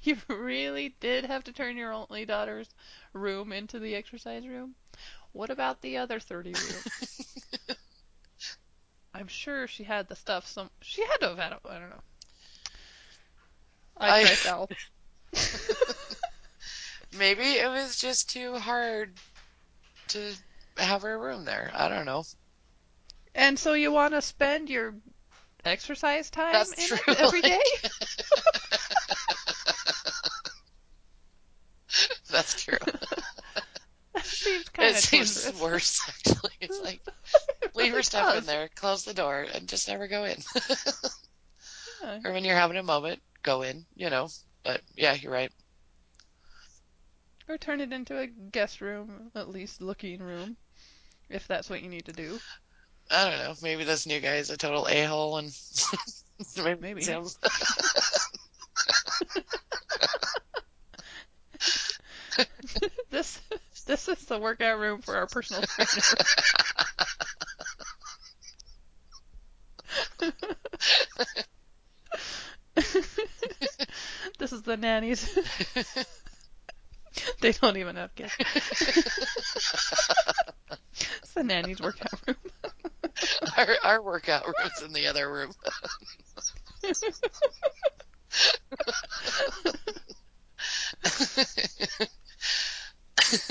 [0.02, 2.68] you really did have to turn your only daughter's
[3.12, 4.74] room into the exercise room?
[5.32, 6.86] What about the other 30 rooms?
[9.14, 11.90] I'm sure she had the stuff some she had to have had it, I don't
[11.90, 12.02] know.
[13.98, 14.68] I, I- Al.
[17.12, 19.12] Maybe it was just too hard
[20.08, 20.32] to
[20.76, 21.70] have her room there.
[21.74, 22.24] I don't know.
[23.34, 24.94] And so you want to spend your
[25.64, 27.14] exercise time That's in true.
[27.14, 27.60] it every day?
[32.30, 32.78] That's true.
[34.14, 36.52] That seems kind it of seems worse, actually.
[36.60, 37.00] It's like,
[37.74, 40.36] leave her stuff in there, close the door, and just never go in.
[42.24, 44.28] or when you're having a moment, go in, you know.
[44.64, 45.52] But yeah, you're right.
[47.48, 50.56] Or turn it into a guest room, at least looking room,
[51.28, 52.38] if that's what you need to do.
[53.10, 53.54] I don't know.
[53.62, 55.52] Maybe this new guy is a total a hole, and
[56.56, 57.00] maybe, Maybe.
[57.00, 57.26] it's him.
[63.90, 65.90] This this is the workout room for our personal trainer.
[74.38, 75.36] this is the nannies.
[77.40, 78.32] they don't even have kids.
[78.38, 78.54] it's
[81.34, 82.36] the nannies workout room.
[83.56, 85.52] our, our workout room's in the other room.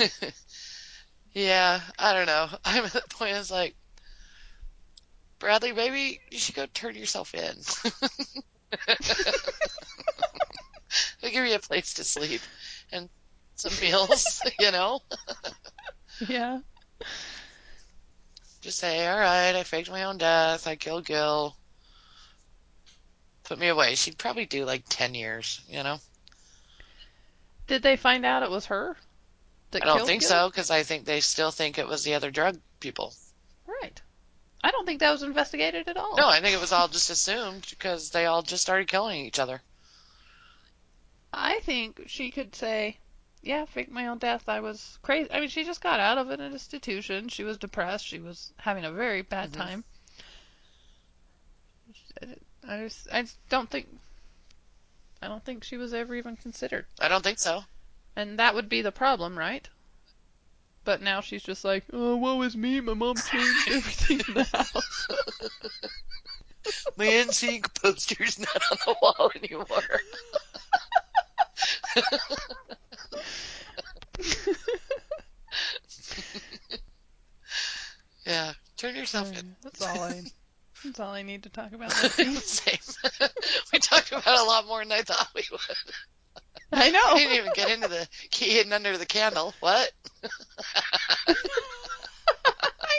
[1.32, 2.48] yeah, I don't know.
[2.64, 3.74] I'm at the point it's like,
[5.38, 7.56] Bradley, maybe you should go turn yourself in.
[11.20, 12.42] They'll give you a place to sleep
[12.92, 13.08] and
[13.54, 15.00] some meals, you know?
[16.28, 16.60] yeah.
[18.60, 20.66] Just say, all right, I faked my own death.
[20.66, 21.56] I killed Gil.
[23.44, 23.94] Put me away.
[23.94, 25.98] She'd probably do like 10 years, you know?
[27.66, 28.96] Did they find out it was her?
[29.72, 32.58] I don't think so because I think they still think it was the other drug
[32.80, 33.14] people.
[33.66, 34.00] Right.
[34.62, 36.16] I don't think that was investigated at all.
[36.16, 39.38] No, I think it was all just assumed because they all just started killing each
[39.38, 39.62] other.
[41.32, 42.98] I think she could say,
[43.42, 44.48] "Yeah, fake my own death.
[44.48, 47.28] I was crazy." I mean, she just got out of an institution.
[47.28, 48.04] She was depressed.
[48.04, 49.56] She was having a very bad Mhm.
[49.56, 49.84] time.
[52.68, 53.88] I just, I just don't think,
[55.22, 57.64] I don't think she was ever even considered, I don't think so.
[58.20, 59.68] And that would be the problem, right?
[60.84, 62.80] But now she's just like, "Oh, woe is me.
[62.80, 65.06] My mom changed everything in the house."
[66.96, 70.00] My NSYNC poster's not on the wall anymore.
[78.26, 79.56] Yeah, turn yourself in.
[79.62, 80.22] that's all I.
[80.84, 81.92] That's all I need to talk about.
[81.92, 82.78] Same.
[83.72, 85.60] we talked about a lot more than I thought we would.
[86.72, 87.14] I know.
[87.14, 89.54] We didn't even get into the key hidden under the candle.
[89.60, 89.90] What?
[91.26, 91.34] I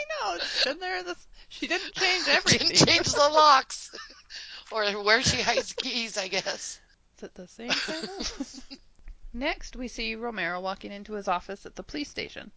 [0.09, 0.35] know.
[0.35, 1.03] It's been there.
[1.03, 2.69] This she didn't change everything.
[2.69, 3.91] Didn't change the locks.
[4.73, 6.79] Or where she hides the keys, I guess.
[7.17, 8.25] Is it the same channel?
[9.33, 12.51] Next, we see Romero walking into his office at the police station.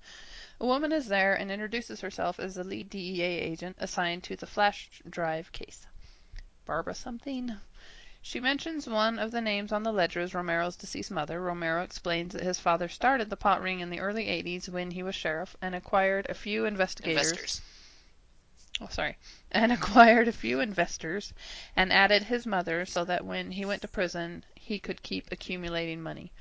[0.61, 4.47] A woman is there and introduces herself as the lead DEA agent assigned to the
[4.47, 5.85] flash drive case.
[6.67, 7.51] Barbara something.
[8.27, 11.43] She mentions one of the names on the ledger as Romero's deceased mother.
[11.43, 15.03] Romero explains that his father started the pot ring in the early 80s when he
[15.03, 17.33] was sheriff and acquired a few investigators.
[17.33, 17.61] Investors.
[18.81, 19.19] oh sorry,
[19.51, 21.35] and acquired a few investors
[21.77, 26.01] and added his mother so that when he went to prison he could keep accumulating
[26.01, 26.33] money.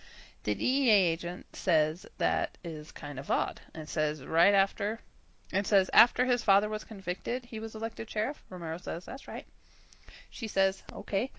[0.43, 5.01] The DEA agent says that is kind of odd and says right after
[5.51, 8.41] and says after his father was convicted he was elected sheriff.
[8.49, 9.45] Romero says that's right.
[10.29, 11.29] She says okay.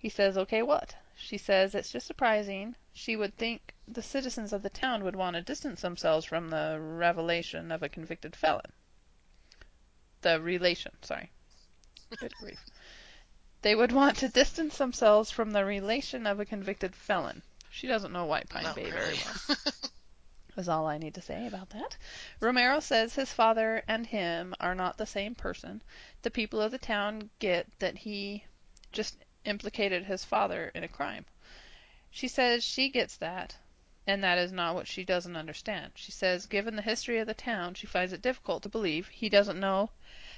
[0.00, 0.96] He says okay what?
[1.14, 2.74] She says it's just surprising.
[2.92, 6.78] She would think the citizens of the town would want to distance themselves from the
[6.80, 8.72] revelation of a convicted felon
[10.22, 11.30] the relation, sorry.
[12.18, 12.58] Good grief.
[13.62, 17.42] They would want to distance themselves from the relation of a convicted felon.
[17.70, 19.16] She doesn't know White Pine Not Bay really.
[19.16, 19.18] very
[19.48, 19.56] well.
[20.56, 21.96] Is all I need to say about that.
[22.40, 25.82] Romero says his father and him are not the same person.
[26.22, 28.44] The people of the town get that he
[28.92, 31.24] just implicated his father in a crime.
[32.10, 33.56] She says she gets that,
[34.06, 35.92] and that is not what she doesn't understand.
[35.94, 39.28] She says, given the history of the town, she finds it difficult to believe he
[39.28, 39.90] doesn't know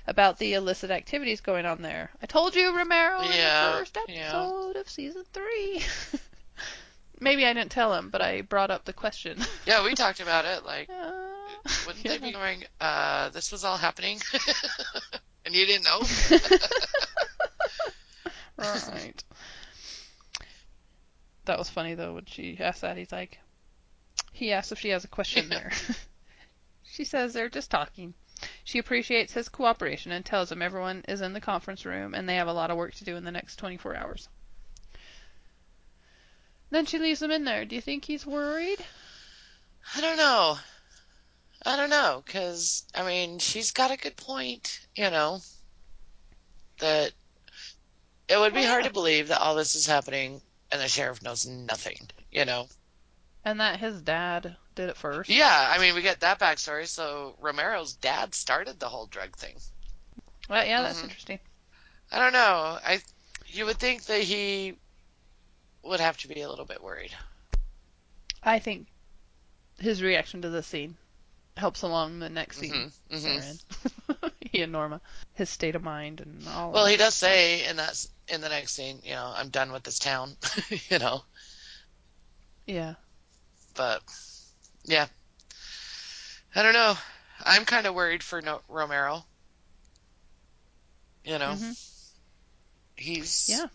[0.06, 2.10] about the illicit activities going on there.
[2.20, 4.14] I told you, Romero, in the first yeah.
[4.14, 5.82] episode of season three.
[7.20, 9.38] Maybe I didn't tell him, but I brought up the question.
[9.66, 10.64] Yeah, we talked about it.
[10.64, 10.90] Like,
[11.64, 12.12] Uh, wouldn't yeah.
[12.12, 14.20] they be going, uh, this was all happening?
[15.44, 16.02] and you didn't know?
[18.58, 19.24] Right.
[21.44, 22.96] That was funny though when she asked that.
[22.96, 23.38] He's like,
[24.32, 25.72] He asks if she has a question there.
[26.82, 28.14] she says they're just talking.
[28.64, 32.36] She appreciates his cooperation and tells him everyone is in the conference room and they
[32.36, 34.28] have a lot of work to do in the next 24 hours.
[36.70, 37.64] Then she leaves him in there.
[37.64, 38.78] Do you think he's worried?
[39.94, 40.58] I don't know.
[41.64, 45.40] I don't know, because, I mean, she's got a good point, you know,
[46.78, 47.12] that
[48.32, 50.42] it would be hard to believe that all this is happening
[50.72, 52.68] and the sheriff knows nothing, you know?
[53.44, 55.30] And that his dad did it first.
[55.30, 56.88] Yeah, I mean, we get that backstory.
[56.88, 59.56] So Romero's dad started the whole drug thing.
[60.48, 61.04] Well, yeah, that's Mhm.
[61.04, 61.40] interesting.
[62.12, 62.78] I don't know.
[62.84, 63.02] I
[63.48, 64.78] you would think that he
[65.82, 67.14] would have to be a little bit worried.
[68.44, 68.88] I think
[69.78, 70.98] his reaction to this scene
[71.56, 73.56] helps along the next scene hmm hmm
[74.62, 75.00] and Norma.
[75.34, 78.74] His state of mind and all Well, he does say in that in the next
[78.74, 80.36] scene, you know, I'm done with this town,
[80.90, 81.22] you know.
[82.66, 82.94] Yeah.
[83.74, 84.02] But
[84.84, 85.06] yeah,
[86.54, 86.94] I don't know.
[87.44, 89.24] I'm kind of worried for no- Romero.
[91.24, 91.78] You know, Mhm.
[92.96, 93.66] he's Yeah.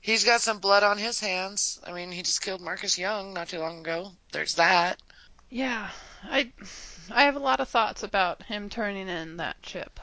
[0.00, 1.78] he's got some blood on his hands.
[1.84, 4.12] I mean, he just killed Marcus Young not too long ago.
[4.32, 5.00] There's that.
[5.50, 5.90] Yeah,
[6.24, 6.52] I
[7.10, 10.00] I have a lot of thoughts about him turning in that chip.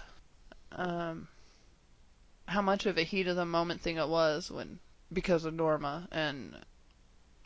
[0.71, 1.27] Um,
[2.47, 4.79] how much of a heat of the moment thing it was when
[5.13, 6.65] because of Norma and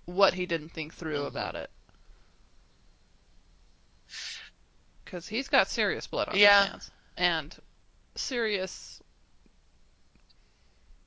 [0.05, 1.27] what he didn't think through Mhm.
[1.27, 1.69] about it.
[5.03, 6.59] Because he's got serious blood on Yeah.
[6.61, 7.55] his hands and
[8.15, 9.01] serious.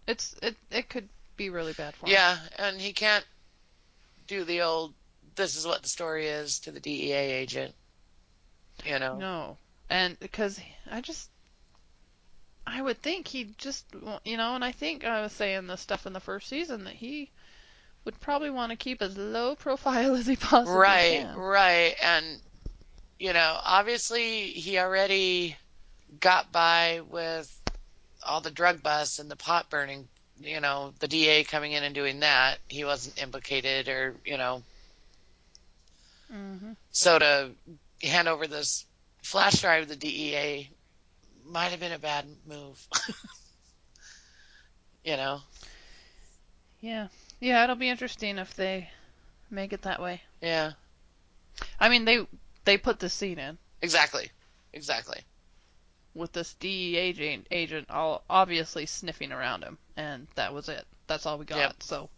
[0.06, 2.12] It's it it could be really bad for him.
[2.12, 3.26] Yeah, and he can't
[4.26, 4.94] do the old
[5.36, 7.74] "this is what the story is" to the DEA agent.
[8.84, 9.26] You know.
[9.26, 9.58] No,
[9.88, 11.30] and because I just,
[12.66, 13.94] I would think he'd just,
[14.24, 16.96] you know, and I think I was saying this stuff in the first season that
[16.96, 17.30] he
[18.04, 21.44] would probably want to keep as low profile as he possibly Right, can.
[21.44, 21.94] right.
[21.94, 21.94] right.
[22.02, 22.40] And,
[23.18, 25.56] you know, obviously he already
[26.20, 27.50] got by with
[28.22, 30.08] all the drug busts and the pot burning,
[30.40, 32.58] you know, the DA coming in and doing that.
[32.68, 34.64] He wasn't implicated or, you know,
[36.30, 37.50] hmm so to
[38.02, 38.86] hand over this
[39.22, 40.70] flash drive to the DEA
[41.44, 42.86] might have been a bad move.
[45.04, 45.40] you know?
[46.80, 47.08] Yeah,
[47.40, 48.90] yeah, it'll be interesting if they
[49.50, 50.22] make it that way.
[50.40, 50.72] Yeah,
[51.78, 52.26] I mean, they
[52.64, 54.30] they put the scene in exactly.
[54.72, 55.20] Exactly.
[56.14, 60.84] with this DEA agent, agent all obviously sniffing around him, and that was it.
[61.06, 61.58] That's all we got.
[61.58, 61.82] Yep.
[61.82, 62.10] So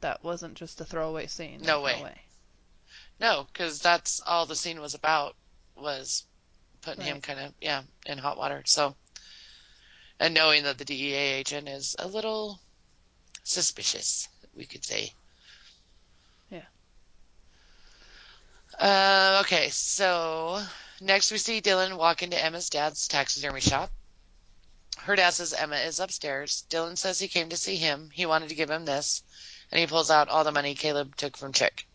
[0.00, 1.60] that wasn't just a throwaway scene.
[1.62, 2.22] No There's way.
[3.22, 5.36] No, because that's all the scene was about
[5.76, 6.24] was
[6.80, 8.62] putting him kind of yeah in hot water.
[8.66, 8.96] So,
[10.18, 12.58] and knowing that the DEA agent is a little
[13.44, 15.12] suspicious, we could say.
[16.50, 16.64] Yeah.
[18.76, 20.60] Uh, okay, so
[21.00, 23.92] next we see Dylan walk into Emma's dad's taxidermy shop.
[24.98, 26.64] Her dad says Emma is upstairs.
[26.68, 28.10] Dylan says he came to see him.
[28.12, 29.22] He wanted to give him this,
[29.70, 31.86] and he pulls out all the money Caleb took from Chick.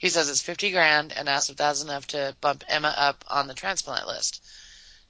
[0.00, 3.48] He says it's 50 grand and asks if that's enough to bump Emma up on
[3.48, 4.42] the transplant list.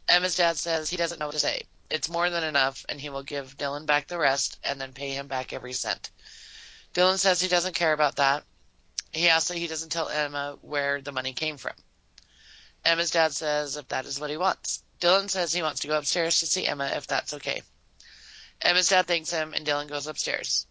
[0.08, 1.62] Emma's dad says he doesn't know what to say.
[1.88, 5.10] It's more than enough, and he will give Dylan back the rest and then pay
[5.10, 6.10] him back every cent.
[6.92, 8.42] Dylan says he doesn't care about that.
[9.12, 11.76] He asks that he doesn't tell Emma where the money came from.
[12.84, 14.82] Emma's dad says if that is what he wants.
[14.98, 17.62] Dylan says he wants to go upstairs to see Emma if that's okay.
[18.60, 20.66] Emma's dad thanks him, and Dylan goes upstairs.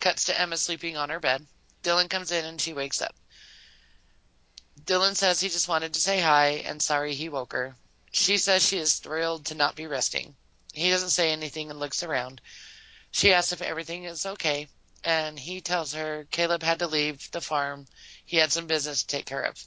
[0.00, 1.46] Cuts to Emma sleeping on her bed.
[1.82, 3.14] Dylan comes in, and she wakes up.
[4.86, 7.76] Dylan says he just wanted to say hi and sorry he woke her.
[8.12, 10.36] She says she is thrilled to not be resting.
[10.74, 12.40] He doesn't say anything and looks around.
[13.10, 14.68] She asks if everything is okay,
[15.02, 17.86] and he tells her Caleb had to leave the farm.
[18.26, 19.66] He had some business to take care of.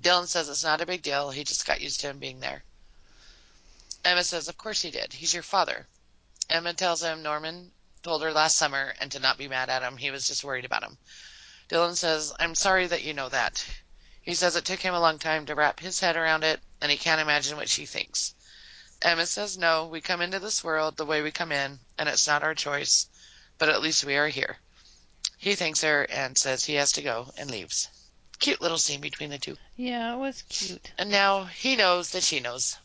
[0.00, 1.30] Dylan says it's not a big deal.
[1.30, 2.64] He just got used to him being there.
[4.04, 5.14] Emma says, Of course he did.
[5.14, 5.88] He's your father.
[6.48, 7.72] Emma tells him Norman
[8.02, 9.96] told her last summer and to not be mad at him.
[9.96, 10.98] He was just worried about him.
[11.68, 13.64] Dylan says, I'm sorry that you know that.
[14.22, 16.90] He says it took him a long time to wrap his head around it, and
[16.90, 18.34] he can't imagine what she thinks.
[19.02, 22.28] Emma says, No, we come into this world the way we come in, and it's
[22.28, 23.08] not our choice,
[23.58, 24.56] but at least we are here.
[25.38, 27.88] He thanks her and says he has to go and leaves.
[28.38, 29.56] Cute little scene between the two.
[29.76, 30.92] Yeah, it was cute.
[30.98, 32.76] And now he knows that she knows.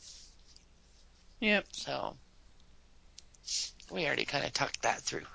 [1.40, 2.18] Yep, So
[3.92, 5.26] we already kind of talked that through.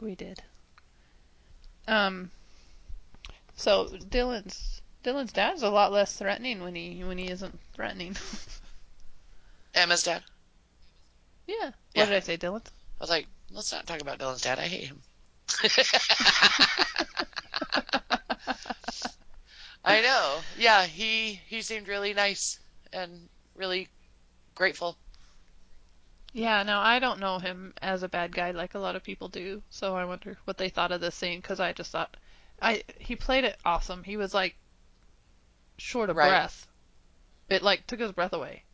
[0.00, 0.42] we did.
[1.86, 2.30] Um.
[3.56, 8.16] So Dylan's Dylan's dad's a lot less threatening when he when he isn't threatening.
[9.74, 10.22] Emma's dad.
[11.46, 11.66] yeah.
[11.66, 12.04] What Yeah.
[12.06, 12.62] did I say, Dylan?
[12.66, 14.58] I was like, let's not talk about Dylan's dad.
[14.58, 15.00] I hate him.
[19.84, 20.38] I know.
[20.58, 22.58] Yeah, he he seemed really nice
[22.92, 23.88] and really
[24.54, 24.98] grateful.
[26.32, 29.28] Yeah, no, I don't know him as a bad guy like a lot of people
[29.28, 32.16] do, so I wonder what they thought of this scene because I just thought,
[32.60, 34.04] I he played it awesome.
[34.04, 34.56] He was like
[35.78, 36.28] short of Right.
[36.28, 36.66] breath.
[37.48, 38.64] It like took his breath away.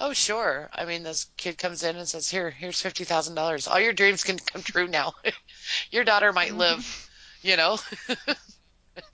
[0.00, 0.68] Oh, sure.
[0.72, 3.68] I mean, this kid comes in and says, "Here, here's fifty thousand dollars.
[3.68, 5.14] All your dreams can come true now.
[5.90, 7.08] your daughter might live."
[7.44, 7.76] You know,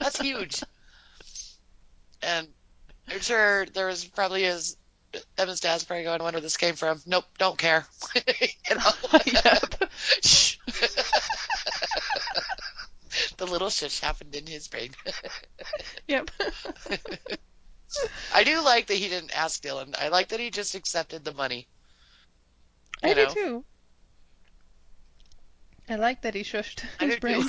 [0.00, 0.62] that's huge.
[2.22, 2.48] And
[3.06, 4.78] I'm sure there was probably his
[5.36, 7.84] Evan's dad's probably going, "I wonder where this came from." Nope, don't care.
[8.14, 8.92] you know.
[13.36, 14.92] The little shush happened in his brain.
[16.08, 16.30] Yep.
[18.34, 19.94] I do like that he didn't ask Dylan.
[19.98, 21.68] I like that he just accepted the money.
[23.02, 23.64] I You do too.
[25.88, 27.48] I like that he shushed his brain.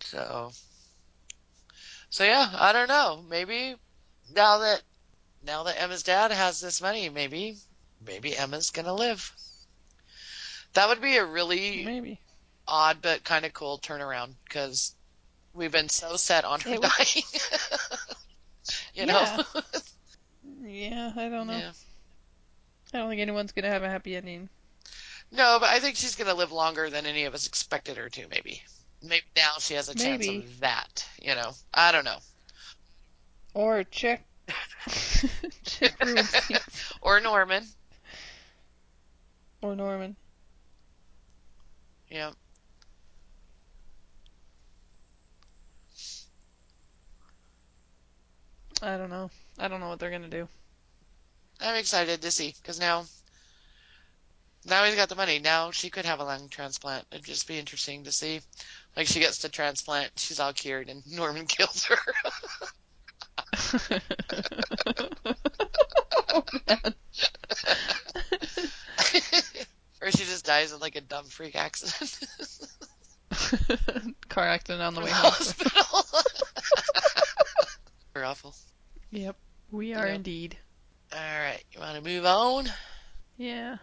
[0.00, 0.52] so,
[2.10, 3.22] so yeah, I don't know.
[3.28, 3.76] Maybe
[4.34, 4.82] now that
[5.44, 7.56] now that Emma's dad has this money, maybe
[8.04, 9.30] maybe Emma's gonna live.
[10.74, 12.20] That would be a really Maybe.
[12.66, 14.94] odd but kind of cool turnaround because
[15.54, 17.24] we've been so set on her It dying.
[18.94, 19.36] you Yeah.
[19.44, 19.44] know?
[20.64, 21.56] Yeah, I don't know.
[21.58, 21.72] Yeah.
[22.94, 24.48] I don't think anyone's gonna have a happy ending.
[25.32, 28.28] No, but I think she's gonna live longer than any of us expected her to.
[28.28, 28.62] Maybe.
[29.02, 30.38] Maybe now she has a chance Maybe.
[30.38, 31.06] of that.
[31.20, 31.52] You know.
[31.74, 32.18] I don't know.
[33.54, 34.22] Or Chick.
[35.64, 35.94] Chick.
[37.02, 37.64] Or Norman.
[39.62, 40.16] Or Norman.
[42.12, 42.32] Yeah.
[48.82, 49.30] I don't know.
[49.58, 50.48] I don't know what they're gonna do.
[51.60, 53.06] I'm excited to see because now,
[54.66, 55.38] now he's got the money.
[55.38, 57.06] Now she could have a lung transplant.
[57.12, 58.40] It'd just be interesting to see.
[58.96, 61.98] Like she gets to transplant, she's all cured, and Norman kills her.
[66.34, 66.44] oh
[70.12, 72.18] she just dies in like a dumb freak accident.
[74.28, 75.32] Car accident on the from way the home.
[75.32, 76.22] hospital.
[78.14, 78.54] We're awful.
[79.10, 79.36] Yep,
[79.70, 80.14] we are Yeah.
[80.14, 80.56] indeed.
[81.12, 82.68] All right, you want to move on?
[83.36, 83.76] Yeah.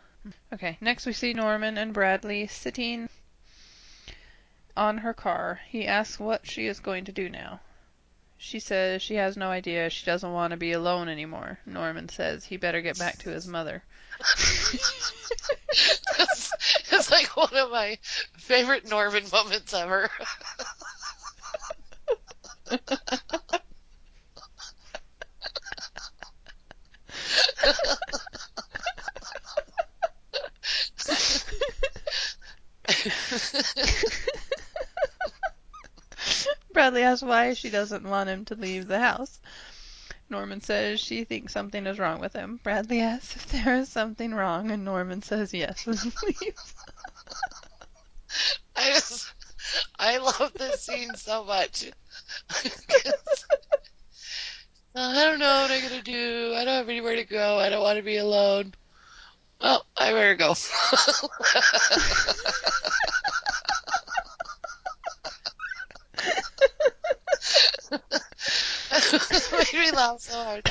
[0.53, 3.09] Okay, next we see Norman and Bradley sitting
[4.75, 5.59] on her car.
[5.69, 7.59] He asks what she is going to do now.
[8.37, 9.89] She says she has no idea.
[9.89, 11.59] She doesn't want to be alone anymore.
[11.65, 13.83] Norman says he better get back to his mother.
[15.71, 16.51] it's,
[16.91, 17.97] it's like one of my
[18.37, 20.09] favorite Norman moments ever.
[36.73, 39.39] Bradley asks why she doesn't want him to leave the house.
[40.29, 42.59] Norman says she thinks something is wrong with him.
[42.63, 46.75] Bradley asks if there is something wrong, and Norman says yes and leaves.
[48.75, 49.33] I just,
[49.97, 51.91] I love this scene so much.
[54.95, 56.53] I don't know what I'm gonna do.
[56.55, 57.57] I don't have anywhere to go.
[57.57, 58.73] I don't want to be alone.
[59.61, 60.55] Well, I better go.
[68.91, 70.69] Made me laugh so hard.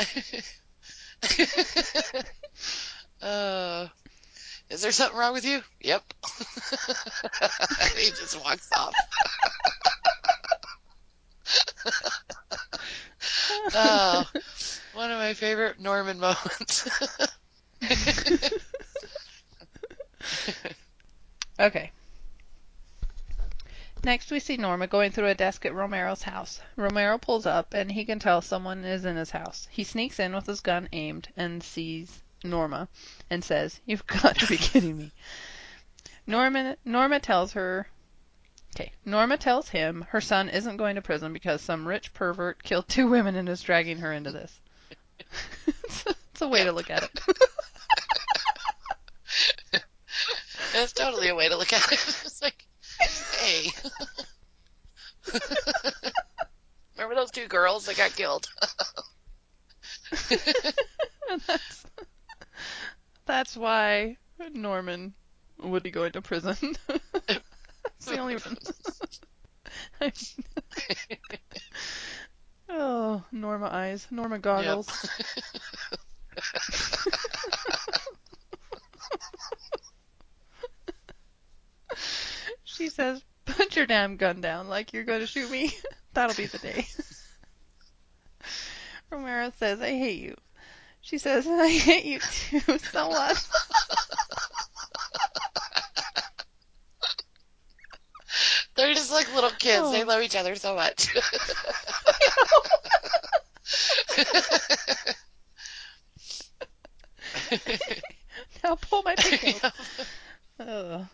[3.22, 3.86] uh,
[4.68, 5.62] is there something wrong with you?
[5.80, 6.02] Yep.
[7.96, 8.94] he just walks off.
[13.74, 14.24] Oh,
[14.94, 16.88] one of my favorite Norman moments.
[21.60, 21.90] Okay.
[24.02, 26.60] Next, we see Norma going through a desk at Romero's house.
[26.74, 29.68] Romero pulls up, and he can tell someone is in his house.
[29.70, 32.88] He sneaks in with his gun aimed and sees Norma
[33.28, 35.12] and says, You've got to be kidding me.
[36.26, 37.88] Norma, Norma tells her.
[38.74, 42.88] Okay, Norma tells him her son isn't going to prison because some rich pervert killed
[42.88, 44.60] two women and is dragging her into this.
[45.66, 47.20] it's, a, it's a way to look at it.
[50.72, 51.92] It's totally a way to look at it.
[51.92, 52.64] It's like,
[53.00, 53.70] hey.
[56.96, 58.48] Remember those two girls that got killed?
[61.46, 61.86] that's
[63.26, 64.16] that's why
[64.52, 65.14] Norman
[65.58, 66.56] would be going to prison.
[67.96, 68.56] It's the only reason.
[72.70, 74.88] Oh, Norma eyes, Norma goggles.
[82.88, 85.72] Says, "Put your damn gun down, like you're going to shoot me."
[86.14, 86.86] That'll be the day.
[89.10, 90.36] Romero says, "I hate you."
[91.02, 93.38] She says, "I hate you too so much."
[98.76, 99.90] They're just like little kids.
[99.90, 100.06] They Oh.
[100.06, 101.08] love each other so much.
[108.62, 109.72] now pull my pigtails.
[110.58, 111.06] Ugh.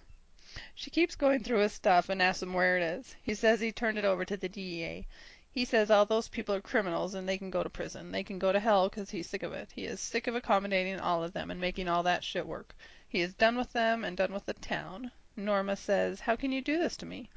[0.79, 3.17] She keeps going through his stuff and asks him where it is.
[3.23, 5.07] He says he turned it over to the DEA.
[5.51, 8.13] He says all those people are criminals and they can go to prison.
[8.13, 9.73] They can go to hell because he's sick of it.
[9.73, 12.77] He is sick of accommodating all of them and making all that shit work.
[13.09, 15.13] He is done with them and done with the town.
[15.35, 17.31] Norma says, How can you do this to me?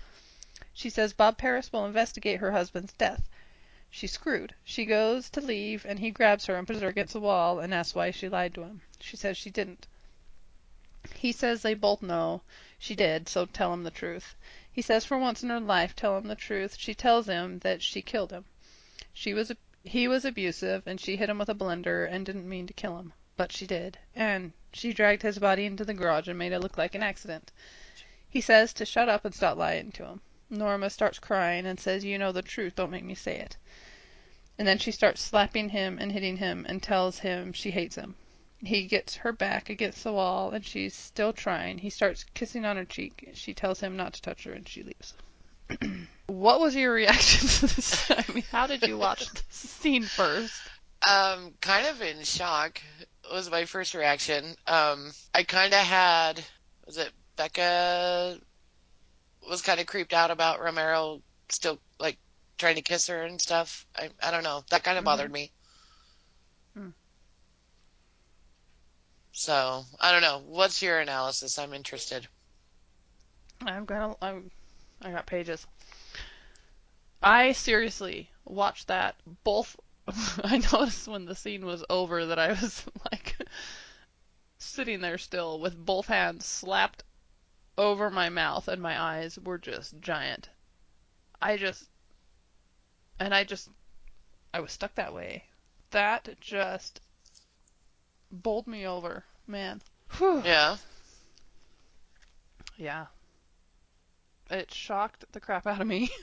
[0.74, 3.30] She says Bob Paris will investigate her husband's death.
[3.90, 4.54] She's screwed.
[4.66, 7.74] She goes to leave and he grabs her and pushes her against the wall and
[7.74, 8.82] asks why she lied to him.
[9.00, 9.88] She says she didn't.
[11.16, 12.42] He says they both know
[12.80, 14.36] she did, so tell him the truth.
[14.72, 16.78] He says for once in her life, tell him the truth.
[16.80, 18.46] She tells him that she killed him.
[19.14, 19.34] He
[20.08, 23.14] was abusive and she hit him with a blender and didn't mean to kill him,
[23.36, 23.98] but she did.
[24.16, 27.52] And she dragged his body into the garage and made it look like an accident.
[28.30, 30.22] He says to shut up and stop lying to him.
[30.50, 33.58] Norma starts crying and says, "You know the truth, don't make me say it."
[34.58, 38.16] And then she starts slapping him and hitting him and tells him she hates him.
[38.62, 41.78] He gets her back against the wall and she's still trying.
[41.78, 43.30] He starts kissing on her cheek.
[43.34, 45.14] She tells him not to touch her and she leaves.
[46.28, 48.12] what was your reaction to this?
[48.12, 50.62] I mean, how did you watch this scene first?
[51.10, 52.82] um, kind of in shock
[53.32, 54.56] was my first reaction.
[54.68, 56.44] Um, I kind of had,
[56.86, 58.38] was it Becca
[59.50, 62.18] was kind of creeped out about Romero still like
[62.58, 63.86] trying to kiss her and stuff.
[63.96, 64.64] I, I don't know.
[64.70, 65.06] That kind of Mhm.
[65.06, 65.52] bothered me.
[69.40, 70.44] So I don't know.
[70.46, 71.58] What's your analysis?
[71.58, 72.28] I'm interested.
[73.62, 74.52] I've got I'm,
[75.02, 75.66] I got pages.
[77.24, 79.78] I seriously watched that both.
[80.44, 83.38] I noticed when the scene was over that I was like
[84.58, 87.04] sitting there still with both hands slapped
[87.78, 90.50] over my mouth and my eyes were just giant.
[91.42, 91.88] I just
[93.22, 93.70] and I just
[94.54, 95.46] I was stuck that way.
[95.92, 97.00] That just
[98.32, 99.82] bowled me over, man.
[100.18, 100.42] Whew.
[100.46, 100.78] Yeah.
[102.78, 103.06] Yeah.
[104.50, 106.10] It shocked the crap out of me.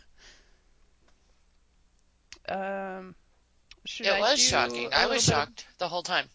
[2.48, 3.14] um,
[3.84, 4.92] should It I was do shocking.
[4.92, 6.28] a I little was bit of- shocked the whole time.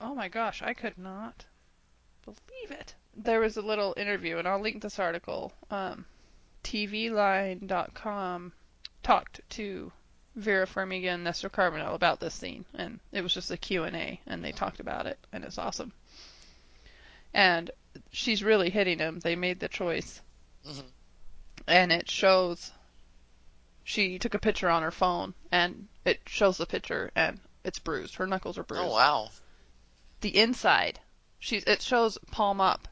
[0.00, 1.44] oh my gosh, I could not
[2.24, 2.94] believe it.
[3.16, 5.52] There was a little interview, and I'll link this article.
[5.70, 6.06] Um,
[6.64, 8.52] TVLine.com
[9.02, 9.92] talked to
[10.34, 14.42] Vera Farmiga and Nestor Carbonell about this scene, and it was just a Q&A, and
[14.44, 15.92] they talked about it, and it's awesome.
[17.34, 17.70] And
[18.10, 19.20] she's really hitting him.
[19.20, 20.20] They made the choice
[20.66, 20.84] Mhm.
[21.66, 22.70] and it shows
[23.84, 28.14] she took a picture on her phone and it shows the picture and it's bruised.
[28.16, 28.84] Her knuckles are bruised.
[28.84, 29.30] Oh wow.
[30.20, 31.00] The inside,
[31.38, 32.86] she's it shows palm up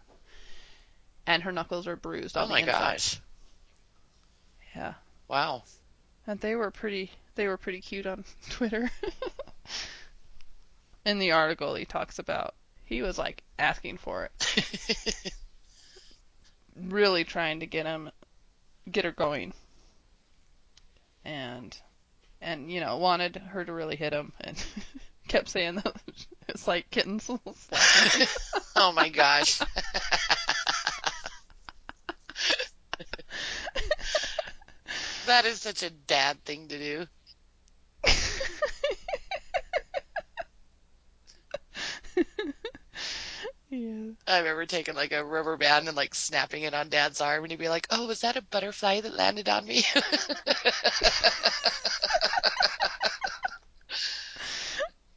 [1.26, 3.20] and her knuckles are bruised on Oh the my gosh.
[4.74, 4.94] Yeah.
[5.28, 5.62] Wow.
[6.26, 7.10] And they were pretty
[7.40, 8.90] they were pretty cute on Twitter.
[11.06, 12.54] In the article he talks about
[12.84, 15.32] he was like asking for it,
[16.76, 18.10] really trying to get him
[18.90, 19.54] get her going.
[21.24, 21.74] And
[22.42, 24.62] and you know, wanted her to really hit him and
[25.28, 25.96] kept saying that
[26.46, 27.30] it's like kittens
[28.76, 29.62] oh my gosh.
[35.26, 37.06] that is such a dad thing to do.
[43.70, 44.10] yeah.
[44.26, 47.50] I remember taking like a rubber band and like snapping it on dad's arm and
[47.50, 49.82] he'd be like, Oh, was that a butterfly that landed on me?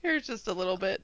[0.02, 1.04] Here's just a little bit.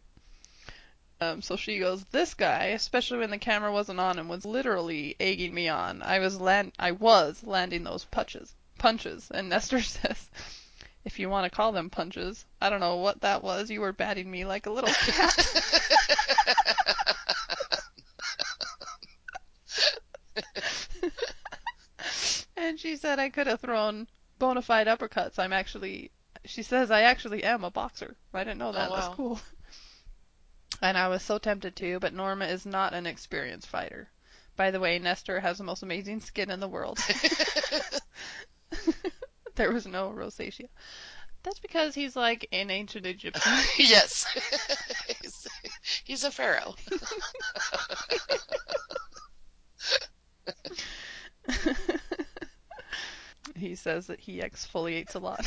[1.22, 5.16] Um, so she goes, "This guy, especially when the camera wasn't on him, was literally
[5.20, 6.02] egging me on.
[6.02, 10.30] I was land, I was landing those punches, punches." And Nestor says,
[11.06, 13.70] "If you want to call them punches, I don't know what that was.
[13.70, 15.46] You were batting me like a little cat."
[22.58, 24.08] and she said I could have thrown
[24.38, 25.40] bona fide uppercuts.
[25.40, 26.12] I'm actually,
[26.46, 28.16] she says I actually am a boxer.
[28.34, 28.92] I didn't know oh, that.
[28.92, 29.40] Oh, That's cool.
[30.82, 34.10] And I was so tempted to, but Norma is not an experienced fighter.
[34.56, 37.00] By the way, Nestor has the most amazing skin in the world.
[39.60, 40.70] there was no rosacea.
[41.44, 43.52] That's because he's like an ancient Egyptian.
[43.78, 44.26] yes.
[45.22, 45.48] he's,
[46.06, 46.76] he's a pharaoh.
[53.58, 55.46] he says that he exfoliates a lot.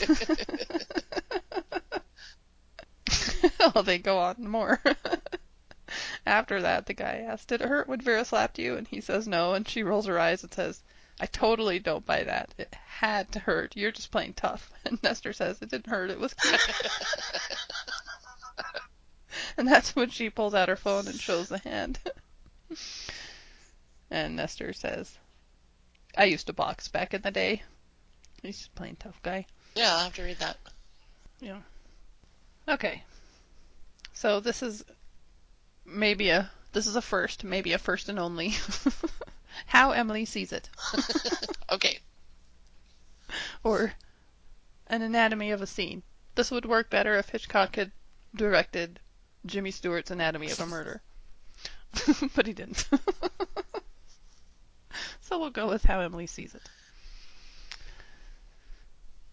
[3.74, 4.78] oh, they go on more.
[6.26, 8.76] After that, the guy asked, Did it hurt when Vera slapped you?
[8.76, 10.82] And he says no, and she rolls her eyes and says,
[11.20, 12.55] I totally don't buy that.
[12.59, 13.76] It had to hurt.
[13.76, 14.70] You're just playing tough.
[14.84, 16.10] And Nestor says, It didn't hurt.
[16.10, 16.34] It was
[19.56, 21.98] and that's when she pulls out her phone and shows the hand.
[24.10, 25.16] and Nestor says,
[26.16, 27.62] I used to box back in the day.
[28.43, 29.47] He's just playing tough guy.
[29.74, 30.56] Yeah, I'll have to read that.
[31.40, 31.60] Yeah.
[32.68, 33.02] Okay.
[34.12, 34.84] So this is
[35.84, 38.55] maybe a this is a first, maybe a first and only.
[39.66, 40.69] How Emily sees it,
[41.70, 42.01] Okay.
[43.62, 43.95] or
[44.87, 46.03] an anatomy of a scene.
[46.35, 47.93] This would work better if Hitchcock had
[48.35, 49.01] directed
[49.47, 51.03] Jimmy Stewart's Anatomy of a Murder,
[52.35, 52.89] but he didn't.
[55.20, 56.62] so we'll go with how Emily sees it.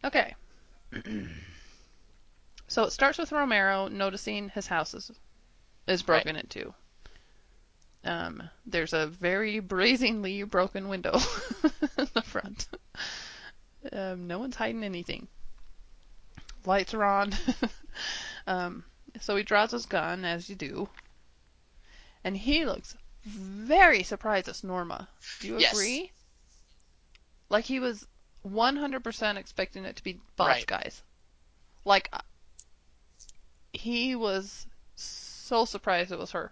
[0.03, 0.35] Okay.
[2.67, 5.11] so it starts with Romero noticing his house is,
[5.87, 6.73] is broken into.
[8.03, 11.13] Um, there's a very brazenly broken window
[11.97, 12.67] in the front.
[13.91, 15.27] Um, no one's hiding anything.
[16.65, 17.31] Lights are on.
[18.47, 18.83] um,
[19.21, 20.89] so he draws his gun, as you do.
[22.23, 22.95] And he looks
[23.25, 25.07] very surprised it's Norma.
[25.39, 25.73] Do you Yes.
[25.73, 26.11] agree?
[27.49, 28.05] Like he was
[28.45, 30.67] 100% expecting it to be boss Right.
[30.67, 31.01] guys.
[31.85, 32.19] Like uh,
[33.73, 36.51] he was so surprised it was her.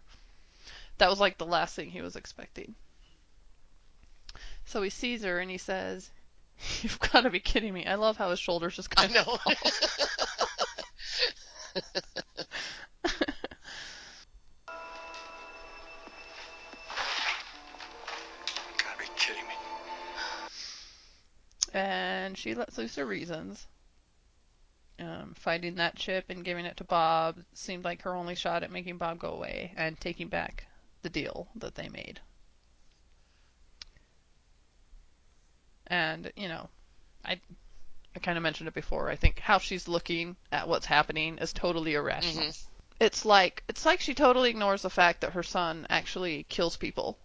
[0.98, 2.76] That was like the last thing he was expecting.
[4.66, 6.12] So he sees her and he says,
[6.82, 9.38] "You've got to be kidding me!" I love how his shoulders just I kind know.
[18.78, 19.54] Gotta be kidding me.
[21.74, 23.68] and she lets loose her reasons.
[25.00, 28.72] Um, finding that chip and giving it to Bob seemed like her only shot at
[28.72, 30.66] making Bob go away and taking back
[31.08, 32.20] the deal that they made.
[35.88, 36.68] And you know,
[37.24, 37.40] I
[38.16, 39.10] I kind of mentioned it before.
[39.10, 42.44] I think how she's looking at what's happening is totally irrational.
[42.44, 42.64] Mhm.
[43.00, 47.18] It's like it's like she totally ignores the fact that her son actually kills people,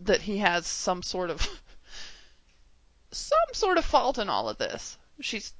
[0.00, 1.40] that he has some sort of
[3.10, 4.98] some sort of fault in all of this.
[5.20, 5.52] She's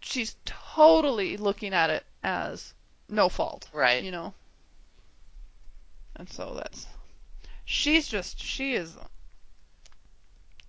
[0.00, 2.74] she's totally looking at it as
[3.08, 4.02] no fault, Right.
[4.02, 4.34] you know.
[6.18, 6.86] And so that's
[7.64, 8.96] she's just she is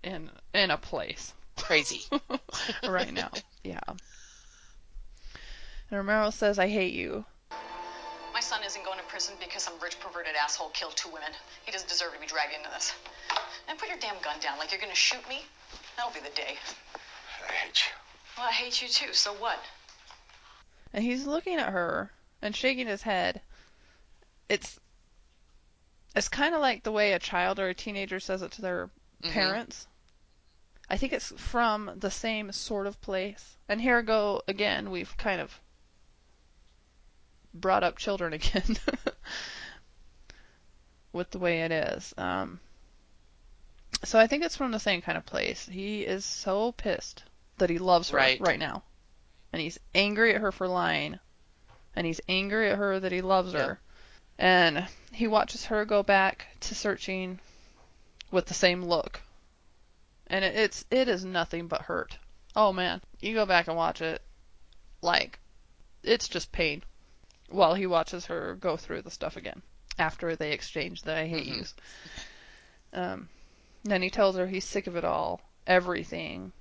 [0.04, 2.02] in in a place Crazy.
[2.88, 3.32] right now.
[3.64, 3.80] Yeah.
[3.88, 3.98] And
[5.92, 7.26] Romero says, "I hate you."
[8.34, 11.32] My son isn't going to prison because some rich perverted asshole killed two women.
[11.66, 12.94] He doesn't deserve to be dragged into this.
[13.68, 15.42] And put your damn gun down like you're gonna shoot me.
[15.96, 16.58] That'll be the day.
[17.48, 17.92] I hate you.
[18.38, 19.60] Well, I hate you too, so what?
[20.94, 22.12] And he's looking at her
[22.42, 23.42] and shaking his head.
[24.48, 24.80] It's
[26.16, 28.90] it's kind of like the way a child or a teenager says it to their
[29.22, 29.32] Mhm.
[29.32, 29.88] parents.
[30.90, 33.58] I think it's from the same sort of place.
[33.68, 35.60] And here I go again, we've kind of
[37.54, 38.78] brought up children again
[41.14, 42.14] with the way it is.
[42.18, 42.60] Um,
[44.04, 45.68] so I think it's from the same kind of place.
[45.68, 47.24] He is so pissed
[47.58, 48.40] that he loves her Right.
[48.42, 48.84] right now.
[49.52, 51.20] And he's angry at her for lying.
[51.96, 53.66] And he's angry at her that he loves Yeah.
[53.66, 53.80] her.
[54.40, 57.40] And he watches her go back to searching
[58.32, 59.22] with the same look.
[60.28, 62.18] And it, it's it is nothing but hurt.
[62.56, 64.22] Oh man, you go back and watch it.
[65.02, 65.40] Like
[66.04, 66.84] it's just pain
[67.50, 69.62] while he watches her go through the stuff again
[69.98, 71.58] after they exchange the I hate Mhm.
[71.58, 71.74] yous.
[72.94, 73.30] Um,
[73.84, 76.54] then he tells her he's sick of it all, everything.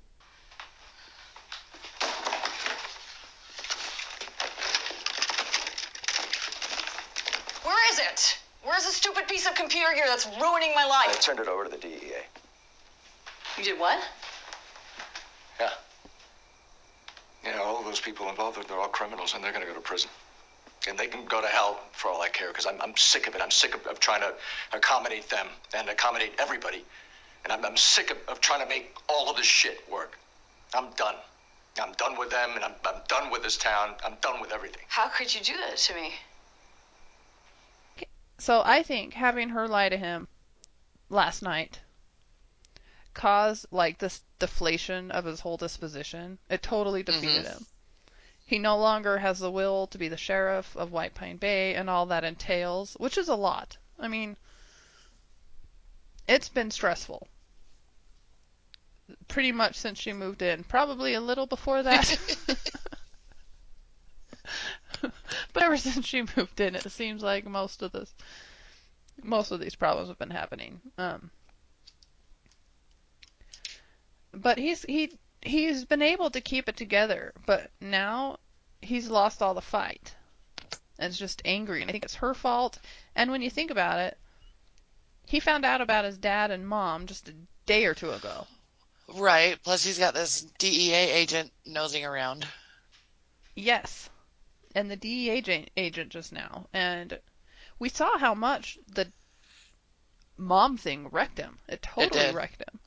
[7.63, 8.39] Where is it?
[8.63, 11.07] Where's the stupid piece of computer gear that's ruining my life.
[11.09, 12.21] I turned it over to the DEA.
[13.57, 13.99] You did what?
[15.59, 15.69] Yeah.
[17.43, 19.81] Yeah, all those people involved, they're- they're all criminals and they're going to go to
[19.81, 20.09] prison.
[20.87, 23.35] And they can go to hell for all I care because I'm, I'm sick of
[23.35, 23.41] it.
[23.41, 24.33] I'm sick of, of trying to
[24.73, 26.85] accommodate them and accommodate everybody.
[27.43, 30.17] And I'm, I'm sick of, of trying to make all of this shit work.
[30.73, 31.15] I'm done.
[31.81, 33.95] I'm done with them and I'm, I'm done with this town.
[34.05, 34.81] I'm done with everything.
[34.87, 36.13] How could you do that to me?
[38.39, 40.27] So I think having her lie to him
[41.09, 41.79] last night
[43.13, 46.39] caused like this deflation of his whole disposition.
[46.49, 47.53] It totally defeated Mhm.
[47.53, 47.65] him.
[48.45, 51.89] He no longer has the will to be the sheriff of White Pine Bay and
[51.89, 53.77] all that entails, which is a lot.
[53.99, 54.37] I mean,
[56.27, 57.27] it's been stressful.
[59.27, 60.63] pretty much since she moved in.
[60.63, 62.19] Probably a little before that.
[65.53, 68.13] but ever since she moved in, it seems like most of this,
[69.21, 70.81] most of these problems have been happening.
[70.97, 71.31] Um,
[74.33, 75.11] but he's he
[75.41, 78.37] he's been able to keep it together, but now
[78.81, 80.15] he's lost all the fight.
[80.97, 82.77] And it's just angry, and I think it's her fault.
[83.15, 84.17] And when you think about it,
[85.25, 87.33] he found out about his dad and mom just a
[87.65, 88.47] day or two ago.
[89.07, 89.57] Right.
[89.63, 92.45] Plus, he's got this DEA agent nosing around.
[93.55, 94.09] Yes.
[94.75, 96.67] And the DEA agent, agent just now.
[96.73, 97.19] And
[97.79, 99.11] we saw how much the
[100.37, 101.59] mom thing wrecked him.
[101.67, 102.35] It totally did.
[102.35, 102.79] wrecked him.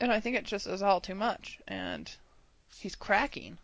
[0.00, 1.58] And I think it just is all too much.
[1.66, 2.10] And
[2.78, 3.58] he's cracking.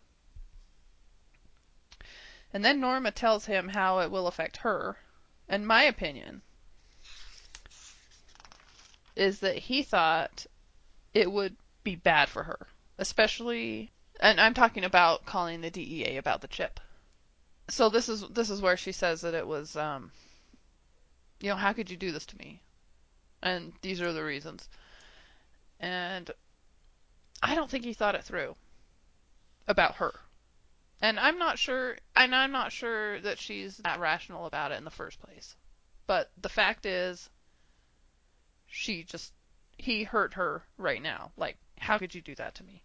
[2.53, 4.97] And then Norma tells him how it will affect her.
[5.49, 6.41] And my opinion
[9.15, 10.45] is that he thought
[11.13, 12.67] it would be bad for her,
[12.97, 13.91] especially
[14.23, 16.79] and I'm talking about calling the DEA about the chip.
[17.69, 20.11] So this is this is where she says that it was um
[21.41, 22.61] you know, how could you do this to me?
[23.41, 24.69] And these are the reasons.
[25.77, 26.31] And
[27.41, 28.55] I don't think he thought it through
[29.67, 30.13] about her.
[31.01, 34.85] And I'm not sure and I'm not sure that she's that rational about it in
[34.85, 35.57] the first place.
[36.07, 37.29] But the fact is
[38.67, 39.33] she just
[39.77, 41.33] he hurt her right now.
[41.35, 42.83] Like, how could you do that to me?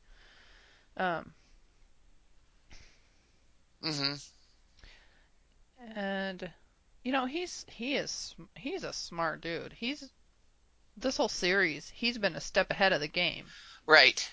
[0.98, 1.32] Um,
[3.82, 4.14] hmm
[5.94, 6.50] and
[7.04, 9.72] you know he's he is he's a smart dude.
[9.72, 10.10] He's
[10.96, 13.46] this whole series he's been a step ahead of the game
[13.86, 14.28] Right.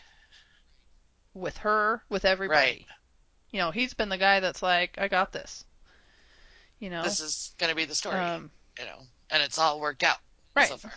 [1.33, 2.59] with her with everybody.
[2.59, 2.85] Right.
[3.51, 5.65] You know he's been the guy that's like I got this.
[6.79, 7.03] You know.
[7.03, 8.17] This is going to be the story.
[8.19, 8.99] um, you know,
[9.31, 10.17] and it's all worked out
[10.55, 10.67] Right.
[10.67, 10.93] so far.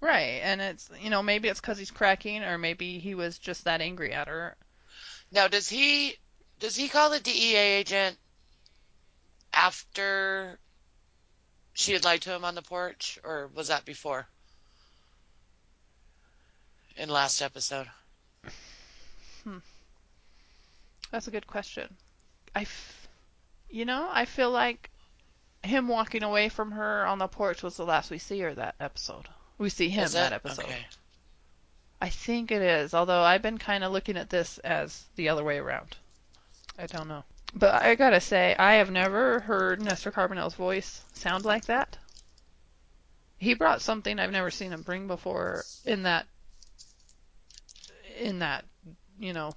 [0.00, 3.64] right, and it's you know maybe it's because he's cracking or maybe he was just
[3.64, 4.56] that angry at her.
[5.32, 6.16] Now, does he
[6.58, 8.16] does he call the DEA agent
[9.52, 10.58] after
[11.72, 14.26] she had lied to him on the porch, or was that before?
[16.96, 17.88] In last episode,
[19.44, 19.58] Hmm.
[21.10, 21.96] That's a good question.
[22.54, 23.08] I, f-
[23.70, 24.90] you know, I feel like
[25.62, 28.74] him walking away from her on the porch was the last we see her that
[28.80, 29.28] episode.
[29.56, 30.64] We see him that episode.
[30.66, 30.86] Okay.
[32.00, 35.44] I think it is, although I've been kind of looking at this as the other
[35.44, 35.96] way around.
[36.78, 37.24] I don't know.
[37.52, 41.98] But I gotta say, I have never heard Nestor Carbonell's voice sound like that.
[43.36, 46.26] He brought something I've never seen him bring before in that,
[48.18, 48.64] in that,
[49.18, 49.52] you know,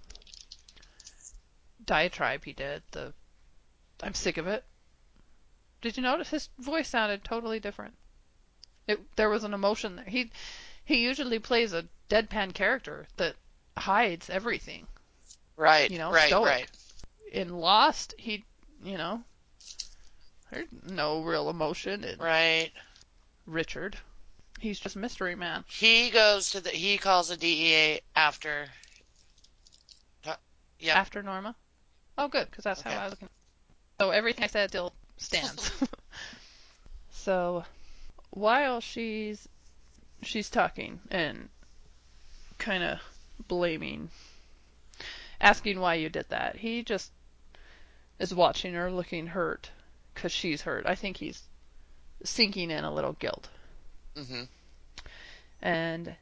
[1.86, 2.82] diatribe he did.
[2.91, 3.14] The,
[4.02, 4.64] I'm sick of it.
[5.82, 7.94] Did you notice his voice sounded totally different?
[8.88, 10.06] It, there was an emotion there.
[10.06, 10.32] He,
[10.84, 13.35] he usually plays a deadpan character that
[13.77, 14.85] hides everything.
[15.57, 15.90] Right.
[15.90, 16.27] You know, right.
[16.27, 16.45] stoic.
[16.49, 16.69] Right.
[17.31, 18.44] In Lost, he,
[18.84, 19.23] you know,
[20.52, 22.72] there's no real emotion in Right.
[23.48, 23.98] Richard.
[24.60, 25.65] He's just mystery man.
[25.68, 26.69] He goes to the.
[26.69, 28.68] He calls the DEA after.
[30.26, 30.35] Uh,
[30.80, 30.95] Yep.
[30.95, 31.56] After Norma.
[32.18, 32.94] Oh, good, because that's Okay.
[32.94, 33.30] how I was looking.
[33.99, 35.72] So everything I said still stands.
[37.11, 37.64] so
[38.30, 39.48] while she's
[40.22, 41.49] she's talking and
[42.58, 43.00] kind of
[43.48, 44.10] blaming,
[45.40, 47.12] asking why you did that, he just
[48.20, 49.70] is watching her, looking hurt
[50.14, 50.86] because she's hurt.
[50.86, 51.44] I think he's
[52.24, 53.50] sinking in a little guilt.
[54.16, 54.44] hmm
[55.62, 56.16] And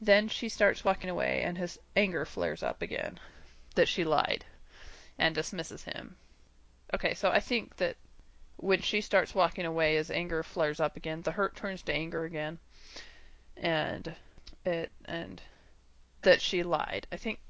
[0.00, 3.18] then she starts walking away, and his anger flares up again
[3.74, 4.44] that she lied
[5.18, 6.16] and dismisses him.
[6.94, 7.96] Okay, so I think that
[8.56, 11.22] when she starts walking away, his anger flares up again.
[11.22, 12.58] The hurt turns to anger again,
[13.56, 14.14] and
[14.64, 15.40] it and
[16.22, 17.06] that she lied.
[17.12, 17.40] I think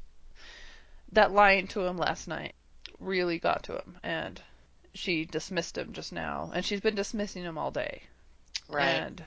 [1.12, 2.54] that lying to him last night
[2.98, 4.40] really got to him, and
[4.94, 8.02] she dismissed him just now, and she's been dismissing him all day.
[8.68, 8.84] Right.
[8.84, 9.24] And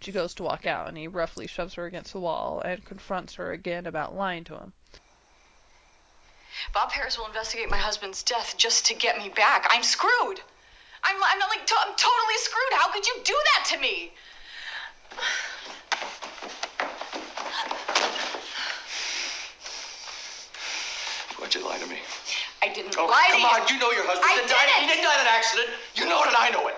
[0.00, 3.34] she goes to walk out, and he roughly shoves her against the wall and confronts
[3.34, 4.72] her again about lying to him.
[6.72, 9.66] Bob Paris will investigate my husband's death just to get me back.
[9.70, 10.40] I'm screwed.
[11.04, 12.72] I'm, I'm not like, to- I'm totally screwed.
[12.72, 14.12] How could you do that to me?
[21.46, 21.94] Why'd you lie to me?
[22.58, 23.62] I didn't Oh, lie come on.
[23.70, 23.78] you.
[23.78, 24.66] You know your husband I didn't die.
[24.82, 24.98] He didn't.
[24.98, 25.68] didn't die in an accident.
[25.94, 26.74] You know it and I know it.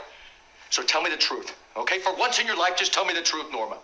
[0.68, 1.96] So tell me the truth, okay?
[2.04, 3.80] For once in your life, just tell me the truth, Norma.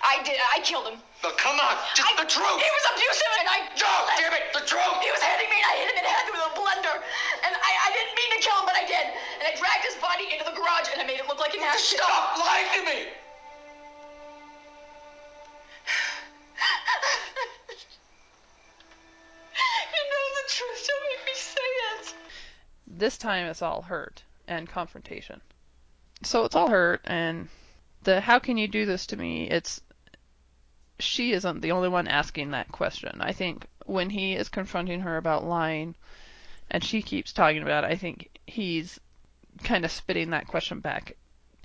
[0.00, 0.40] I did.
[0.40, 0.96] I killed him.
[1.20, 1.76] No, come on.
[1.92, 2.56] Just I- the truth.
[2.64, 4.16] He was abusive and I No, him.
[4.16, 4.56] damn it.
[4.56, 4.96] The truth.
[5.04, 6.96] He was hitting me and I hit him in the head with a blender.
[7.44, 9.04] And I, I didn't mean to kill him, but I did.
[9.04, 11.52] And I dragged dragged his body into the garage and I made it look like
[11.52, 12.00] an accident.
[12.08, 12.98] Stop lying to me!
[22.98, 25.40] This time it's all hurt and confrontation.
[26.22, 27.48] So it's all hurt and
[28.02, 29.50] the how can you do this to me?
[29.50, 29.80] It's
[30.98, 33.20] she isn't the only one asking that question.
[33.20, 35.94] I think when he is confronting her about lying
[36.70, 38.98] and she keeps talking about it, I think he's
[39.62, 41.16] kind of spitting that question back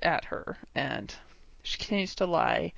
[0.01, 1.15] at her and
[1.63, 2.73] she continues to lie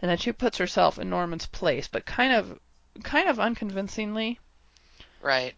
[0.00, 2.58] and then she puts herself in Norman's place but kind of
[3.02, 4.38] kind of unconvincingly
[5.22, 5.54] Right.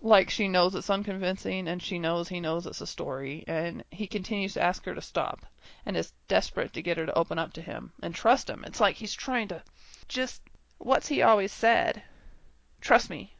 [0.00, 4.06] Like she knows it's unconvincing and she knows he knows it's a story and he
[4.06, 5.46] continues to ask her to stop
[5.86, 8.64] and is desperate to get her to open up to him and trust him.
[8.66, 9.62] It's like he's trying to
[10.08, 10.42] just
[10.78, 12.02] what's he always said?
[12.80, 13.34] Trust me.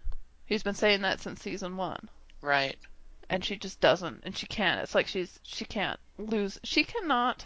[0.47, 2.09] He's been saying that since season 1
[2.41, 2.77] Right.
[3.29, 4.81] and she just doesn't and she can't.
[4.81, 7.45] It's like she's she can't lose she cannot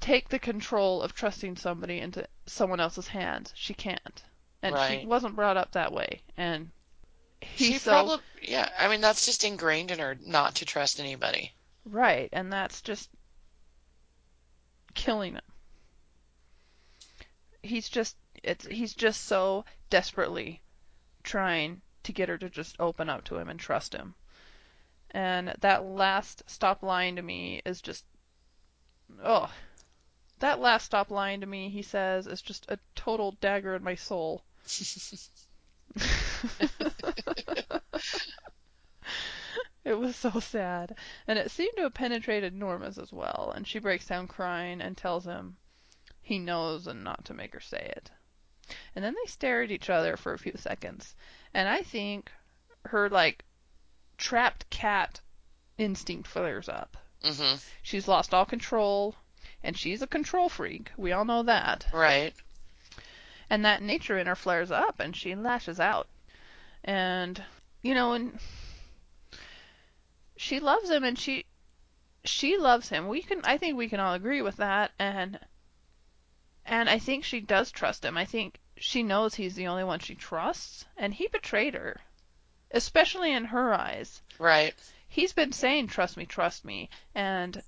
[0.00, 3.52] take the control of trusting somebody into someone else's hands.
[3.56, 4.22] She can't.
[4.62, 6.70] And she wasn't brought up that way and
[7.54, 11.00] he's she so probably yeah, I mean that's just ingrained in her not to trust
[11.00, 11.52] anybody.
[11.84, 13.10] Right, and that's just
[14.94, 15.42] killing him.
[17.62, 20.60] He's just it's he's just so desperately
[21.22, 24.14] trying to get her to just open up to him and trust him.
[25.10, 28.04] And that last stop lying to me is just
[29.22, 29.50] oh
[30.40, 33.94] that last stop lying to me, he says, is just a total dagger in my
[33.94, 34.42] soul.
[39.84, 40.96] It was so sad.
[41.26, 44.96] And it seemed to have penetrated Norma's as well, and she breaks down crying and
[44.96, 45.58] tells him
[46.22, 48.10] he knows and not to make her say it.
[48.96, 51.14] And then they stare at each other for a few seconds,
[51.52, 52.32] and I think
[52.86, 53.44] her like
[54.16, 55.20] trapped cat
[55.76, 56.96] instinct flares up.
[57.22, 57.62] Mhm.
[57.82, 59.14] She's lost all control,
[59.62, 60.92] and she's a control freak.
[60.96, 61.86] We all know that.
[61.92, 62.34] Right.
[63.50, 66.08] And that nature in her flares up and she lashes out.
[66.82, 67.42] And
[67.82, 68.38] you know, and
[70.36, 71.44] she loves him and she
[72.24, 73.06] she loves him.
[73.06, 75.38] We can I think we can all agree with that and
[76.64, 78.16] and I think she does trust him.
[78.16, 82.00] I think she knows he's the only one she trusts and he betrayed her.
[82.70, 84.22] Especially in her eyes.
[84.38, 84.74] Right.
[85.06, 87.62] He's been saying trust me, trust me and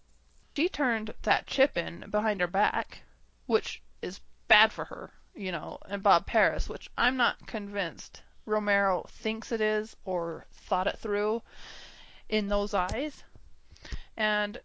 [0.57, 3.03] she turned that chip in behind her back,
[3.45, 9.05] which is bad for her, you know, and Bob Paris, which I'm not convinced Romero
[9.09, 11.43] thinks it is or thought it through
[12.29, 13.23] in those eyes.
[14.17, 14.61] And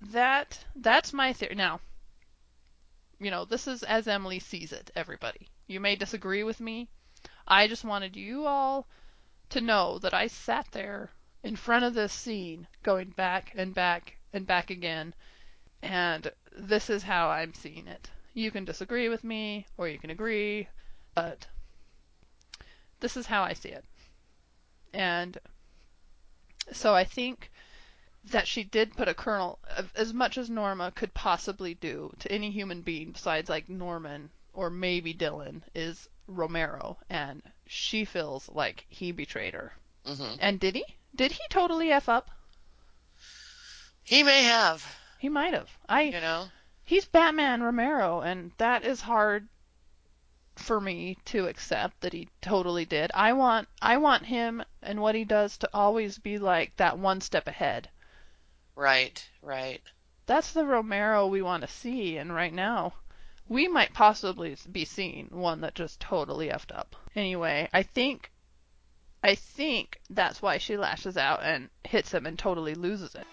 [0.00, 1.54] that that's my theory.
[1.54, 1.80] Now,
[3.18, 5.48] you know, this is as Emily sees it, everybody.
[5.66, 6.88] You may disagree with me.
[7.48, 8.86] I just wanted you all
[9.50, 11.10] to know that I sat there
[11.42, 15.14] in front of this scene going back and back and back again
[15.82, 18.10] and this is how I'm seeing it.
[18.36, 20.68] You can disagree with me or you can agree,
[21.14, 21.46] but
[23.00, 23.82] this is how I see it.
[24.92, 25.38] And
[26.70, 27.50] so I think
[28.24, 32.30] that she did put a kernel of as much as Norma could possibly do to
[32.30, 38.84] any human being besides like Norman or maybe Dylan is Romero and she feels like
[38.90, 39.72] he betrayed her.
[40.04, 40.36] Mhm.
[40.40, 40.84] And did he?
[41.14, 42.30] Did he totally F up?
[44.02, 44.84] He may have,
[45.18, 45.70] He might have.
[45.88, 46.50] I you know.
[46.86, 49.48] He's Batman Romero, and that is hard
[50.54, 53.10] for me to accept that he totally did.
[53.12, 57.20] I want I want him and what he does to always be like that one
[57.20, 57.90] step ahead.
[58.74, 59.28] Right.
[59.42, 59.82] Right.
[60.26, 62.94] That's the Romero we want to see, and right now
[63.48, 66.96] we might possibly be seeing one that just totally effed up.
[67.14, 68.30] Anyway, I think
[69.22, 73.26] I think that's why she lashes out and hits him and totally loses it.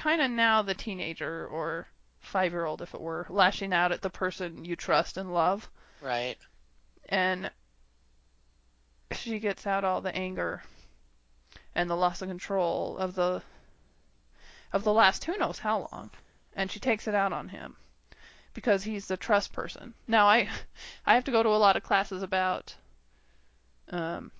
[0.00, 1.86] Kind of now the teenager or
[2.20, 5.68] five year old if it were lashing out at the person you trust and love.
[6.00, 6.38] Right.
[7.10, 7.50] and
[9.12, 10.62] she gets out all the anger
[11.74, 13.42] and the loss of control of the
[14.72, 16.10] of the last who knows how long.
[16.54, 17.76] And she takes it out on him
[18.54, 19.92] because he's the trust person.
[20.08, 20.48] Now i
[21.04, 22.74] i have to go to a lot of classes about
[23.90, 24.32] um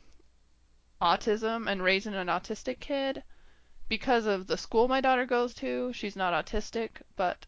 [1.03, 3.23] autism and raising an autistic kid
[3.90, 7.46] because of the school my daughter goes to she's not autistic but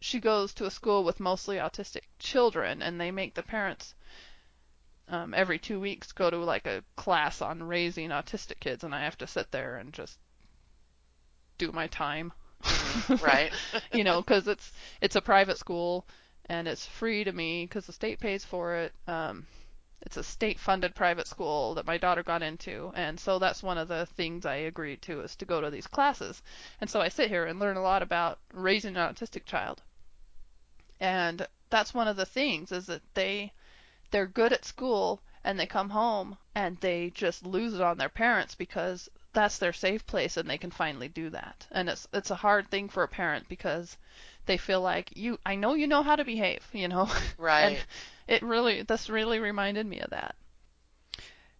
[0.00, 3.94] she goes to a school with mostly autistic children, and they make the parents
[5.08, 9.04] um, every two weeks go to like a class on raising autistic kids, and I
[9.04, 10.18] have to sit there and just
[11.58, 12.32] do my time.
[13.22, 13.52] right.
[13.92, 16.06] you know, because it's it's a private school
[16.46, 18.94] and it's free to me because the state pays for it.
[19.06, 19.46] Um,
[20.06, 23.88] it's a state-funded private school that my daughter got into, and so that's one of
[23.88, 26.42] the things I agreed to is to go to these classes.
[26.80, 29.82] And so I sit here and learn a lot about raising an autistic child.
[31.00, 33.52] And that's one of the things is that they
[34.12, 38.08] they're good at school and they come home and they just lose it on their
[38.08, 41.66] parents because that's their safe place and they can finally do that.
[41.72, 43.96] And it's it's a hard thing for a parent because
[44.46, 47.08] they feel like you I know you know how to behave, you know.
[47.38, 47.62] Right.
[47.62, 47.86] and
[48.28, 50.34] it really this really reminded me of that.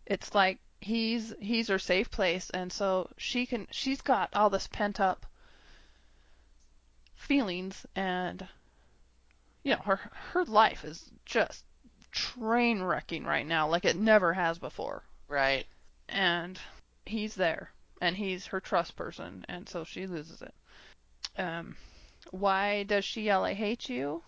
[0.07, 4.69] It's like he's he's her safe place and so she can she's got all this
[4.69, 5.27] pent up
[7.15, 8.47] feelings and
[9.65, 9.99] you know her
[10.33, 11.65] her life is just
[12.13, 15.67] train wrecking right now like it never has before Right.
[16.09, 16.59] and
[17.05, 20.55] he's there and he's her trust person and so she loses it
[21.41, 21.75] um
[22.31, 24.23] why does she yell i hate you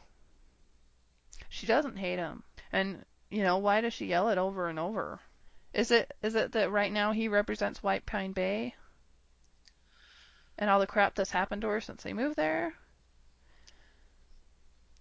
[1.49, 2.43] she doesn't hate him
[2.73, 5.21] and you know why does she yell it over and over
[5.73, 8.75] is it is it that right now he represents white pine bay
[10.59, 12.75] and all the crap that's happened to her since they moved there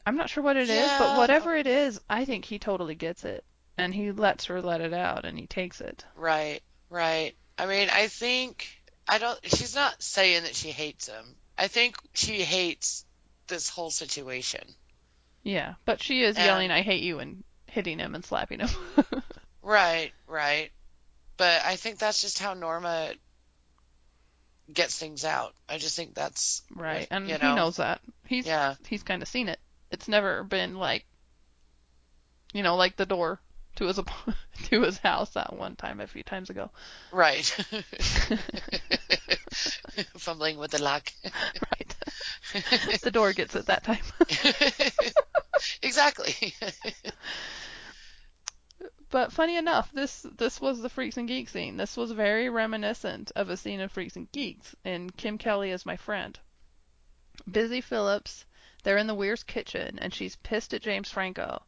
[0.06, 3.24] i'm not sure what it is, but whatever it is i think he totally gets
[3.24, 3.44] it
[3.78, 6.62] and he lets her let it out and he takes it Right.
[6.90, 7.36] Right.
[7.58, 8.68] I mean, I think
[9.08, 9.40] I don't.
[9.44, 11.36] She's not saying that she hates him.
[11.58, 13.06] I think she hates
[13.48, 14.62] this whole situation.
[15.44, 18.70] Yeah, but she is And- yelling, "I hate you," and hitting him and slapping him.
[19.62, 20.14] Right.
[20.28, 20.72] Right.
[21.36, 23.12] But I think that's just how Norma
[24.74, 25.54] gets things out.
[25.68, 28.00] I just think that's right, and you know, he knows that.
[28.26, 28.76] He's Yeah.
[28.88, 29.60] he's kind of seen it.
[29.92, 31.06] It's never been like,
[32.54, 33.42] you know, like the door
[33.76, 34.00] to his
[34.70, 36.72] to his house that one time a few times ago.
[37.12, 37.54] Right.
[40.18, 41.12] Fumbling with the lock.
[41.24, 41.96] right.
[43.02, 44.04] the door gets it that time.
[45.82, 46.54] exactly.
[49.10, 51.78] But funny enough, this this was the Freaks and Geeks scene.
[51.78, 55.86] This was very reminiscent of a scene in Freaks and Geeks in Kim Kelly is
[55.86, 56.38] my friend.
[57.50, 58.46] Busy Philipps,
[58.84, 61.64] they're in the Weir's kitchen and she's pissed at James Franco.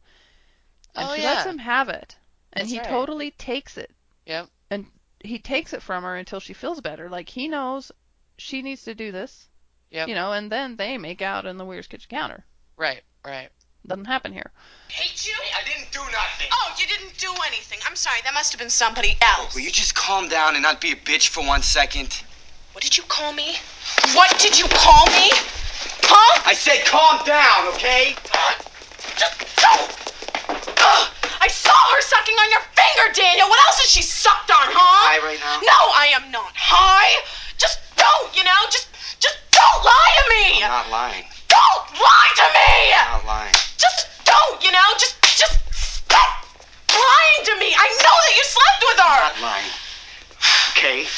[0.94, 2.16] And Oh, she lets him have it.
[2.52, 2.88] And That's he right.
[2.88, 3.90] totally takes it.
[4.26, 4.48] Yep.
[4.70, 4.86] And
[5.22, 7.08] he takes it from her until she feels better.
[7.08, 7.92] Like he knows
[8.38, 9.48] she needs to do this.
[9.90, 10.08] Yep.
[10.08, 12.44] You know, and then they make out in the Weir's kitchen counter.
[12.76, 13.02] Right.
[13.24, 13.50] Right.
[13.86, 14.50] Doesn't happen here.
[14.88, 15.34] Hate you?
[15.56, 16.48] I didn't do nothing.
[16.52, 17.78] Oh, you didn't do anything.
[17.88, 18.18] I'm sorry.
[18.24, 19.52] That must have been somebody else.
[19.52, 22.22] Oh, will you just calm down and not be a bitch for one second?
[22.72, 23.56] What did you call me?
[24.14, 25.30] What did you call me?
[26.02, 26.42] Huh?
[26.46, 28.14] I said calm down, okay?
[29.16, 31.19] Just don't.
[31.40, 33.48] I saw her sucking on your finger, Daniel.
[33.48, 34.76] What else has she sucked on, huh?
[34.76, 35.56] high right now?
[35.64, 37.16] No, I am not high.
[37.56, 38.60] Just don't, you know?
[38.68, 38.92] Just,
[39.24, 40.60] just don't lie to me.
[40.60, 41.24] I'm not lying.
[41.48, 42.72] Don't lie to me.
[42.92, 43.56] I'm not lying.
[43.80, 44.88] Just don't, you know?
[45.00, 46.44] Just, just stop
[46.92, 47.72] lying to me.
[47.72, 49.08] I know that you slept with her.
[49.08, 49.72] I'm not lying.
[50.76, 51.08] Okay?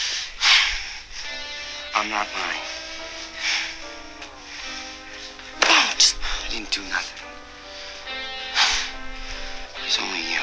[1.98, 2.62] I'm not lying.
[5.98, 7.21] Just I didn't do nothing.
[9.92, 10.40] It only you.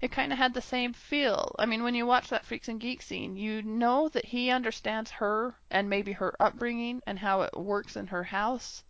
[0.00, 1.56] It kind of had the same feel.
[1.58, 5.10] I mean, when you watch that Freaks and Geeks scene, you know that he understands
[5.10, 8.84] her and maybe her upbringing and how it works in her house.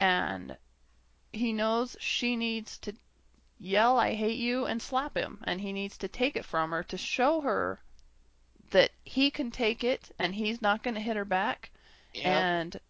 [0.00, 0.56] And
[1.32, 2.94] he knows she needs to
[3.60, 5.38] yell, I hate you, and slap him.
[5.44, 7.80] And he needs to take it from her to show her
[8.70, 11.70] that he can take it and he's not going to hit her back.
[12.14, 12.24] Yep.
[12.24, 12.80] And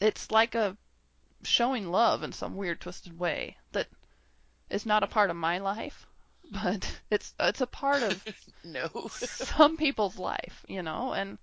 [0.00, 0.76] it's like a
[1.44, 3.88] showing love in some weird twisted way that
[4.70, 6.06] is not a part of my life,
[6.52, 8.22] but it's it's a part of
[8.64, 8.88] no.
[9.08, 11.38] some people's life, you know, and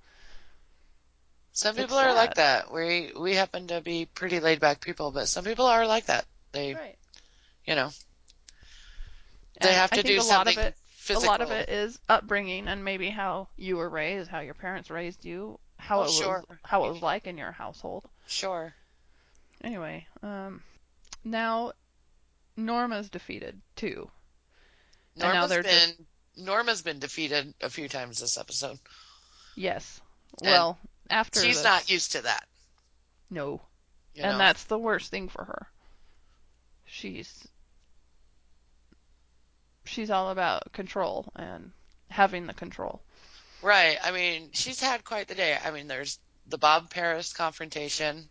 [1.53, 2.71] Some people are like that.
[2.73, 6.25] We we happen to be pretty laid back people, but some people are like that.
[6.51, 6.97] They, right.
[7.65, 7.91] you know,
[9.61, 11.23] they And have to do a lot something of it physical.
[11.29, 14.89] a lot of it is upbringing and maybe how you were raised, how your parents
[14.89, 16.43] raised you, how Oh, it was sure.
[16.63, 18.07] how it was like in your household.
[18.27, 18.73] Sure.
[19.63, 20.61] Anyway, um
[21.23, 21.73] now
[22.55, 24.09] Norma's defeated too.
[25.15, 25.95] Now been just-
[26.37, 28.79] Norma's been defeated a few times this episode.
[29.55, 29.99] Yes.
[30.41, 30.79] And well,
[31.09, 32.47] after She's this- not used to that.
[33.29, 33.61] No.
[34.13, 34.37] You and know?
[34.37, 35.67] that's the worst thing for her.
[36.85, 37.47] She's
[39.85, 41.71] she's all about control and
[42.09, 43.01] having the control.
[43.61, 43.97] Right.
[44.03, 45.57] I mean, she's had quite the day.
[45.63, 48.29] I mean, there's the Bob Paris confrontation.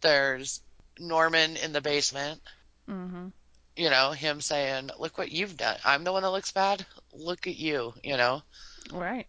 [0.00, 0.60] There's
[0.98, 2.40] Norman in the basement.
[2.86, 3.28] hmm
[3.76, 5.78] You know, him saying, "Look what you've done.
[5.84, 6.86] I'm the one that looks bad.
[7.12, 8.42] Look at you." You know.
[8.92, 9.26] Right.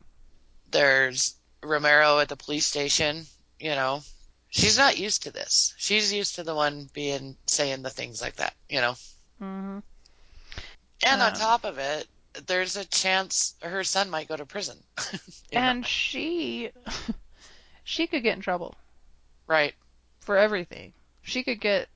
[0.71, 3.25] There's Romero at the police station.
[3.59, 4.03] You know,
[4.49, 5.73] she's not used to this.
[5.77, 8.55] She's used to the one being saying the things like that.
[8.69, 8.95] You know.
[9.39, 9.79] hmm
[11.03, 12.07] And on Um, top of it,
[12.47, 14.77] there's a chance her son might go to prison.
[15.53, 16.71] And she,
[17.83, 18.75] she could get in trouble
[19.47, 19.73] right.
[20.21, 20.93] for everything.
[21.23, 21.89] She could get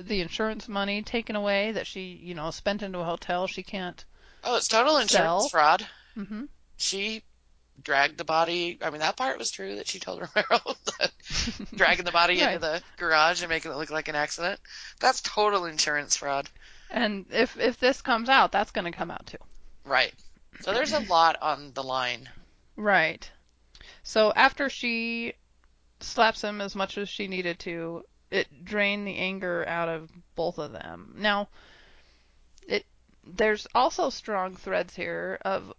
[0.00, 3.46] the insurance money taken away that she, you know, spent into a hotel.
[3.46, 4.02] She can't.
[4.42, 5.48] Oh, it's total insurance Sell.
[5.48, 5.86] fraud.
[6.14, 6.44] hmm
[6.78, 7.22] She
[7.82, 8.78] dragged the body.
[8.82, 11.12] I mean, that part was true that she told Romero that
[11.76, 12.54] dragging the body Right.
[12.54, 14.60] into the garage and making it look like an accident.
[15.00, 16.48] That's total insurance fraud.
[16.90, 19.38] And if if this comes out, that's going to come out too.
[19.84, 20.14] Right.
[20.60, 22.28] So there's a lot on the line.
[22.76, 23.30] Right.
[24.02, 25.34] So after she
[26.00, 30.58] slaps him as much as she needed to, it drained the anger out of both
[30.58, 31.14] of them.
[31.16, 31.48] Now,
[32.66, 32.86] it
[33.24, 35.72] there's also strong threads here of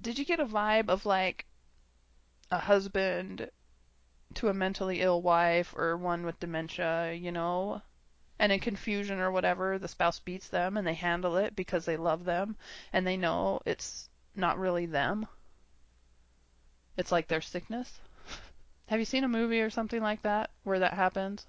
[0.00, 1.46] did you get a vibe of like
[2.50, 3.50] a husband
[4.34, 7.82] to a mentally ill wife or one with dementia, you know?
[8.38, 11.96] And in confusion or whatever, the spouse beats them and they handle it because they
[11.96, 12.56] love them
[12.92, 15.26] and they know it's not really them.
[16.96, 17.98] It's like their sickness.
[18.86, 21.46] Have you seen a movie or something like that where that happens?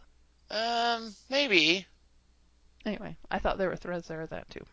[0.50, 1.86] Um, maybe.
[2.86, 4.66] Anyway, I thought there were threads there of that too.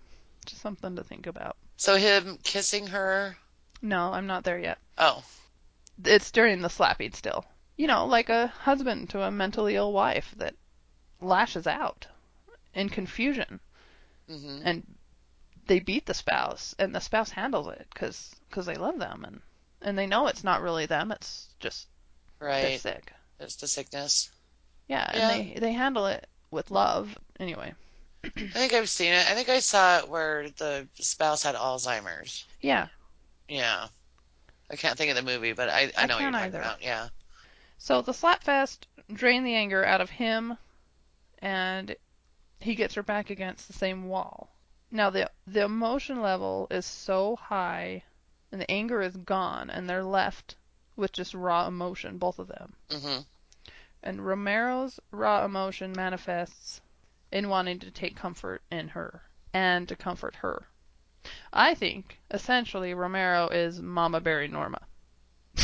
[0.47, 1.57] Just something to think about.
[1.77, 3.37] So him kissing her.
[3.83, 4.79] No, I'm not there yet.
[4.97, 5.23] Oh,
[6.05, 7.45] It's during the slapping still.
[7.77, 10.55] You know, like a husband to a mentally ill wife that
[11.21, 12.07] lashes out
[12.75, 13.61] in confusion
[14.29, 14.83] hmm and
[15.67, 19.41] they beat the spouse and the spouse handles it because cause they love them and,
[19.83, 21.89] and they know it's not really them, it's just
[22.41, 23.13] they're sick.
[23.41, 24.31] It's the sickness.
[24.89, 25.31] Yeah, Yeah.
[25.31, 27.19] and they, they handle it with love.
[27.41, 27.75] Anyway,
[28.25, 29.29] I think I've seen it.
[29.31, 32.45] I think I saw it where the spouse had Alzheimer's.
[32.61, 32.89] yeah.
[33.49, 33.89] Yeah.
[34.71, 36.61] I can't think of the movie, but I, I I know what you're talking either.
[36.61, 36.83] about.
[36.83, 37.09] Yeah.
[37.79, 38.79] So the slapfest
[39.13, 40.57] drained the anger out of him,
[41.47, 41.95] and
[42.59, 44.51] he gets her back against the same wall.
[44.91, 48.03] Now the the emotion level is so high,
[48.51, 50.57] and the anger is gone, and they're left
[50.97, 52.75] with just raw emotion, both of them.
[52.91, 53.19] hmm
[54.03, 56.81] And Romero's raw emotion manifests
[57.31, 59.23] in wanting to take comfort in her
[59.55, 60.67] and to comfort her.
[61.53, 64.81] I think essentially Romero is Mama Berry Norma.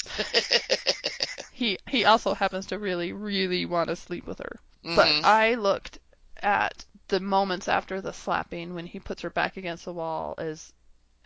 [1.52, 4.60] he he also happens to really really want to sleep with her.
[4.82, 5.24] But Mhm.
[5.24, 5.98] I looked
[6.42, 10.72] at the moments after the slapping when he puts her back against the wall is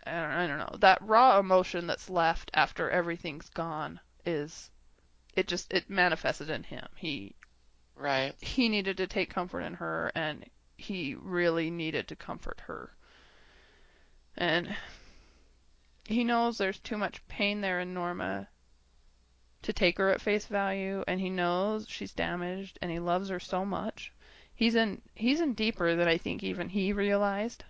[0.05, 4.69] I don't, I don't know that raw emotion that's left after everything's gone is
[5.35, 6.87] it just it manifested in him.
[6.95, 7.35] He
[7.95, 8.35] Right.
[8.41, 12.95] he needed to take comfort in her and he really needed to comfort her.
[14.35, 14.75] And
[16.05, 18.47] he knows there's too much pain there in Norma
[19.65, 23.39] to take her at face value and he knows she's damaged and he loves her
[23.39, 24.11] so much.
[24.55, 27.63] He's in he's in deeper than I think even he realized.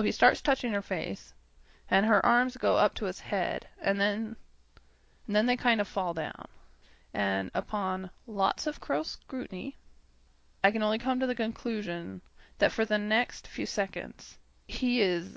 [0.00, 1.34] So he starts touching her face
[1.90, 4.34] and her arms go up to his head and then
[5.26, 6.48] and then they kind of fall down.
[7.12, 9.76] And upon lots of close scrutiny,
[10.64, 12.22] I can only come to the conclusion
[12.56, 15.36] that for the next few seconds, he is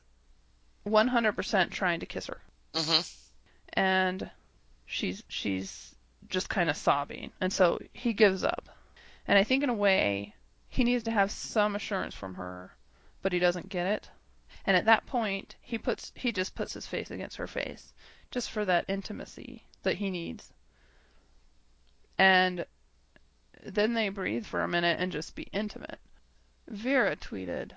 [0.86, 2.40] 100% trying to kiss her.
[2.74, 3.02] hmm
[3.74, 4.32] And
[4.86, 5.94] she's she's
[6.30, 7.34] just kind of sobbing.
[7.42, 8.70] And so he gives up.
[9.28, 10.36] And I think in a way,
[10.70, 12.72] he needs to have some assurance from her,
[13.22, 14.10] but he doesn't get it.
[14.66, 17.94] And at that point, he puts he just puts his face against her face,
[18.32, 20.52] just for that intimacy that he needs.
[22.18, 22.66] And
[23.64, 26.00] then they breathe for a minute and just be intimate.
[26.68, 27.72] Vera tweeted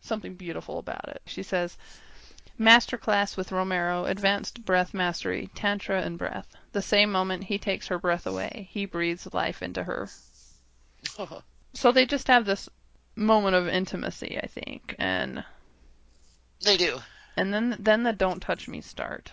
[0.00, 1.22] something beautiful about it.
[1.26, 1.76] She says,
[2.58, 6.54] Masterclass with Romero, advanced breath mastery, tantra and breath.
[6.72, 10.08] The same moment he takes her breath away, he breathes life into her.
[11.74, 12.70] So they just have this
[13.16, 15.44] moment of intimacy, I think, and
[16.62, 17.00] they do.
[17.36, 19.32] And then then the don't touch me start.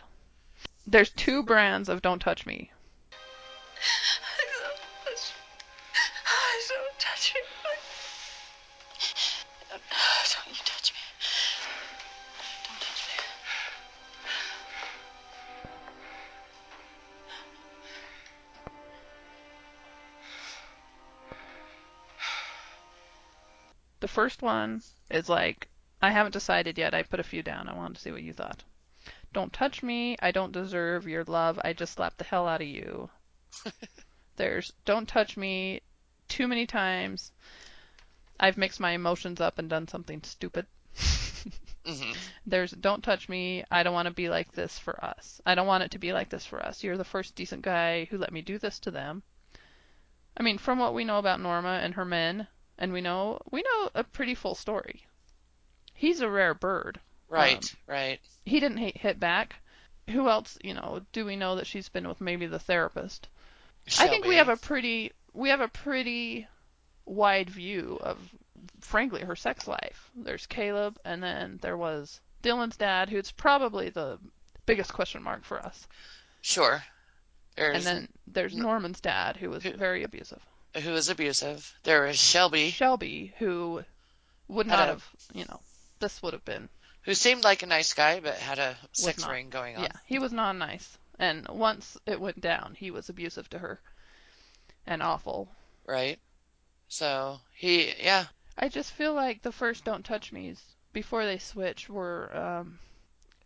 [0.86, 2.72] There's two brands of don't touch me.
[6.70, 7.42] Don't touch me.
[12.64, 13.16] Don't touch me.
[24.02, 25.70] The first one is like
[26.04, 26.94] I haven't decided yet.
[26.94, 27.70] I put a few down.
[27.70, 28.62] I wanted to see what you thought.
[29.32, 30.18] Don't touch me.
[30.22, 31.62] I don't deserve your love.
[31.64, 33.10] I just slapped the hell out of you.
[34.36, 35.82] There's don't touch me
[36.28, 37.32] too many times.
[38.38, 40.68] I've mixed my emotions up and done something stupid.
[41.86, 42.12] hmm
[42.46, 43.64] There's don't touch me.
[43.72, 45.40] I don't want to be like this for us.
[45.46, 46.84] I don't want it to be like this for us.
[46.84, 49.24] You're the first decent guy who let me do this to them.
[50.36, 52.48] I mean, from what we know about Norma and her men,
[52.78, 55.06] and we know we know a pretty full story.
[56.04, 57.00] He's a rare bird.
[57.30, 58.20] Right, Um, right.
[58.44, 59.56] He didn't hit, hit back.
[60.10, 63.30] Who else, you know, do we know that she's been with maybe the therapist?
[63.98, 66.46] I think we have a pretty we have a pretty
[67.06, 68.18] wide view of
[68.82, 70.10] frankly her sex life.
[70.14, 74.20] There's Caleb and then there was Dylan's dad who's probably the
[74.66, 75.88] biggest question mark for us.
[76.42, 76.84] Sure.
[77.58, 80.42] And then there's Norman's dad who was Who- very abusive.
[80.76, 81.74] who is abusive.
[81.84, 83.86] There is Shelby, Shelby who
[84.50, 85.62] would not have, you know,
[86.04, 86.68] this would have been
[87.04, 89.32] who seemed like a nice guy but had a sex not.
[89.32, 89.84] ring going on.
[89.84, 90.98] yeah, he was not nice.
[91.18, 93.80] And once it went down, he was abusive to her
[94.86, 95.48] and awful.
[95.86, 96.20] Right.
[96.90, 98.26] So he, yeah,
[98.58, 100.62] I just feel like the first "Don't Touch Me's"
[100.92, 102.80] before they switch were um,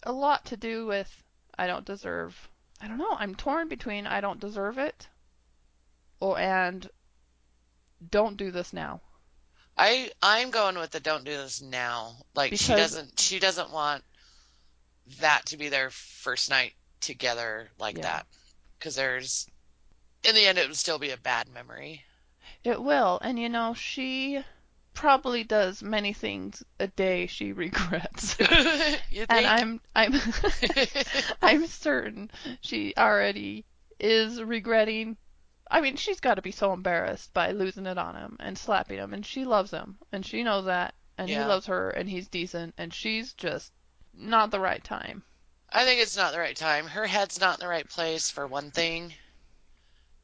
[0.04, 1.24] a lot to do with
[1.58, 2.50] I don't deserve.
[2.82, 3.16] I don't know.
[3.18, 5.08] I'm torn between I don't deserve it,
[6.20, 6.90] or and
[8.10, 9.02] don't do this now.
[9.78, 12.16] I I'm going with the don't do this now.
[12.36, 14.04] Like she doesn't she doesn't want
[15.20, 18.04] that to be their first night together like Yeah.
[18.04, 18.26] that.
[18.78, 19.48] Because there's
[20.24, 22.04] in the end it would still be a bad memory.
[22.64, 24.44] It will, and you know she
[24.94, 28.36] probably does many things a day she regrets.
[28.40, 30.14] and I'm I'm
[31.42, 32.32] I'm certain
[32.62, 33.66] she already
[34.00, 35.18] is regretting.
[35.70, 39.00] I mean, she's got to be so embarrassed by losing it on him and slapping
[39.00, 41.40] him, and she loves him, and she knows that, and Yeah.
[41.40, 43.74] he loves her, and he's decent, and she's just
[44.14, 45.24] not the right time.
[45.70, 46.88] I think it's not the right time.
[46.88, 49.14] Her head's not in the right place for one thing.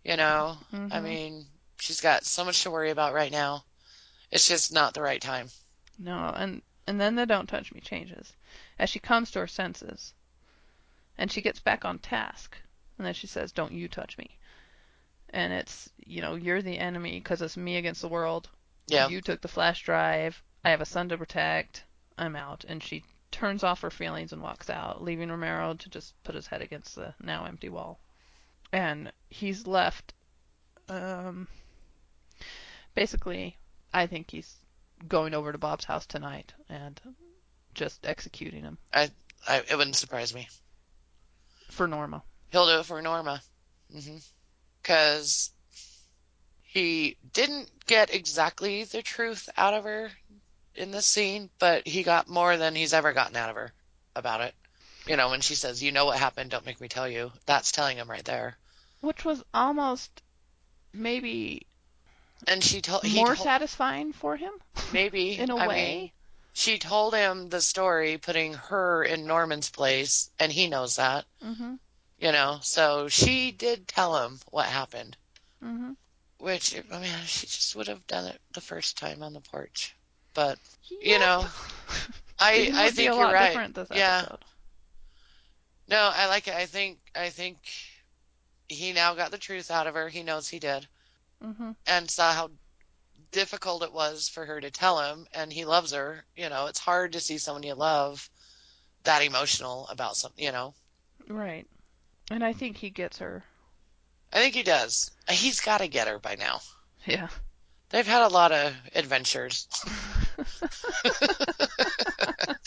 [0.04, 1.04] You know, I Mhm.
[1.04, 1.48] mean,
[1.78, 3.66] she's got so much to worry about right now.
[4.32, 5.50] It's just not the right time.
[6.00, 8.34] No, and and then the don't touch me changes
[8.80, 10.14] as she comes to her senses,
[11.18, 12.58] and she gets back on task,
[12.98, 14.38] and then she says, "Don't you touch me."
[15.34, 18.50] And it's you know you're the enemy because it's me against the world.
[18.88, 19.10] Yeah.
[19.10, 20.42] You took the flash drive.
[20.64, 21.84] I have a son to protect.
[22.18, 22.64] I'm out.
[22.68, 26.48] And she turns off her feelings and walks out, leaving Romero to just put his
[26.48, 28.00] head against the now empty wall.
[28.72, 30.14] And he's left.
[30.88, 31.48] Um,
[32.94, 33.58] basically,
[33.94, 34.56] I think he's
[35.08, 37.00] going over to Bob's house tonight and
[37.74, 39.10] just executing him I,
[39.48, 40.48] I it wouldn't surprise me.
[41.72, 42.24] for Norma.
[42.52, 43.42] He'll do it for Norma.
[43.92, 44.18] hmm
[44.84, 45.52] Because
[46.62, 50.12] he didn't get exactly the truth out of her
[50.76, 53.74] in this scene, but he got more than he's ever gotten out of her
[54.16, 54.54] about it.
[55.08, 56.52] You know, when she says, "You know what happened?
[56.52, 58.58] Don't make me tell you." That's telling him right there.
[59.02, 60.22] Which was almost
[60.94, 61.66] maybe
[62.48, 64.52] And she told he more told, satisfying for him
[64.92, 66.02] maybe in a I way.
[66.02, 66.12] mean,
[66.54, 71.26] she told him the story, putting her in Norman's place, and he knows that.
[71.44, 71.80] Mm mhm.
[72.24, 75.18] You know, so she did tell him what happened.
[75.62, 75.96] Mhm.
[76.40, 79.96] Which, I mean, she just would have done it the first time on the porch.
[80.34, 80.60] But
[81.02, 81.46] You know,
[82.40, 83.62] I I think you're right.
[83.92, 84.26] Yeah.
[84.26, 84.46] episode.
[85.88, 86.56] No, I like it.
[86.56, 87.58] I think I think
[88.70, 90.10] he now got the truth out of her.
[90.10, 90.88] He knows he did,
[91.42, 91.76] Mhm.
[91.86, 92.52] and saw how
[93.32, 95.28] difficult it was for her to tell him.
[95.34, 96.26] And he loves her.
[96.36, 98.30] You know, it's hard to see someone you love
[99.04, 100.44] that emotional about something.
[100.44, 100.76] You know,
[101.28, 101.68] Right.
[102.32, 103.44] And I think he gets her.
[104.32, 105.12] I think he does.
[105.30, 106.62] He's got to get her by now.
[107.06, 107.28] Yeah.
[107.90, 109.68] They've had a lot of adventures.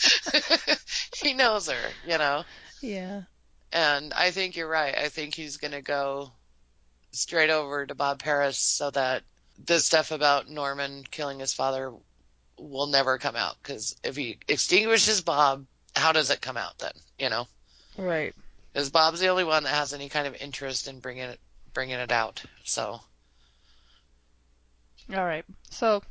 [1.17, 2.43] he knows her, you know.
[2.81, 3.23] yeah.
[3.73, 4.95] And I think you're right.
[4.97, 6.31] I think he's going to go
[7.11, 9.23] straight over to Bob Paris so that
[9.65, 11.91] the stuff about Norman killing his father
[12.57, 13.55] will never come out.
[13.61, 15.65] Because if he extinguishes Bob,
[15.95, 16.93] how does it come out then?
[17.19, 17.47] You know,
[17.97, 18.33] Right.
[18.77, 21.39] Because Bob's the only one that has any kind of interest in bringing it
[21.73, 22.43] bringing it out.
[22.63, 23.01] So
[25.11, 25.43] All right.
[25.71, 26.03] So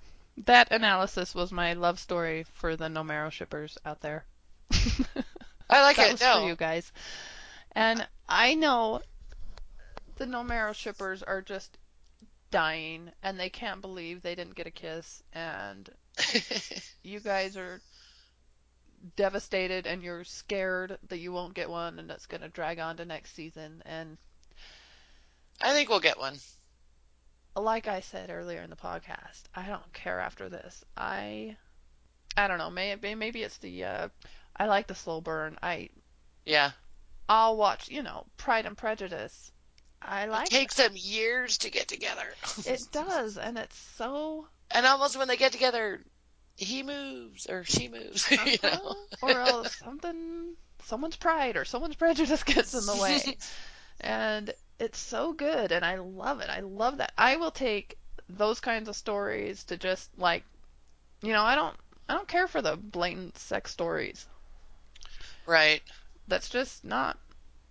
[0.47, 4.25] that analysis was my love story for the Normero shippers out there.
[5.71, 6.13] I like that it.
[6.15, 6.91] was No, for you guys.
[7.71, 9.01] And I know
[10.17, 11.79] the Normero shippers are just
[12.51, 15.89] dying and they can't believe they didn't get a kiss and
[17.05, 17.81] you guys are
[19.17, 22.97] devastated and you're scared that you won't get one and it's going to drag on
[22.97, 24.19] to next season and
[25.61, 26.39] I think we'll get one.
[27.55, 30.85] like I said earlier in the podcast, I don't care after this.
[30.97, 31.57] I
[32.37, 32.71] I don't know.
[32.71, 34.09] Maybe maybe it's the uh,
[34.57, 35.59] I like the slow burn.
[35.63, 35.89] I
[36.45, 36.73] Yeah.
[37.29, 37.89] I'll watch.
[37.89, 39.51] You know, Pride and Prejudice.
[40.03, 42.27] I like it takes them years to get together.
[42.67, 46.05] it does, and it's so and almost when they get together,
[46.57, 48.31] he moves or she moves.
[48.31, 48.69] you know.
[48.71, 48.95] Uh-huh.
[49.23, 50.55] or else something
[50.85, 53.37] someone's pride or someone's prejudice gets in the way.
[54.01, 56.49] and it's so good and I love it.
[56.51, 57.13] I love that.
[57.19, 57.97] I will take
[58.29, 60.45] those kinds of stories to just like
[61.23, 61.77] you know, I don't
[62.09, 64.27] I don't care for the blatant sex stories.
[65.47, 65.83] Right.
[66.29, 67.19] That's just not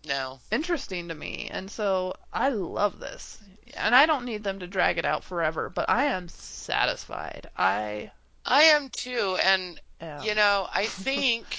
[0.07, 0.39] No.
[0.51, 1.49] interesting to me.
[1.51, 3.37] And so I love this.
[3.75, 7.49] And I don't need them to drag it out forever, but I am satisfied.
[7.57, 8.11] I
[8.45, 10.21] I am too, and am.
[10.23, 11.57] you know, I think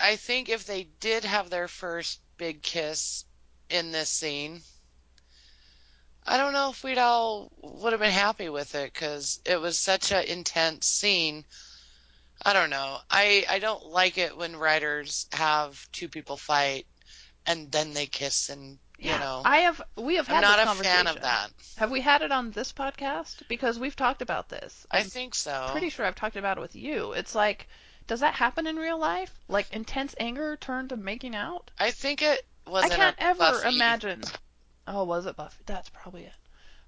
[0.00, 3.24] I think if they did have their first big kiss
[3.68, 4.62] in this scene,
[6.26, 9.78] I don't know if we'd all would have been happy with it because it was
[9.78, 11.44] such an intense scene.
[12.42, 12.98] I don't know.
[13.10, 16.86] I I don't like it when writers have two people fight
[17.46, 19.42] and then they kiss and you Yeah, know.
[19.44, 21.50] I have we have I'm had not this a fan of that.
[21.76, 23.42] Have we had it on this podcast?
[23.48, 24.86] Because we've talked about this.
[24.90, 25.68] I I'm think so.
[25.72, 27.12] pretty sure I've talked about it with you.
[27.12, 27.68] It's like,
[28.06, 29.32] does that happen in real life?
[29.48, 31.70] Like intense anger turned to making out?
[31.78, 33.68] I think it was I can't ever Buffy.
[33.68, 34.22] imagine.
[34.86, 35.62] Oh, was it Buffy?
[35.66, 36.32] That's probably it.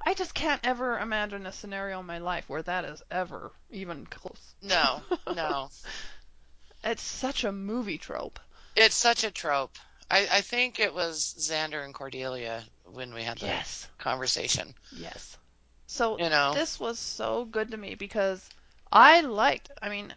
[0.04, 4.06] I just can't ever imagine a scenario in my life where that is ever even
[4.06, 4.54] close.
[4.62, 5.02] No,
[5.34, 5.70] no.
[6.84, 8.38] It's such a movie trope.
[8.76, 9.76] It's such a trope.
[10.10, 13.88] I, I think it was Xander and Cordelia when we had the Yes.
[13.98, 14.74] conversation.
[14.90, 15.38] Yes.
[15.86, 16.52] So You know.
[16.52, 18.50] this was so good to me because
[18.92, 19.70] I liked.
[19.82, 20.14] I mean,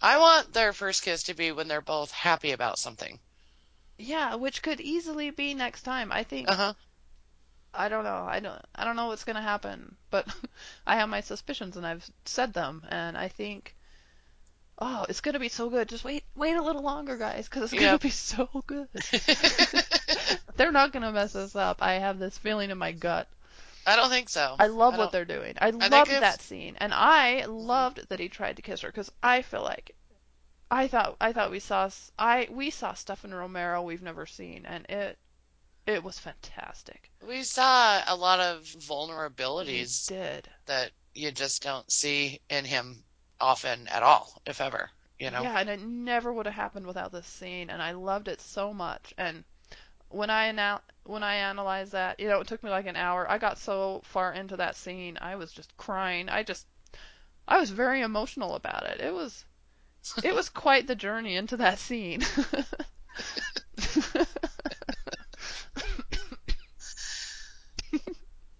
[0.00, 3.20] I want their first kiss to be when they're both happy about something.
[3.98, 6.10] yeah, which could easily be next time.
[6.12, 6.74] I think Uh huh.
[7.74, 8.24] I don't know.
[8.28, 8.60] I don't.
[8.74, 10.26] I don't know what's gonna happen, but
[10.86, 13.76] I have my suspicions and I've said them, and I think,
[14.78, 15.88] oh, it's gonna be so good.
[15.88, 18.88] Just wait, wait a little longer, guys, because it's gonna be so good.
[20.56, 21.82] They're not gonna mess us up.
[21.82, 23.28] I have this feeling in my gut.
[23.86, 24.56] I don't think so.
[24.58, 25.54] I love I what they're doing.
[25.60, 29.42] I, loved that scene, and I loved that he tried to kiss her because I
[29.42, 29.94] feel like.
[30.68, 31.88] I thought I thought we saw
[32.18, 35.16] I we saw stuff in Romero we've never seen and it
[35.86, 37.12] it was fantastic.
[37.24, 40.48] We saw a lot of We vulnerabilities did.
[40.66, 43.04] that you just don't see in him
[43.40, 44.90] often at all, if ever.
[45.18, 45.42] You know.
[45.42, 48.74] Yeah, and it never would have happened without this scene, and I loved it so
[48.74, 49.14] much.
[49.16, 49.44] And
[50.08, 53.30] when I anal- when I analyzed that, you know, it took me like an hour.
[53.30, 56.28] I got so far into that scene, I was just crying.
[56.28, 56.66] I just,
[57.48, 59.00] I was very emotional about it.
[59.00, 59.44] It was,
[60.22, 62.22] it was quite the journey into that scene.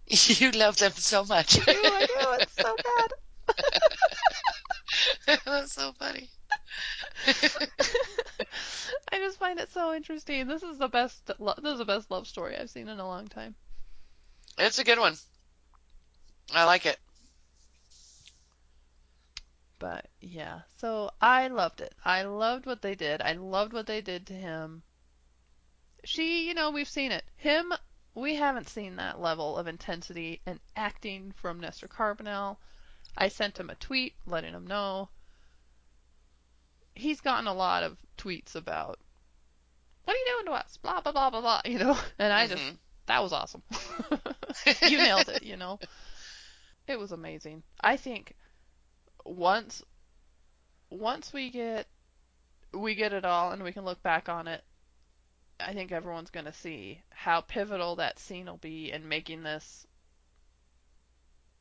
[0.08, 1.58] you love them so much.
[1.68, 2.42] I do, I do.
[2.42, 3.12] It's so bad.
[5.44, 6.30] That's so funny.
[7.26, 10.46] I just find it so interesting.
[10.46, 11.30] This is the best.
[11.38, 13.56] Lo- this is the best love story I've seen in a long time.
[14.58, 15.16] It's a good one.
[16.54, 16.98] I like it.
[19.78, 21.94] But yeah, so I loved it.
[22.04, 23.20] I loved what they did.
[23.20, 24.82] I loved what they did to him.
[26.04, 27.24] She, you know, we've seen it.
[27.36, 27.72] Him,
[28.14, 32.58] we haven't seen that level of intensity and acting from Nestor Carbonell.
[33.18, 35.10] I sent him a tweet letting him know.
[36.96, 38.98] He's gotten a lot of tweets about,
[40.04, 40.76] what are you doing to us?
[40.78, 41.96] Blah, blah, blah, blah, blah, you know?
[42.18, 42.78] And I just, Mhm.
[43.06, 43.62] that was awesome.
[44.82, 45.78] you nailed it, you know?
[46.88, 47.62] It was amazing.
[47.80, 48.34] I think
[49.24, 49.82] once
[50.90, 51.88] once we get
[52.72, 54.64] we get it all and we can look back on it,
[55.60, 59.86] I think everyone's going to see how pivotal that scene will be in making this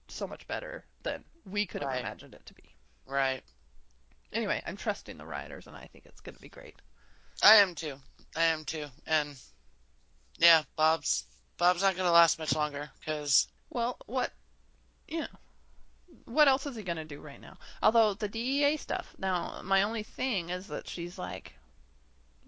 [0.08, 2.00] so much better than we could have Right.
[2.02, 2.76] imagined it to be.
[3.08, 3.44] Right.
[4.36, 6.76] Anyway, I'm trusting the writers and I think it's going to be great.
[7.42, 7.96] I am too.
[8.36, 8.86] I am too.
[9.08, 9.36] And
[10.38, 11.26] yeah, Bob's
[11.58, 14.32] Bob's not going to last much longer because Well, what
[15.08, 15.28] you know,
[16.26, 17.58] what else is he gonna do right now?
[17.82, 19.16] Although the DEA stuff.
[19.18, 21.54] Now, my only thing is that she's like,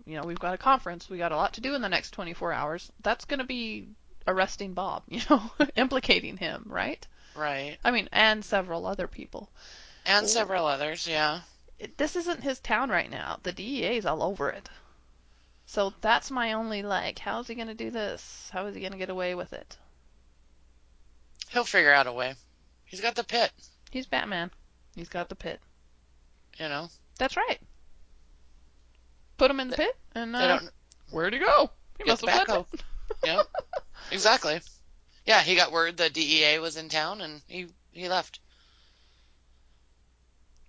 [0.05, 2.11] you know, we've got a conference, we got a lot to do in the next
[2.11, 2.91] 24 hours.
[3.01, 3.89] That's gonna be
[4.25, 7.05] arresting Bob, you know, implicating him, right?
[7.35, 9.49] right, I mean, and several other people.
[10.05, 11.07] and several others.
[11.07, 11.41] Yeah.
[11.97, 13.39] This isn't his town right now.
[13.43, 14.69] The DEA's all over it.
[15.65, 18.49] So that's my only like, how's he gonna do this?
[18.53, 19.77] How is he gonna get away with it?
[21.49, 22.35] He'll figure out a way.
[22.85, 23.51] He's got the pit.
[23.91, 24.51] He's Batman.
[24.95, 25.59] He's got the pit.
[26.57, 26.89] You know.
[27.19, 27.59] That's right.
[29.37, 30.71] Put him in the They- pit, and uh, don't.
[31.11, 31.69] where'd he go?
[31.97, 32.83] He must have it.
[33.23, 33.47] Yep.
[34.11, 34.61] Exactly.
[35.25, 38.39] Yeah, he got word the DEA was in town and he he left.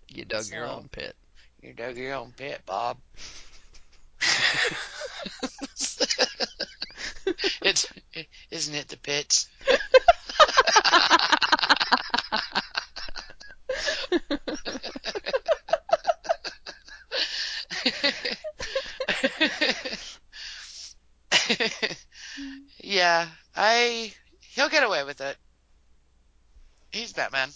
[0.08, 1.14] You dug your own pit.
[1.62, 2.98] You dug your own pit, Bob.
[7.62, 7.86] it's
[8.50, 9.48] isn't it the pits?
[22.82, 24.12] yeah, I
[24.54, 25.36] he'll get away with it.
[26.90, 27.50] He's Batman.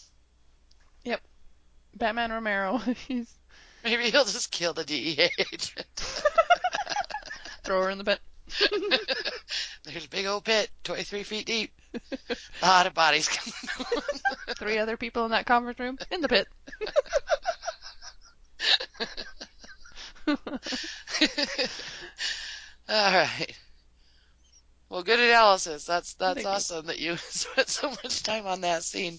[1.95, 2.79] Batman Romero.
[3.09, 3.33] He's
[3.85, 5.87] Maybe he'll just kill the DEA agent.
[7.65, 8.21] throw her in the pit.
[9.85, 11.73] There's a big old pit, 23 feet deep.
[12.63, 14.03] A lot of bodies coming.
[14.59, 16.47] Three other people in that conference room in the pit.
[22.89, 23.57] All right.
[24.89, 25.87] Well, good analysis.
[25.87, 26.51] That's that's Thank you.
[26.51, 29.19] awesome that you spent so much time on that scene.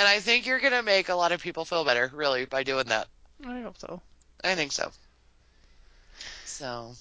[0.00, 2.86] And I think you're gonna make a lot of people feel better, really, by doing
[2.86, 3.06] that.
[3.46, 4.00] I hope so.
[4.42, 4.90] I think so.
[6.46, 6.94] So,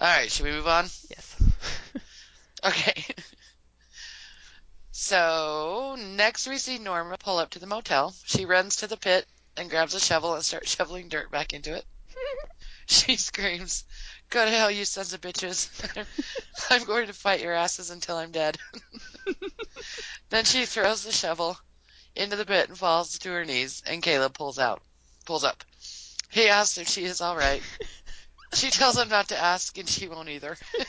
[0.00, 0.86] all right, should we move on?
[1.08, 1.36] Yes.
[2.62, 3.06] Okay.
[4.90, 8.14] So, next we see Norma pull up to the motel.
[8.26, 9.24] She runs to the pit
[9.56, 11.84] and grabs a shovel and starts shoveling dirt back into it.
[12.86, 13.84] She screams,
[14.30, 15.68] Go to hell, you sons of bitches.
[16.70, 18.56] I'm going to fight your asses until I'm dead.
[20.30, 21.58] then she throws the shovel
[22.14, 24.82] into the pit and falls to her knees, and Caleb pulls out,
[25.26, 25.64] pulls up.
[26.30, 27.60] He asks if she is all right.
[28.54, 30.56] She tells him not to ask, and she won't either.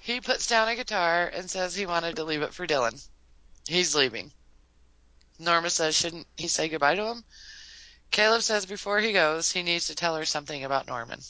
[0.00, 3.02] he puts down a guitar and says he wanted to leave it for Dylan.
[3.66, 4.32] He's leaving.
[5.38, 7.24] Norma says, shouldn't he say goodbye to him?
[8.12, 11.20] Caleb says before he goes, he needs to tell her something about Norman.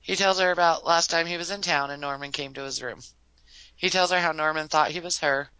[0.00, 2.82] He tells her about last time he was in town and Norman came to his
[2.82, 3.00] room.
[3.76, 5.50] He tells her how Norman thought he was her.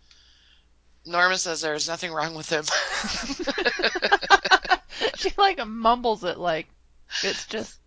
[1.04, 2.64] Norman says there's nothing wrong with him.
[5.16, 6.68] she like mumbles it like
[7.22, 7.78] it's just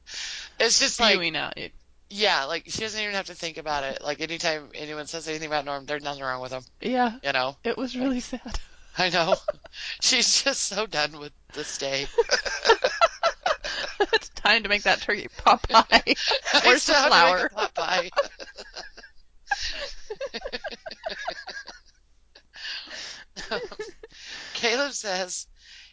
[0.59, 1.57] it's just like, spewing out.
[1.57, 1.73] It,
[2.09, 4.01] yeah, like she doesn't even have to think about it.
[4.03, 6.63] Like anytime anyone says anything about Norm, there's nothing wrong with him.
[6.81, 7.55] yeah, You know?
[7.63, 8.59] it was really sad.
[8.97, 9.35] I know.
[10.01, 12.07] She's just so done with this day.
[14.13, 15.85] it's time to make that turkey pot pie.
[16.63, 17.45] Where's the It's to make flour?
[17.45, 18.09] a pot pie.
[24.53, 25.47] Caleb says,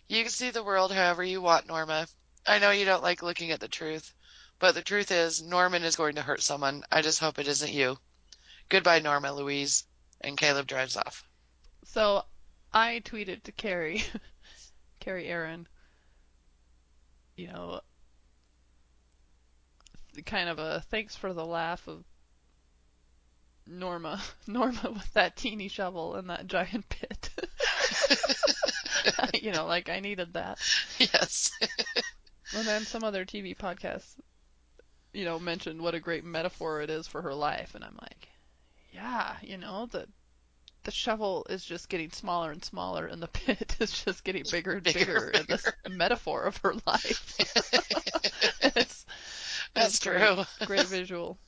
[0.09, 2.07] You can see the world however you want, Norma.
[2.47, 4.13] I know you don't like looking at the truth,
[4.59, 6.83] but the truth is, Norman is going to hurt someone.
[6.91, 7.99] I just hope it isn't you.
[8.69, 9.85] Goodbye, Norma, Louise.
[10.21, 11.23] And Caleb drives off.
[11.85, 12.25] So
[12.73, 14.03] I tweeted to Carrie,
[15.01, 15.67] Kerry Ehrin,
[17.37, 17.81] you know,
[20.27, 22.05] kind of a thanks for the laugh of
[23.67, 27.31] Norma, Norma with that teeny shovel and that giant pit.
[29.43, 30.59] you know, like I needed that.
[30.99, 31.53] yes.
[32.55, 34.15] And then some other TV podcasts,
[35.13, 38.29] you know, mentioned what a great metaphor it is for her life, and I'm like,
[38.93, 40.09] yeah, you know, the
[40.85, 44.73] the shovel is just getting smaller and smaller, and the pit is just getting bigger
[44.73, 47.35] and Bigger bigger, and in this metaphor of her life.
[48.77, 49.07] it's
[49.75, 50.19] That's great.
[50.19, 50.45] true.
[50.67, 51.39] great visual,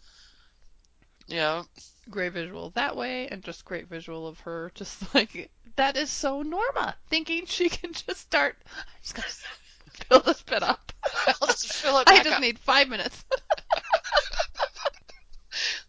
[1.27, 1.63] Yeah.
[2.11, 6.43] great visual that way, and just great visual of her, just like that is so
[6.43, 8.57] Norma, thinking she can just start.
[8.77, 9.29] I'm just gonna
[10.09, 10.93] fill this pit up.
[11.41, 12.41] I'll just fill it I just up.
[12.43, 13.25] need five minutes.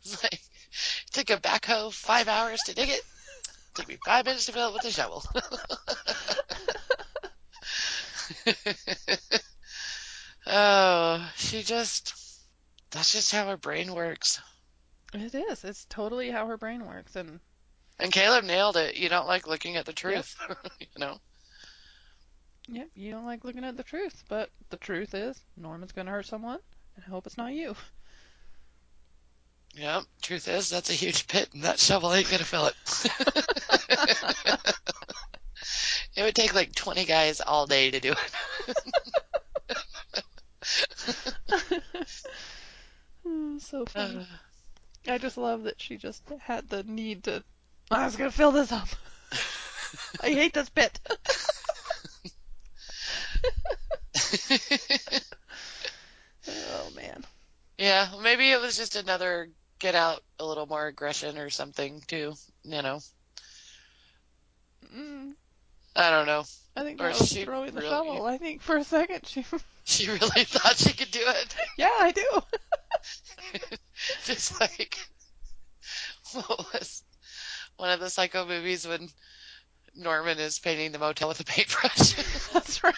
[0.04, 0.40] It's like,
[1.12, 3.02] took a backhoe five hours to dig it.
[3.74, 5.24] Took me five minutes to fill it with a shovel.
[10.48, 12.14] oh, she just,
[12.92, 14.42] that's just how her brain works.
[15.14, 15.64] It is.
[15.64, 17.40] It's totally how her brain works, and
[18.00, 18.96] And Caleb nailed it.
[18.96, 20.36] You don't like looking at the truth,
[20.80, 21.20] you know?
[22.68, 26.26] yep, you don't like looking at the truth, but the truth is Norman's gonna hurt
[26.26, 26.60] someone,
[26.96, 27.76] and I hope it's not you.
[29.76, 30.04] Yep.
[30.22, 32.76] Truth is, that's a huge pit, and that shovel ain't gonna fill it.
[36.16, 38.18] it would take like 20 guys all day to do it.
[43.26, 44.18] Oh, so funny.
[44.18, 47.44] Uh, I just love that she just had the need to.
[47.90, 48.88] I was gonna fill this up.
[50.22, 51.00] I hate this pit.
[56.48, 57.26] oh man.
[57.78, 59.50] yeah, maybe it was just another
[59.82, 62.34] get out a little more aggression or something too.
[62.64, 63.00] You know,
[64.96, 65.34] Mm,
[65.96, 66.44] I don't know.
[66.76, 68.26] I think Or that was she throwing the really- shovel.
[68.26, 69.46] I think for a second she.
[69.84, 71.56] She really thought she could do it.
[71.78, 72.42] yeah, I do.
[74.26, 74.96] Just like
[76.34, 77.02] what was
[77.78, 79.10] one of the psycho movies when
[79.96, 82.14] Norman is painting the motel with a paintbrush.
[82.54, 82.94] That's right.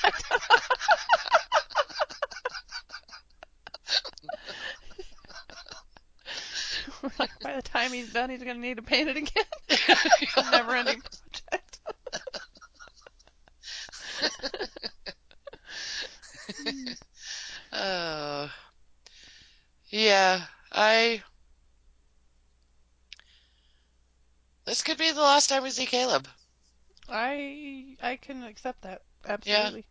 [7.20, 9.44] Like, by the time he's done, he's going to need to paint it again.
[9.70, 11.80] It's a never ending project.
[17.74, 18.52] oh.
[19.90, 20.42] Yeah,
[20.72, 21.22] I.
[24.66, 26.28] This could be the last time we see Caleb.
[27.10, 29.02] I I can accept that.
[29.28, 29.86] Absolutely.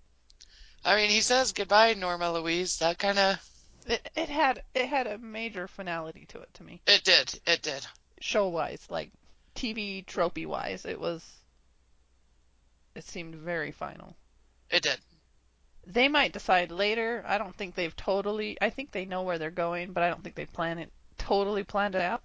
[0.85, 0.93] Yeah.
[0.93, 2.79] I mean, he says goodbye, Norma Louise.
[2.79, 3.52] That kind of.
[3.87, 6.81] It it had it had a major finality to it to me.
[6.87, 7.41] It did.
[7.47, 7.87] It did.
[8.21, 9.11] Show wise, like
[9.55, 11.25] TV tropey wise, it was
[12.95, 14.17] it seemed very final.
[14.71, 14.99] It did.
[15.87, 17.25] They might decide later.
[17.27, 20.23] I don't think they've totally I think they know where they're going, but I don't
[20.23, 22.23] think they plan it totally planned it out.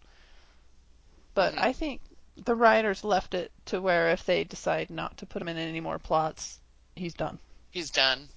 [1.34, 1.62] But Mhm.
[1.62, 2.02] I think
[2.36, 5.80] the writers left it to where if they decide not to put him in any
[5.80, 6.60] more plots,
[6.96, 7.40] he's done.
[7.72, 8.30] He's done.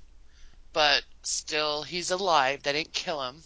[0.73, 2.62] But still, he's alive.
[2.62, 3.42] They didn't kill him.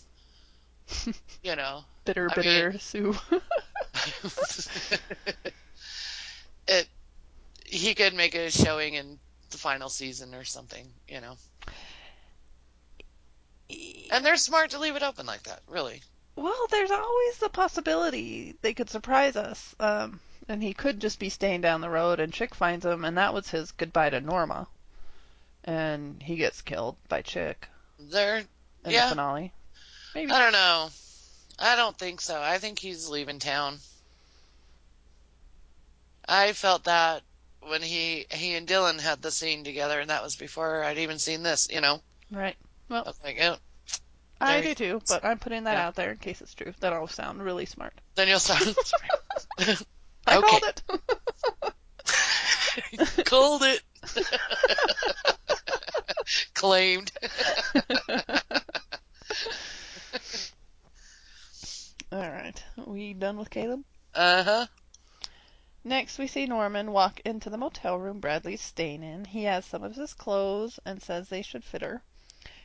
[1.42, 1.84] You know.
[2.06, 3.14] Bitter, I bitter mean- Sue.
[6.66, 6.88] it.
[7.66, 9.18] He could make a showing in
[9.50, 11.36] the final season or something, you know.
[14.10, 16.02] And they're smart to leave it open like that, really.
[16.36, 19.74] Well, there's always the possibility they could surprise us.
[19.78, 23.16] Um, and he could just be staying down the road and Chick finds him and
[23.16, 24.66] that was his goodbye to Norma.
[25.64, 27.68] And he gets killed by Chick
[27.98, 28.38] They're.
[28.84, 29.04] in Yeah.
[29.04, 29.52] the finale.
[30.14, 30.30] Maybe.
[30.30, 30.90] I don't know.
[31.58, 32.40] I don't think so.
[32.40, 33.78] I think he's leaving town.
[36.28, 37.22] I felt that
[37.60, 41.18] when he he and Dylan had the scene together, and that was before I'd even
[41.18, 41.68] seen this.
[41.70, 42.56] You know, Right.
[42.90, 43.56] I Well, was like, oh,
[44.40, 45.86] I do too, but I'm putting that Yeah.
[45.86, 46.74] out there in case it's true.
[46.80, 47.94] That'll sound really smart.
[48.16, 48.76] then you'll sound.
[50.26, 50.40] I Okay.
[50.40, 50.82] called it.
[53.24, 53.82] Called it.
[56.54, 57.12] Claimed.
[62.12, 62.62] All right.
[62.86, 63.82] We done with Caleb?
[64.14, 64.66] Uh huh.
[65.82, 69.26] Next, we see Norman walk into the motel room Bradley's staying in.
[69.26, 72.02] He has some of his clothes and says they should fit her.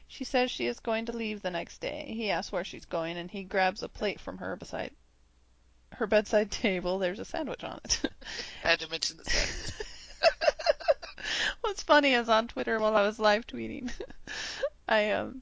[0.07, 2.13] She says she is going to leave the next day.
[2.15, 4.91] He asks where she's going, and he grabs a plate from her beside
[5.93, 6.97] her bedside table.
[6.97, 8.01] There's a sandwich on it.
[8.63, 9.85] I had to mention the sandwich.
[11.61, 13.91] What's funny is on Twitter while I was live tweeting,
[14.87, 15.41] I um,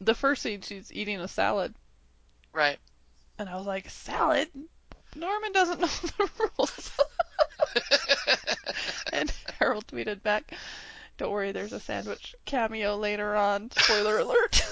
[0.00, 1.74] the first scene she's eating a salad,
[2.52, 2.78] Right.
[3.38, 4.48] and I was like, salad.
[5.16, 6.90] Norman doesn't know the rules.
[9.12, 10.52] and Harold tweeted back,
[11.16, 13.70] "Don't worry, there's a sandwich cameo later on.
[13.70, 14.62] Spoiler alert."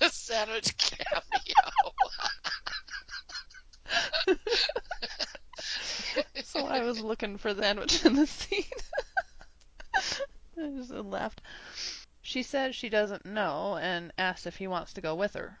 [0.00, 1.92] the sandwich cameo.
[6.44, 8.64] So I was looking for the sandwich in the scene.
[10.58, 11.40] I just laughed.
[12.20, 15.58] She says she doesn't know and asks if he wants to go with her.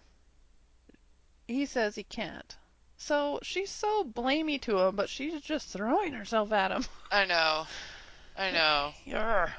[1.48, 2.56] He says he can't.
[2.96, 6.84] So she's so blamey to him, but she's just throwing herself at him.
[7.10, 7.66] I know.
[8.38, 8.92] I know.
[9.06, 9.52] Yarr.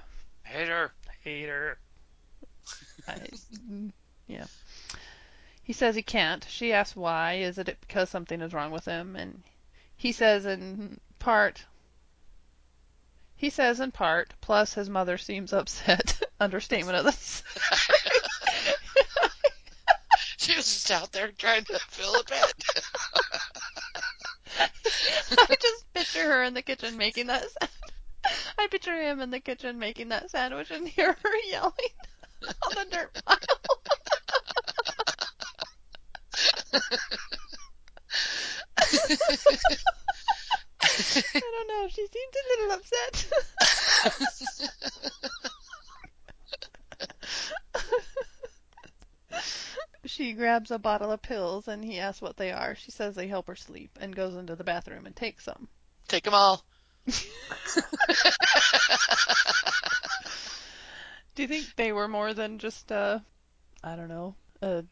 [0.43, 0.91] Hater.
[1.23, 1.77] Hater.
[3.07, 3.19] I,
[3.69, 3.91] mm,
[4.27, 4.45] yeah.
[5.63, 6.45] He says he can't.
[6.49, 7.35] She asks why.
[7.35, 9.15] Is it because something is wrong with him?
[9.15, 9.43] And
[9.95, 11.65] he says in part.
[13.35, 14.33] He says in part.
[14.41, 16.21] Plus, his mother seems upset.
[16.39, 17.43] Understatement of this.
[20.43, 22.53] She was just out there trying to fill a bed.
[24.59, 27.45] I just picture her in the kitchen making that.
[28.59, 31.71] I picture him in the kitchen making that sandwich and hear her yelling
[32.43, 33.37] on the dirt pile.
[36.73, 36.79] I
[41.33, 41.87] don't know.
[41.89, 43.27] She seemed a little upset.
[50.05, 52.75] she grabs a bottle of pills and he asks what they are.
[52.75, 55.67] She says they help her sleep and goes into the bathroom and takes some.
[56.07, 56.63] Take them all.
[61.35, 63.23] Do you think they were more than just a,
[63.83, 64.83] I don't know, a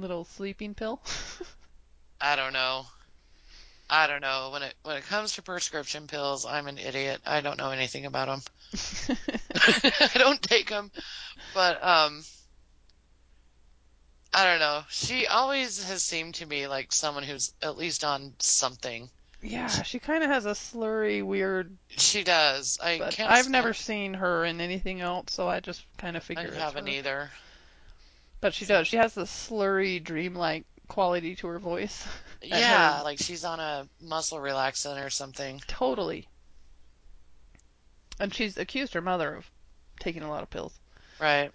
[0.00, 1.00] little sleeping pill?
[2.20, 2.86] I don't know.
[3.90, 4.50] I don't know.
[4.52, 7.20] When it when it comes to prescription pills, I'm an idiot.
[7.26, 8.42] I don't know anything about them.
[9.54, 10.90] I don't take them,
[11.52, 12.24] but um,
[14.32, 14.82] I don't know.
[14.88, 19.10] She always has seemed to me like someone who's at least on something.
[19.42, 21.76] yeah, she kind of has a slurry, weird.
[21.90, 22.78] She does.
[22.82, 23.30] I can't.
[23.30, 26.56] I've never seen her in anything else, so I just kind of I figure it's
[26.56, 26.92] haven't her.
[26.92, 27.30] either.
[28.42, 28.86] But she does.
[28.88, 32.06] She has this slurry, dreamlike quality to her voice.
[32.44, 35.62] Yeah, her- like she's on a muscle relaxant or something.
[35.68, 36.26] totally.
[38.18, 39.48] And she's accused her mother of
[40.00, 40.76] taking a lot of pills.
[41.20, 41.52] Right.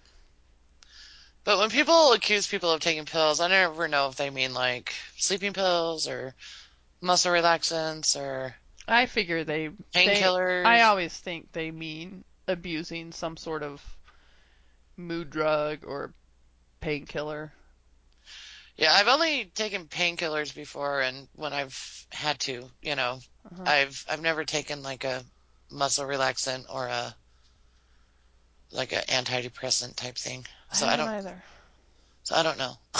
[1.44, 4.94] But when people accuse people of taking pills, I never know if they mean like
[5.18, 6.34] sleeping pills or
[7.02, 8.54] muscle relaxants or
[8.88, 10.64] I figure they they- painkillers.
[10.64, 13.82] I always think they mean abusing some sort of
[14.96, 16.14] mood drug or
[16.80, 17.52] painkiller.
[18.76, 23.18] Yeah, I've only taken painkillers before, and when I've had to, you know,
[23.50, 23.62] Uh-huh.
[23.66, 25.24] I've I've never taken like a
[25.70, 27.14] muscle relaxant or a
[28.70, 30.46] like an antidepressant type thing.
[30.72, 31.14] So I haven't don't.
[31.16, 31.42] either.
[32.22, 32.74] So I don't know.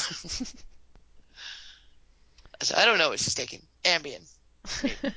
[2.62, 3.62] so I don't know what she's taking.
[3.84, 4.26] Ambien.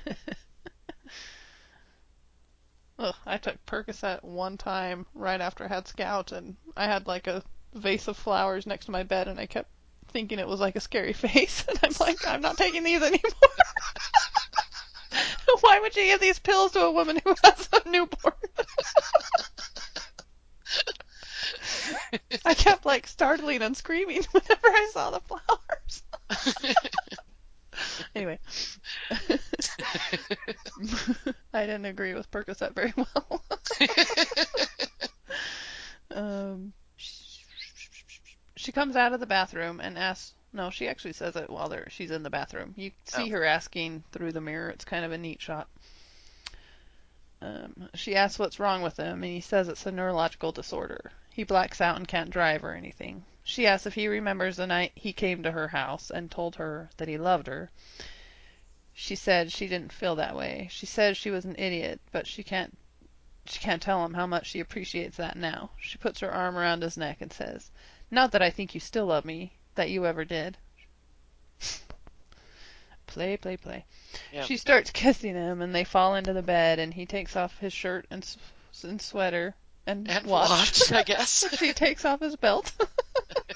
[2.99, 7.25] Ugh, I took Percocet one time right after I had Scout, and I had like
[7.27, 7.43] a
[7.73, 9.69] vase of flowers next to my bed, and I kept
[10.09, 13.19] thinking it was like a scary face, and I'm like, I'm not taking these anymore.
[15.61, 18.33] Why would you give these pills to a woman who has a newborn?
[22.45, 26.03] I kept like startling and screaming whenever I saw the flowers.
[28.15, 28.39] anyway.
[31.53, 33.43] I didn't agree with Percocet very well.
[36.11, 36.73] um,
[38.61, 40.33] she comes out of the bathroom and asks.
[40.53, 42.73] No, she actually says it while they're, she's in the bathroom.
[42.77, 43.29] You see Oh.
[43.31, 44.69] her asking through the mirror.
[44.69, 45.67] It's kind of a neat shot.
[47.41, 51.11] Um, she asks what's wrong with him, and he says it's a neurological disorder.
[51.31, 53.23] He blacks out and can't drive or anything.
[53.43, 56.89] She asks if he remembers the night he came to her house and told her
[56.97, 57.71] that he loved her.
[58.93, 60.67] She said she didn't feel that way.
[60.69, 62.77] She said she was an idiot, but she can't
[63.45, 65.71] she can't tell him how much she appreciates that now.
[65.79, 67.71] She puts her arm around his neck and says,
[68.11, 70.57] "Not that I think you still love me, that you ever did."
[73.07, 73.85] play, play, play.
[74.33, 74.45] Yep.
[74.45, 77.73] She starts kissing him, and they fall into the bed, and he takes off his
[77.73, 78.37] shirt and, s-
[78.83, 79.53] and sweater
[79.85, 80.49] and, And watch.
[80.49, 81.57] watch, I guess.
[81.57, 82.71] she takes off his belt,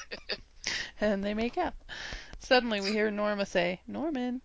[1.01, 1.73] and they make out.
[2.39, 4.41] Suddenly, we hear Norma say, "Norman,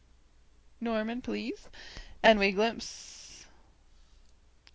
[0.80, 1.68] Norman, please,"
[2.22, 3.44] and we glimpse,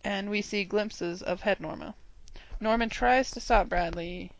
[0.04, 1.94] and we see glimpses of head Norma.
[2.60, 4.30] Norman tries to stop Bradley,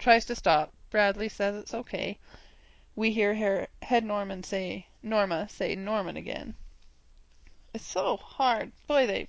[0.00, 0.72] tries to stop.
[0.90, 2.18] Bradley says it's okay.
[2.96, 6.54] We hear her, head Norman say Norma say Norman again.
[7.72, 8.72] It's so hard.
[8.88, 9.28] Boy, they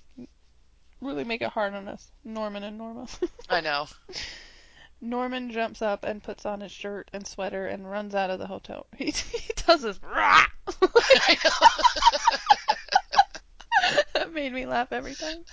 [0.99, 3.07] really make it hard on us, Norman and Norma.
[3.49, 3.87] I know.
[5.01, 8.47] Norman jumps up and puts on his shirt and sweater and runs out of the
[8.47, 8.85] hotel.
[8.97, 9.99] He, he does this.
[10.03, 10.45] Rah!
[14.13, 15.43] that made me laugh every time.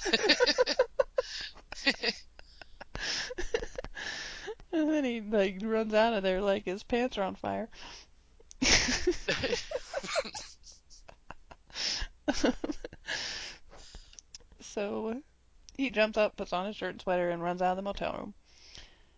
[4.73, 7.69] and then he like runs out of there like his pants are on fire.
[14.61, 15.23] so
[15.77, 18.13] he jumps up, puts on his shirt and sweater, and runs out of the motel
[18.15, 18.35] room.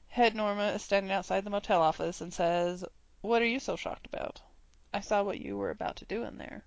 [0.08, 2.84] Head Norma is standing outside the motel office and says,
[3.20, 4.40] What are you so shocked about?
[4.92, 6.64] I saw what you were about to do in there.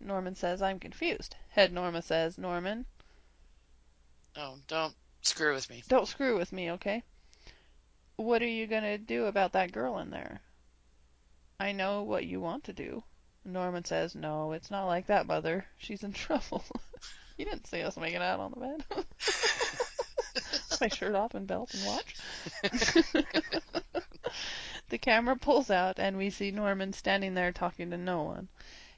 [0.00, 1.36] Norman says, I'm confused.
[1.50, 2.86] Head Norma says, Norman,
[4.36, 5.82] Oh, don't screw with me.
[5.88, 7.02] don't screw with me, okay?
[8.18, 10.40] What are you going to do about that girl in there?
[11.60, 13.04] I know what you want to do.
[13.44, 15.64] Norman says, No, it's not like that, Mother.
[15.78, 16.64] She's in trouble.
[17.36, 18.84] you didn't see us making out on the bed.
[20.80, 22.16] My shirt off and belt and watch.
[24.88, 28.48] the camera pulls out and we see Norman standing there talking to no one.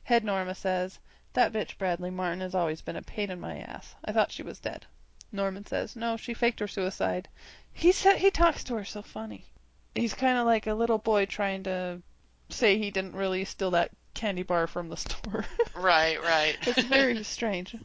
[0.04, 0.98] Head Norma says,
[1.34, 3.94] That bitch Bradley Martin has always been a pain in my ass.
[4.02, 4.86] I thought she was dead.
[5.32, 7.28] Norman says, No, she faked her suicide.
[7.72, 9.46] He said he talks to her so funny.
[9.94, 12.02] He's kind of like a little boy trying to
[12.48, 15.44] say he didn't really steal that candy bar from the store.
[15.74, 16.56] Right, right.
[16.66, 17.76] it's very strange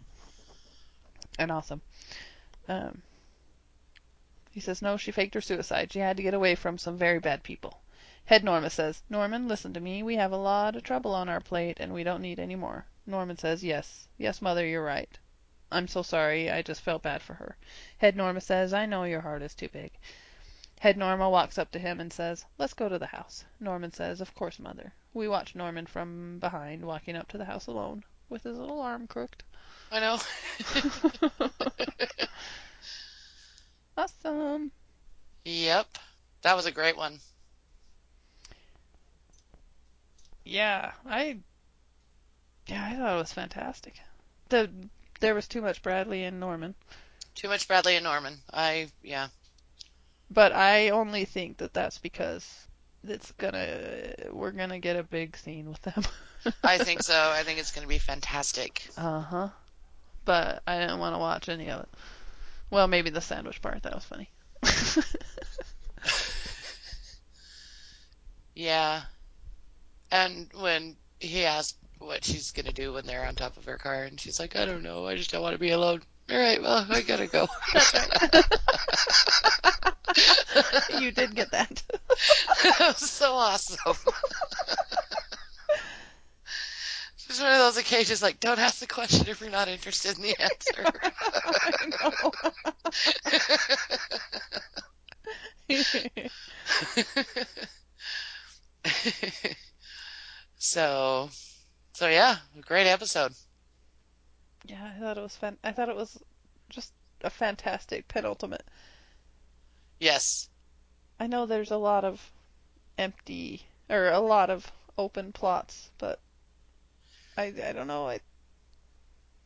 [1.38, 1.82] and awesome.
[2.68, 3.02] Um,
[4.52, 5.92] he says, No, she faked her suicide.
[5.92, 7.82] She had to get away from some very bad people.
[8.26, 10.02] Head Norma says, Norman, listen to me.
[10.02, 12.86] We have a lot of trouble on our plate, and we don't need any more.
[13.06, 15.20] Norman says, Yes, yes, Mother, you're right.
[15.76, 16.50] I'm so sorry.
[16.50, 17.58] I just felt bad for her.
[17.98, 19.92] Head Norma says, I know your heart is too big.
[20.80, 23.44] Head Norma walks up to him and says, Let's go to the house.
[23.60, 24.94] Norman says, Of course, Mother.
[25.14, 29.06] We watch Norman from behind walking up to the house alone, with his little arm
[29.08, 29.44] crooked.
[29.92, 30.20] I know.
[33.98, 34.72] Awesome.
[35.46, 35.98] yep.
[36.42, 37.20] That was a great one.
[40.44, 41.40] Yeah, I
[42.68, 44.00] yeah, I thought it was fantastic.
[44.50, 44.70] The
[45.20, 46.76] there was too much Bradley and Norman,
[47.36, 48.38] Too much Bradley and Norman.
[48.54, 49.28] I, yeah.
[50.30, 52.68] but I only think that that's because
[53.04, 56.04] it's gonna we're gonna get a big scene with them.
[56.64, 57.32] I think so.
[57.34, 58.88] I think it's to be fantastic.
[58.98, 59.50] Uh huh.
[60.26, 61.90] But I didn't want to watch any of it.
[62.72, 63.84] Well, maybe the sandwich part.
[63.84, 64.30] That was funny.
[68.56, 69.04] Yeah.
[70.12, 73.78] And when he asked what she's going to do when they're on top of her
[73.78, 75.08] car, and she's like, I don't know.
[75.08, 76.02] I just don't want to be alone.
[76.32, 77.48] All right, well, I gotta go.
[81.00, 81.84] You did get that.
[82.64, 83.96] that was so awesome.
[87.28, 90.22] It's one of those occasions like, don't ask the question if you're not interested in
[90.22, 90.86] the answer.
[100.60, 101.30] so,
[101.96, 103.34] so yeah, great episode.
[104.66, 106.22] yeah, I thought it was fan- I thought it was
[106.70, 108.66] just a fantastic penultimate.
[110.00, 110.50] Yes.
[111.20, 112.32] I know there's a lot of
[112.98, 116.20] empty or a lot of open plots, but
[117.38, 118.08] I I don't know.
[118.08, 118.20] I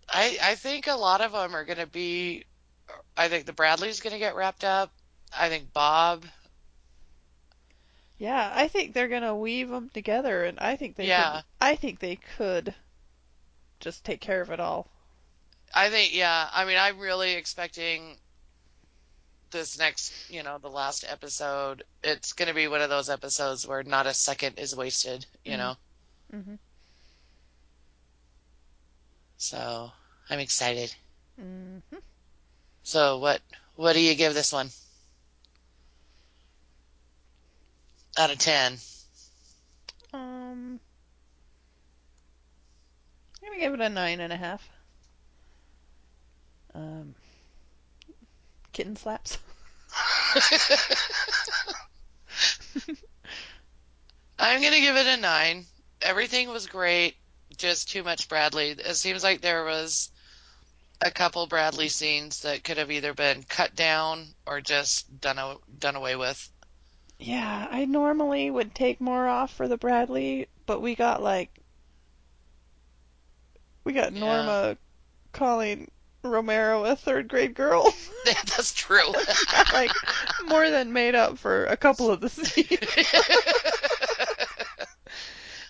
[0.10, 2.46] I I think a lot of them are going to be.
[3.18, 4.92] I think the Bradley's going to get wrapped up.
[5.38, 6.26] I think Bob.
[8.20, 11.12] Yeah, I think they're gonna weave them together, and I think they Yeah.
[11.12, 12.76] could, I think they could
[13.80, 14.92] just take care of it all.
[15.76, 16.50] I think yeah.
[16.54, 18.20] I mean, I'm really expecting
[19.52, 21.84] this next, you know, the last episode.
[22.04, 25.28] It's going to be one of those episodes where not a second is wasted.
[25.44, 25.58] You Mhm.
[25.58, 25.78] know.
[26.32, 26.56] hmm
[29.38, 29.94] So
[30.30, 30.96] I'm excited.
[31.38, 32.00] hmm
[32.84, 33.42] So what
[33.76, 34.72] what do you give this one?
[38.18, 38.78] Out of ten.
[40.14, 40.80] Um,
[43.42, 44.68] I'm gonna give it a nine and a half.
[46.74, 47.16] Um,
[48.72, 49.38] kitten slaps.
[54.40, 55.66] I'm gonna give it a nine.
[56.02, 57.16] Everything was great,
[57.58, 58.70] just too much Bradley.
[58.70, 60.12] It seems like there was
[61.02, 65.96] a couple Bradley scenes that could have either been cut down or just done done
[65.96, 66.50] away with.
[67.20, 71.50] Yeah, I normally would take more off for the Bradley, but we got like
[73.84, 74.20] we got Yeah.
[74.22, 74.78] Norma
[75.34, 75.92] calling
[76.24, 77.94] Romero a third grade girl.
[78.26, 79.12] That's true.
[79.74, 79.92] like
[80.48, 82.80] more than made up for a couple of the scenes.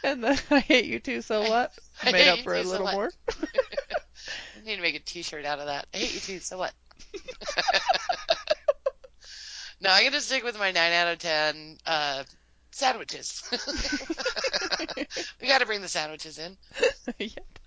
[0.03, 1.71] and then I hate you too, so what?
[2.03, 3.11] I Made up for a too, so little more.
[3.29, 5.87] I need to make a T-shirt out of that.
[5.93, 6.39] I hate you too.
[6.39, 6.73] So what?
[9.81, 11.77] No, I'm gonna stick with my nine out of ten.
[11.85, 12.23] Uh,
[12.71, 13.43] sandwiches.
[15.41, 16.57] we got to bring the sandwiches in.
[17.17, 17.59] yep.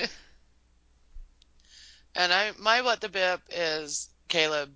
[2.14, 4.74] And I, my what the bip is Caleb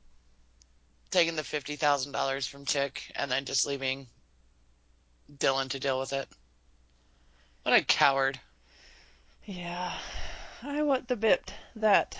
[1.10, 4.06] taking the fifty thousand dollars from Chick and then just leaving
[5.38, 6.28] Dylan to deal with it.
[7.64, 8.38] What a coward!
[9.44, 9.92] Yeah.
[10.62, 12.16] I want the bit that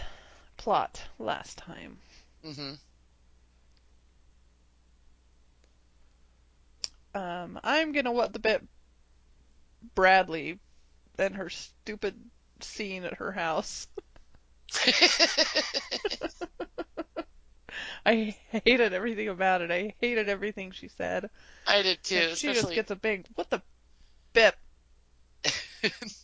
[0.57, 1.99] plot last time.
[2.43, 2.73] hmm
[7.15, 8.67] Um, I'm gonna what the bit
[9.95, 10.59] Bradley
[11.19, 13.87] and her stupid scene at her house.
[18.07, 19.71] I hated everything about it.
[19.71, 21.31] I hated everything she said.
[21.67, 22.17] I did too.
[22.17, 23.63] And she just gets a big what the
[24.33, 24.57] bip.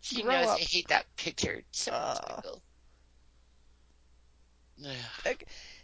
[0.00, 0.58] she knows up.
[0.58, 1.62] I hate that picture.
[1.72, 2.40] So Uh.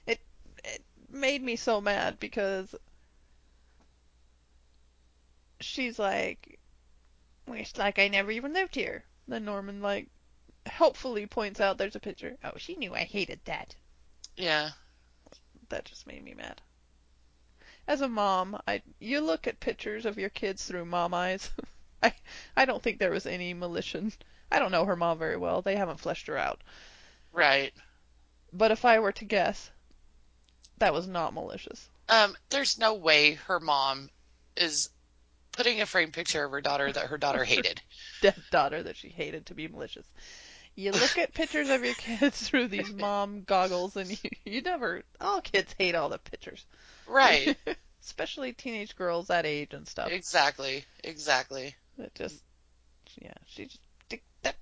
[0.06, 0.20] it
[0.64, 2.74] it made me so mad because
[5.60, 6.58] she's like,
[7.48, 9.04] it's like I never even lived here.
[9.28, 10.08] Then Norman like
[10.66, 12.36] helpfully points out there's a picture.
[12.44, 13.74] Oh, she knew I hated that.
[14.36, 14.70] Yeah.
[15.68, 16.60] That just made me mad.
[17.88, 21.50] As a mom, I you look at pictures of your kids through mom eyes.
[22.02, 22.12] I
[22.56, 24.18] I don't think there was any malicious.
[24.50, 25.62] I don't know her mom very well.
[25.62, 26.60] They haven't fleshed her out.
[27.32, 27.72] Right.
[28.52, 29.70] But if I were to guess,
[30.78, 31.88] that was not malicious.
[32.08, 34.10] Um, there's no way her mom
[34.56, 34.90] is
[35.56, 37.80] putting a framed picture of her daughter that her daughter hated.
[38.22, 40.06] dead daughter that she hated to be malicious.
[40.74, 45.02] You look at pictures of your kids through these mom goggles, and you, you never.
[45.20, 46.64] All kids hate all the pictures,
[47.06, 47.56] Right.
[48.04, 50.12] especially teenage girls that age and stuff.
[50.12, 50.84] exactly.
[51.02, 51.74] Exactly.
[51.98, 52.42] It just,
[53.20, 53.80] yeah, she just
[54.42, 54.56] that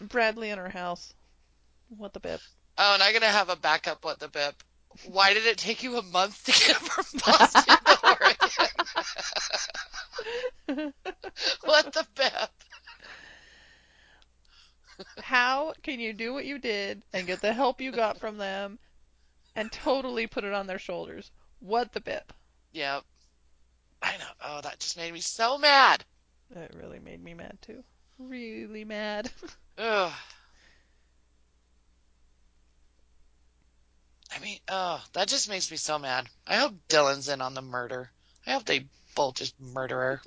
[0.00, 1.14] Bradley in her house.
[1.96, 2.40] What the bip?
[2.76, 4.04] Oh, and I'm gonna have a backup.
[4.04, 4.54] What the bip?
[5.06, 7.76] Why did it take you a month to get from Boston?
[11.64, 12.50] what the bip?
[15.18, 18.78] How can you do what you did and get the help you got from them,
[19.56, 21.30] and totally put it on their shoulders?
[21.60, 22.32] What the bip?
[22.72, 23.04] Yep.
[24.02, 24.30] I know.
[24.44, 26.04] Oh, that just made me so mad.
[26.50, 27.82] That really made me mad too.
[28.18, 29.30] Really mad.
[29.78, 30.12] Ugh.
[34.30, 36.28] I mean, oh, that just makes me so mad.
[36.46, 38.10] I hope Dylan's in on the murder.
[38.46, 40.20] I hope they both just murder her.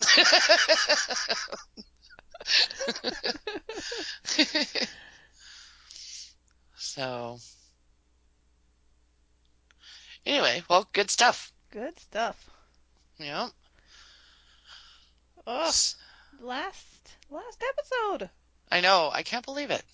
[6.76, 7.38] so,
[10.24, 11.52] anyway, well, good stuff.
[11.70, 12.48] Good stuff.
[13.18, 13.50] Yep.
[15.46, 15.72] Oh,
[16.40, 18.30] last last episode.
[18.70, 19.10] I know.
[19.12, 19.84] I can't believe it.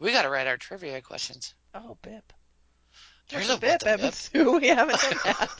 [0.00, 1.54] We got to write our trivia questions.
[1.74, 2.32] Oh, Bip.
[3.28, 4.00] There's a a what Bip Bip.
[4.00, 4.60] episode?
[4.60, 5.50] We haven't done that.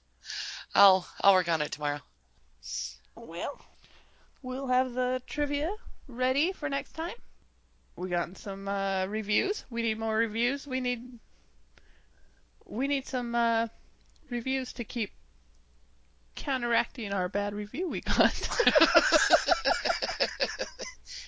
[0.75, 2.01] I'll I'll work on it tomorrow.
[3.15, 3.61] well,
[4.43, 5.73] we'll have the trivia
[6.09, 7.15] ready for next time.
[7.97, 9.65] We gotten some uh, reviews.
[9.71, 10.67] We need more reviews.
[10.67, 11.19] We need
[12.67, 13.69] we need some uh,
[14.31, 15.11] reviews to keep
[16.35, 18.19] counteracting our bad review we got.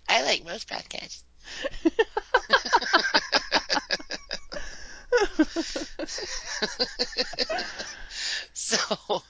[0.09, 1.23] I like most podcasts.
[8.53, 9.23] so,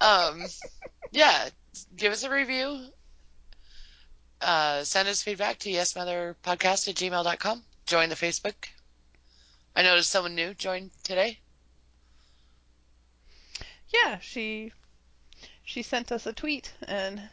[0.00, 0.44] um,
[1.12, 1.48] yeah,
[1.96, 2.86] give us a review.
[4.40, 7.62] Uh, send us feedback to yesmotherpodcast at gmail.com.
[7.86, 8.54] Join the Facebook.
[9.74, 11.38] I noticed someone new joined today.
[13.88, 14.72] yeah, she
[15.64, 17.28] she sent us a tweet and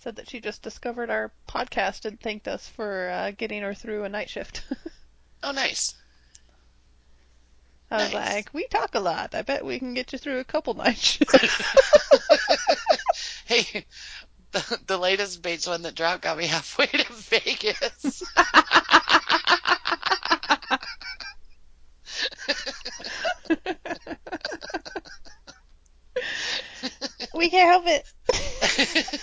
[0.00, 4.04] said that she just discovered our podcast and thanked us for uh, getting her through
[4.04, 4.64] a night shift.
[5.42, 5.94] Oh, nice.
[7.90, 8.14] I was Nice.
[8.14, 9.34] like, we talk a lot.
[9.34, 11.62] I bet we can get you through a couple night shifts.
[13.46, 13.86] hey,
[14.52, 18.22] the, the latest Bates one that dropped got me halfway to Vegas.
[27.34, 27.86] we can't help
[28.62, 29.20] it.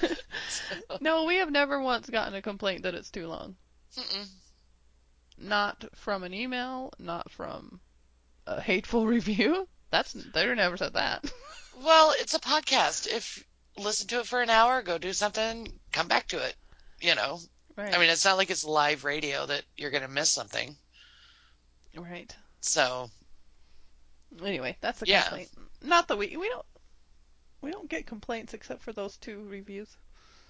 [1.00, 3.56] no, we have never once gotten a complaint that it's too long.
[3.96, 4.26] Mm-mm.
[5.38, 7.80] Not from an email, not from
[8.46, 9.68] a hateful review.
[9.90, 11.24] That's they never said that.
[11.82, 13.06] Well, it's a podcast.
[13.06, 13.44] If
[13.76, 16.54] listen to it for an hour, go do something, come back to it.
[17.00, 17.40] You know,
[17.76, 17.92] Right.
[17.92, 20.76] I mean, it's not like it's live radio that you're going to miss something.
[21.96, 22.34] right.
[22.60, 23.10] So,
[24.42, 25.22] Anyway, that's a Yeah.
[25.22, 25.50] complaint.
[25.84, 26.64] Not that we we don't
[27.60, 29.96] we don't get complaints except for those two reviews.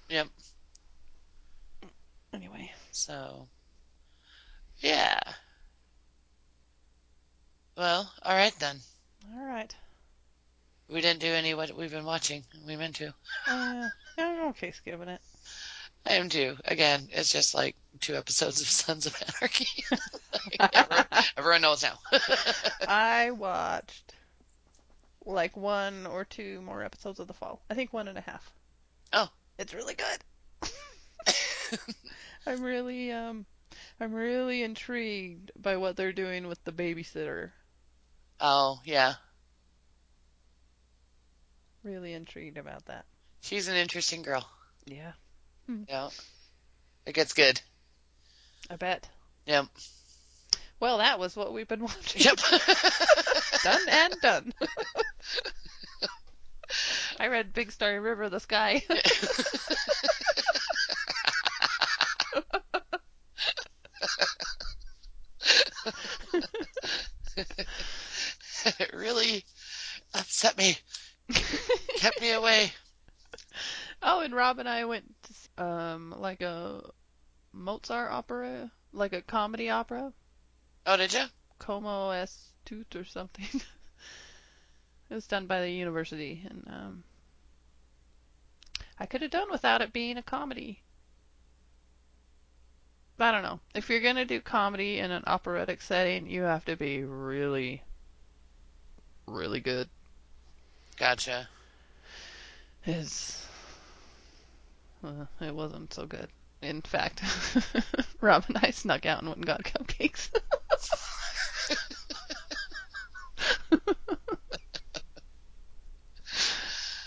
[0.09, 0.29] Yep.
[2.33, 3.47] Anyway, so,
[4.79, 5.21] yeah.
[7.77, 8.79] Well, all right then.
[9.37, 9.75] all right.
[10.89, 12.45] We didn't do any what we've been watching.
[12.67, 13.15] We meant to.
[13.47, 13.89] Uh,
[14.19, 15.21] I'm okay skipping it.
[16.07, 16.57] I am too.
[16.67, 19.85] Again, it's just like two episodes of Sons of Anarchy.
[20.59, 21.07] Like, everyone,
[21.39, 21.99] everyone knows now.
[22.89, 24.04] I watched
[25.25, 27.63] like one or two more episodes of The Fall.
[27.71, 28.53] I think one and a half.
[29.13, 29.29] Oh.
[29.59, 30.69] It's really good.
[32.47, 33.47] I'm really um
[34.01, 37.51] I'm really intrigued by what they're doing with the babysitter.
[38.41, 39.15] oh, yeah.
[41.83, 43.05] Really intrigued about that.
[43.43, 44.49] She's an interesting girl.
[44.87, 45.13] Yeah.
[45.89, 46.09] Yeah.
[47.07, 47.61] It gets good.
[48.71, 49.09] I bet.
[49.47, 49.67] Yep.
[50.85, 52.21] Well, that was what we've been watching.
[52.21, 52.37] Yep.
[53.63, 54.53] done and done.
[57.19, 58.83] I read Big Starry River the Sky.
[68.67, 69.43] it really
[70.13, 70.77] upset me.
[71.97, 72.73] Kept me away.
[74.03, 75.33] oh, and Rob and I went to
[75.65, 76.83] um like a
[77.55, 80.13] Mozart opera, like a comedy opera,
[80.87, 81.25] Oh, did you?
[81.59, 82.53] Como es
[82.95, 83.47] or something.
[85.11, 87.05] it was done by the university, and um,
[88.99, 90.81] I could have done without it being a comedy.
[93.19, 93.61] I don't know.
[93.75, 97.83] If you're gonna do comedy in an operatic setting, you have to be really,
[99.27, 99.89] really good.
[100.97, 101.49] Gotcha.
[102.87, 103.47] Is
[105.03, 106.29] uh, it wasn't so good.
[106.61, 107.23] In fact,
[108.21, 110.31] Rob and I snuck out and went and got cupcakes.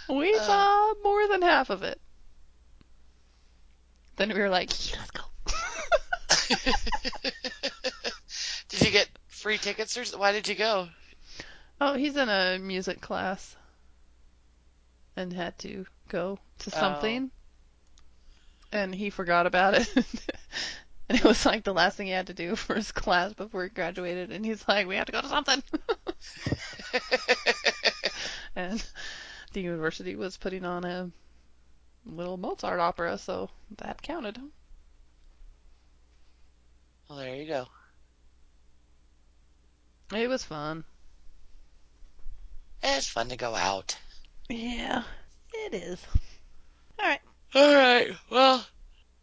[0.09, 0.39] we Uh.
[0.41, 1.99] saw more than half of it.
[4.15, 5.23] Then we were like, let's go.
[8.69, 10.87] did you get free tickets or why did you go?
[11.79, 13.55] oh, he's in a music class
[15.15, 16.79] and had to go to Oh.
[16.79, 17.29] something.
[18.71, 19.87] And he forgot about it.
[21.09, 23.63] And it was like the last thing he had to do for his class before
[23.63, 24.29] he graduated.
[24.29, 25.63] And he's like, we have to go to something.
[28.57, 28.85] and
[29.53, 31.09] the university was putting on a
[32.05, 34.37] little Mozart opera, so that counted.
[37.09, 37.67] well, there you go.
[40.13, 40.83] It was fun.
[42.83, 43.97] It's fun to go out.
[44.49, 45.03] Yeah,
[45.53, 46.05] it is.
[46.99, 47.21] All right.
[47.55, 48.11] All right.
[48.29, 48.65] Well,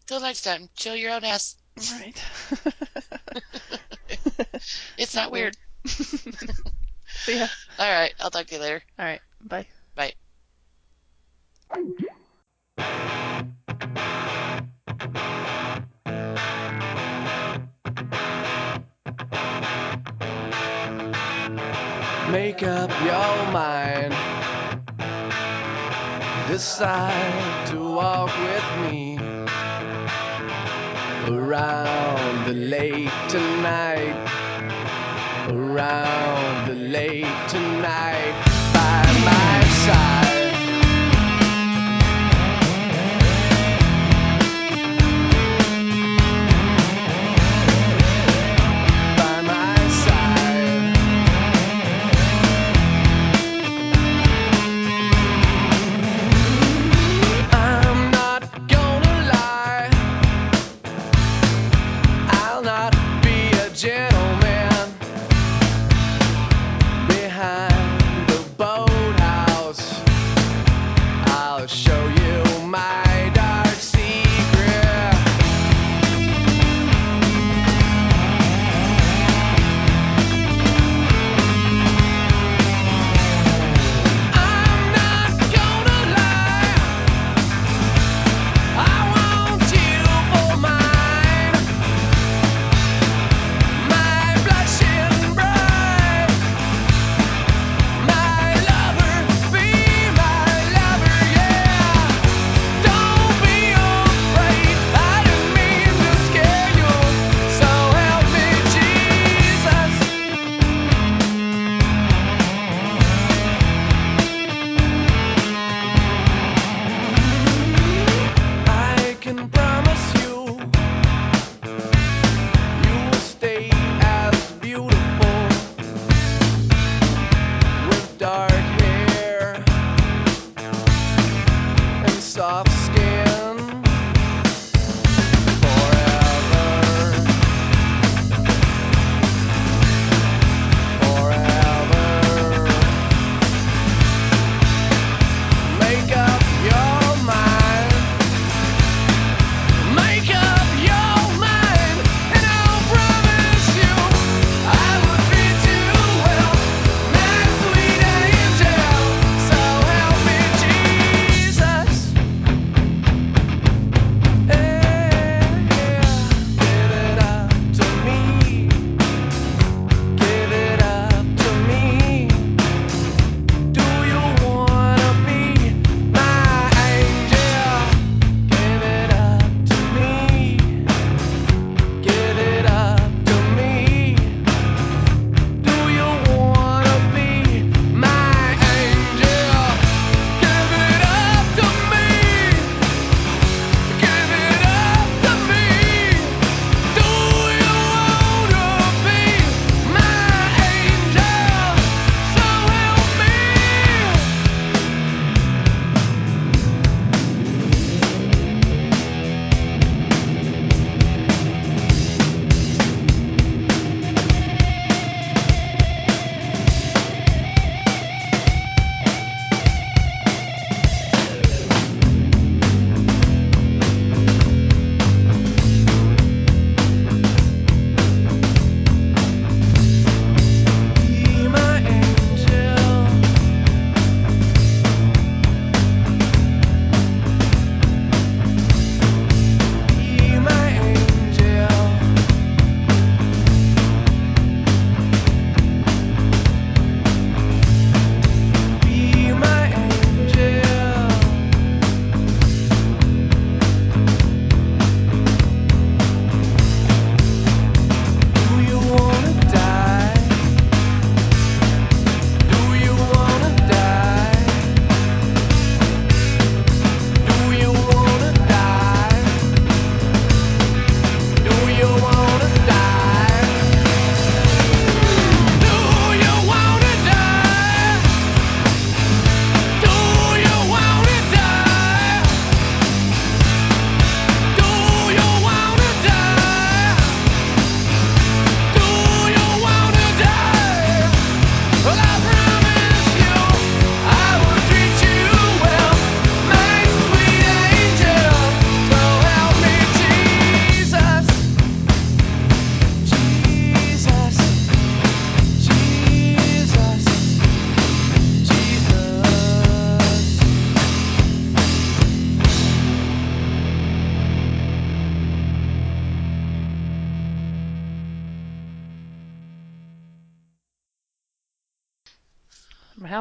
[0.07, 1.57] till next time, chill your own ass.
[1.77, 2.25] Right.
[4.97, 5.57] It's not weird.
[5.86, 7.47] See ya.
[7.78, 8.15] All right.
[8.20, 8.83] I'll talk to you later.
[8.99, 9.20] All right.
[9.41, 9.67] Bye.
[9.94, 10.12] Bye.
[22.31, 24.15] Make up your mind.
[26.49, 29.24] Decide to walk with me
[31.28, 34.17] around the lake tonight.
[35.49, 38.44] Around the lake tonight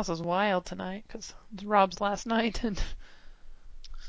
[0.08, 2.82] house is wild tonight because it's Rob's last night and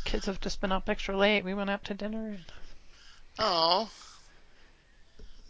[0.05, 1.45] kids have just been up extra late.
[1.45, 2.31] We went out to dinner.
[2.31, 2.45] And,
[3.39, 3.89] Oh.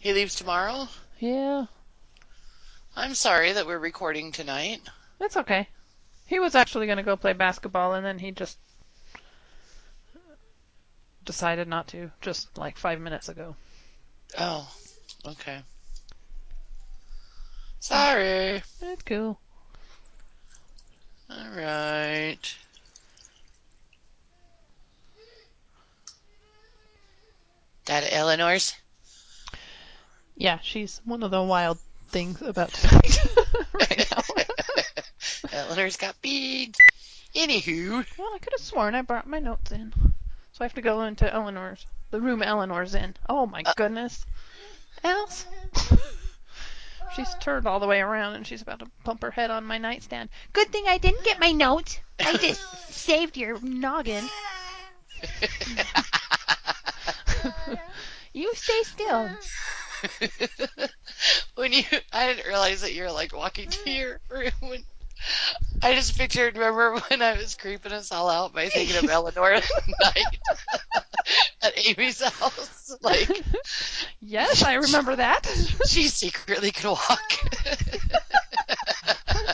[0.00, 0.86] He leaves tomorrow?
[1.18, 1.64] yeah,
[2.94, 4.82] I'm sorry that we're recording tonight.
[5.18, 5.66] it's okay.
[6.26, 8.58] He was actually going to go play basketball and then he just
[11.24, 13.56] decided not to just like five minutes ago.
[14.38, 14.70] Oh,
[15.26, 15.60] okay.
[17.80, 18.62] Sorry.
[18.82, 19.38] It's cool.
[21.36, 22.56] All right.
[27.86, 28.74] That Eleanor's?
[30.36, 33.18] Yeah, she's one of the wild things about tonight
[33.74, 34.22] right now.
[35.52, 36.78] Eleanor's got beads.
[37.34, 39.92] Anywho, well, I could have sworn I brought my notes in.
[40.52, 43.14] So I have to go into Eleanor's, the room Eleanor's in.
[43.28, 44.24] Oh my uh, goodness.
[45.02, 45.46] Else?
[47.14, 49.78] she's turned all the way around and she's about to bump her head on my
[49.78, 50.30] nightstand.
[50.52, 52.00] Good thing I didn't get my notes.
[52.20, 54.30] I just saved your noggin.
[58.34, 59.38] You stay still.
[61.54, 64.50] when you, I didn't realize that you were like walking to your room.
[64.60, 64.84] When,
[65.82, 69.52] I just pictured, remember when I was creeping us all out by thinking of Eleanor
[69.52, 69.68] at
[70.00, 70.38] night
[71.62, 72.96] at Amy's house?
[73.02, 73.28] Like,
[74.20, 75.46] Yes, I remember that.
[75.86, 77.32] she secretly could walk.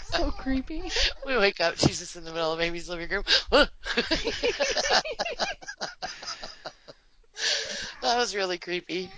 [0.04, 0.90] so creepy.
[1.26, 3.24] we wake up, she's just in the middle of Amy's living room.
[3.50, 3.68] that
[8.02, 9.10] was really creepy.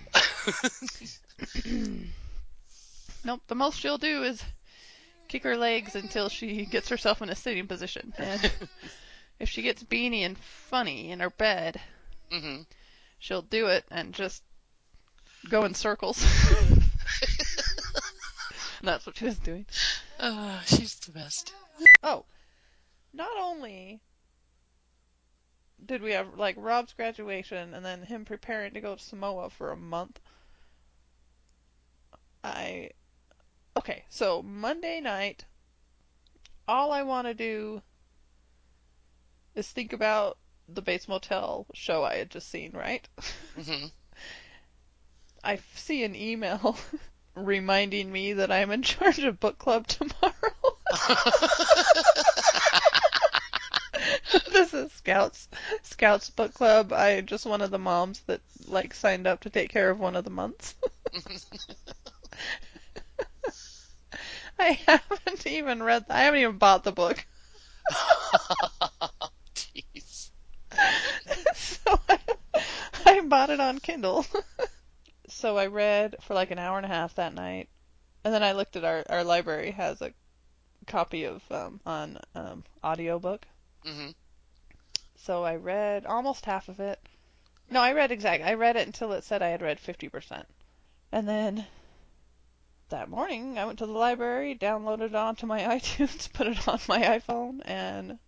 [3.24, 4.42] Nope, the most she'll do is
[5.32, 8.12] kick her legs until she gets herself in a sitting position.
[8.20, 8.52] And
[9.40, 11.80] if she gets beanie and funny in her bed,
[12.30, 12.62] hmm
[13.18, 14.42] she'll do it and just
[15.48, 16.22] go in circles.
[18.82, 19.64] That's what she was doing.
[20.20, 21.54] Oh, she's the best.
[22.02, 22.26] Oh,
[23.14, 24.00] not only
[25.84, 29.72] did we have like Rob's graduation and then him preparing to go to Samoa for
[29.72, 30.20] a month.
[32.44, 32.90] I
[33.76, 35.44] okay, so Monday night,
[36.68, 37.82] all I want to do
[39.54, 43.06] is think about the Bates Motel show I had just seen, right?
[43.56, 43.86] hmm
[45.44, 46.76] I see an email
[47.34, 50.32] reminding me that I'm in charge of book club tomorrow.
[54.52, 55.48] this is Scouts
[55.82, 56.92] Scouts book club.
[56.92, 60.16] I just one of the moms that like signed up to take care of one
[60.16, 60.74] of the months.
[64.62, 66.04] I haven't even read.
[66.08, 67.26] I haven't even bought the book.
[69.54, 70.30] Jeez.
[71.54, 72.18] so I,
[73.04, 74.24] I bought it on Kindle.
[75.28, 77.68] so I read for like an hour and a half that night,
[78.24, 80.12] and then I looked at our our library has a
[80.86, 83.46] copy of um, on um, audiobook.
[83.84, 84.10] hmm
[85.16, 87.00] So I read almost half of it.
[87.68, 88.44] No, I read exact.
[88.44, 90.46] I read it until it said I had read 50%.
[91.10, 91.66] And then
[92.92, 96.78] that morning, I went to the library, downloaded it onto my iTunes, put it on
[96.88, 98.18] my iPhone, and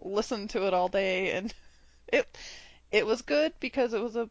[0.00, 1.32] listened to it all day.
[1.32, 1.52] And
[2.08, 2.38] it
[2.90, 4.28] it was good because it was a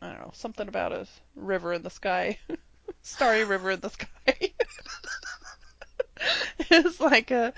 [0.00, 2.38] I don't know something about a river in the sky,
[3.02, 4.52] starry river in the sky.
[6.70, 7.54] it's like a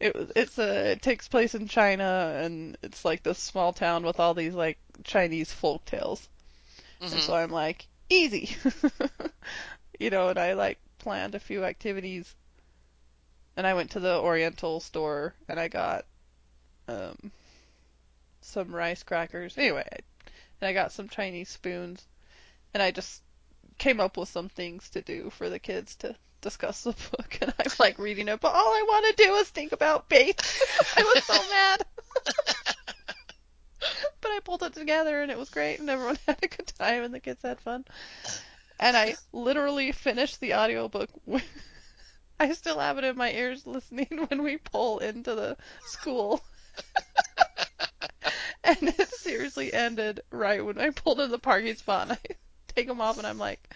[0.00, 4.04] it was it's a it takes place in China and it's like this small town
[4.04, 6.26] with all these like Chinese folk tales.
[7.00, 8.56] hmm And so I'm like, easy.
[10.00, 12.34] you know, and I like planned a few activities.
[13.56, 16.06] And I went to the Oriental store and I got
[16.88, 17.30] um
[18.40, 19.58] some rice crackers.
[19.58, 19.86] Anyway,
[20.60, 22.06] and I got some Chinese spoons.
[22.72, 23.22] And I just
[23.78, 27.52] came up with some things to do for the kids to discuss the book and
[27.58, 30.62] I'm like reading it, but all I want to do is think about Bates.
[30.96, 31.84] I was so mad.
[34.20, 37.02] but I pulled it together and it was great and everyone had a good time
[37.02, 37.84] and the kids had fun.
[38.82, 41.44] And I literally finished the audiobook with
[42.40, 46.42] I still have it in my ears listening when we pull into the school.
[48.64, 52.34] and it seriously ended right when I pulled in the parking spot and I
[52.74, 53.72] take them off and I'm like,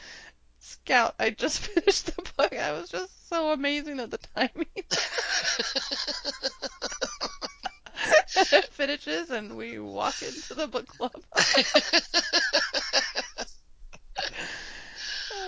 [0.58, 2.52] Scout, I just finished the book.
[2.52, 4.66] I was just so amazing at the timing.
[8.36, 11.12] and it finishes and we walk into the book club.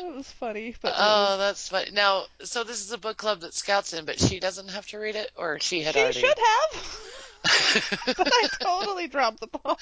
[0.01, 1.91] It was funny, but Oh, was- that's funny.
[1.93, 4.99] Now, so this is a book club that Scout's in, but she doesn't have to
[4.99, 6.21] read it, or she had she already.
[6.21, 7.01] should have.
[8.17, 9.79] but I totally dropped the ball.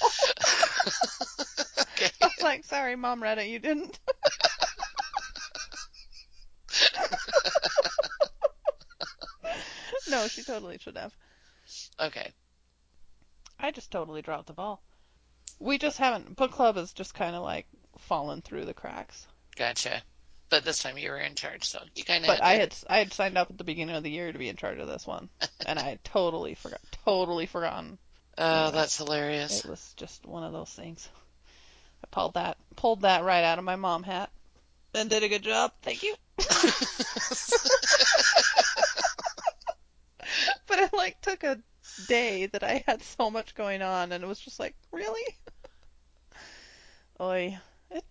[1.80, 2.10] okay.
[2.22, 3.98] I was like, sorry, mom read it, you didn't.
[9.44, 9.50] no,
[10.22, 11.14] no, she totally should have.
[12.00, 12.30] Okay.
[13.58, 14.82] I just totally dropped the ball.
[15.58, 16.36] We just haven't.
[16.36, 17.66] Book club has just kind of like
[17.98, 19.26] fallen through the cracks.
[19.56, 20.02] Gotcha.
[20.48, 22.28] But this time you were in charge, so you kind of.
[22.28, 24.48] But I had I had signed up at the beginning of the year to be
[24.48, 25.28] in charge of this one,
[25.66, 27.98] and I had totally forgot, totally forgotten.
[28.38, 29.64] Oh, that's hilarious.
[29.64, 31.08] It was just one of those things.
[32.04, 34.30] I pulled that pulled that right out of my mom hat,
[34.94, 35.72] and did a good job.
[35.82, 36.14] Thank you.
[40.66, 41.58] but it like took a
[42.06, 45.36] day that I had so much going on, and it was just like, really?
[47.20, 47.58] Oi.
[47.90, 48.04] It,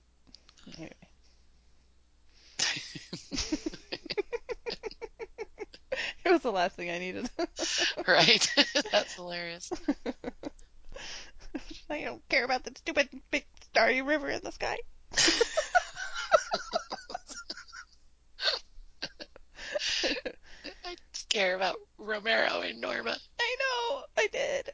[0.76, 1.05] anyway.
[6.26, 7.30] It was the last thing I needed.
[8.08, 8.54] right.
[8.92, 9.72] that's hilarious.
[11.90, 14.78] I don't care about the stupid big starry river in the sky.
[20.84, 20.96] I
[21.30, 23.18] care about Romero and Norma.
[23.40, 24.74] I know, I did.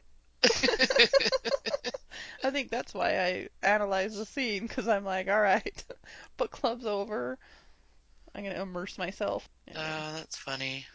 [2.44, 5.84] I think that's why I analyze the scene because I'm like, all right,
[6.36, 7.38] book club's over.
[8.34, 9.48] I'm gonna immerse myself.
[9.74, 10.86] Oh, that's funny.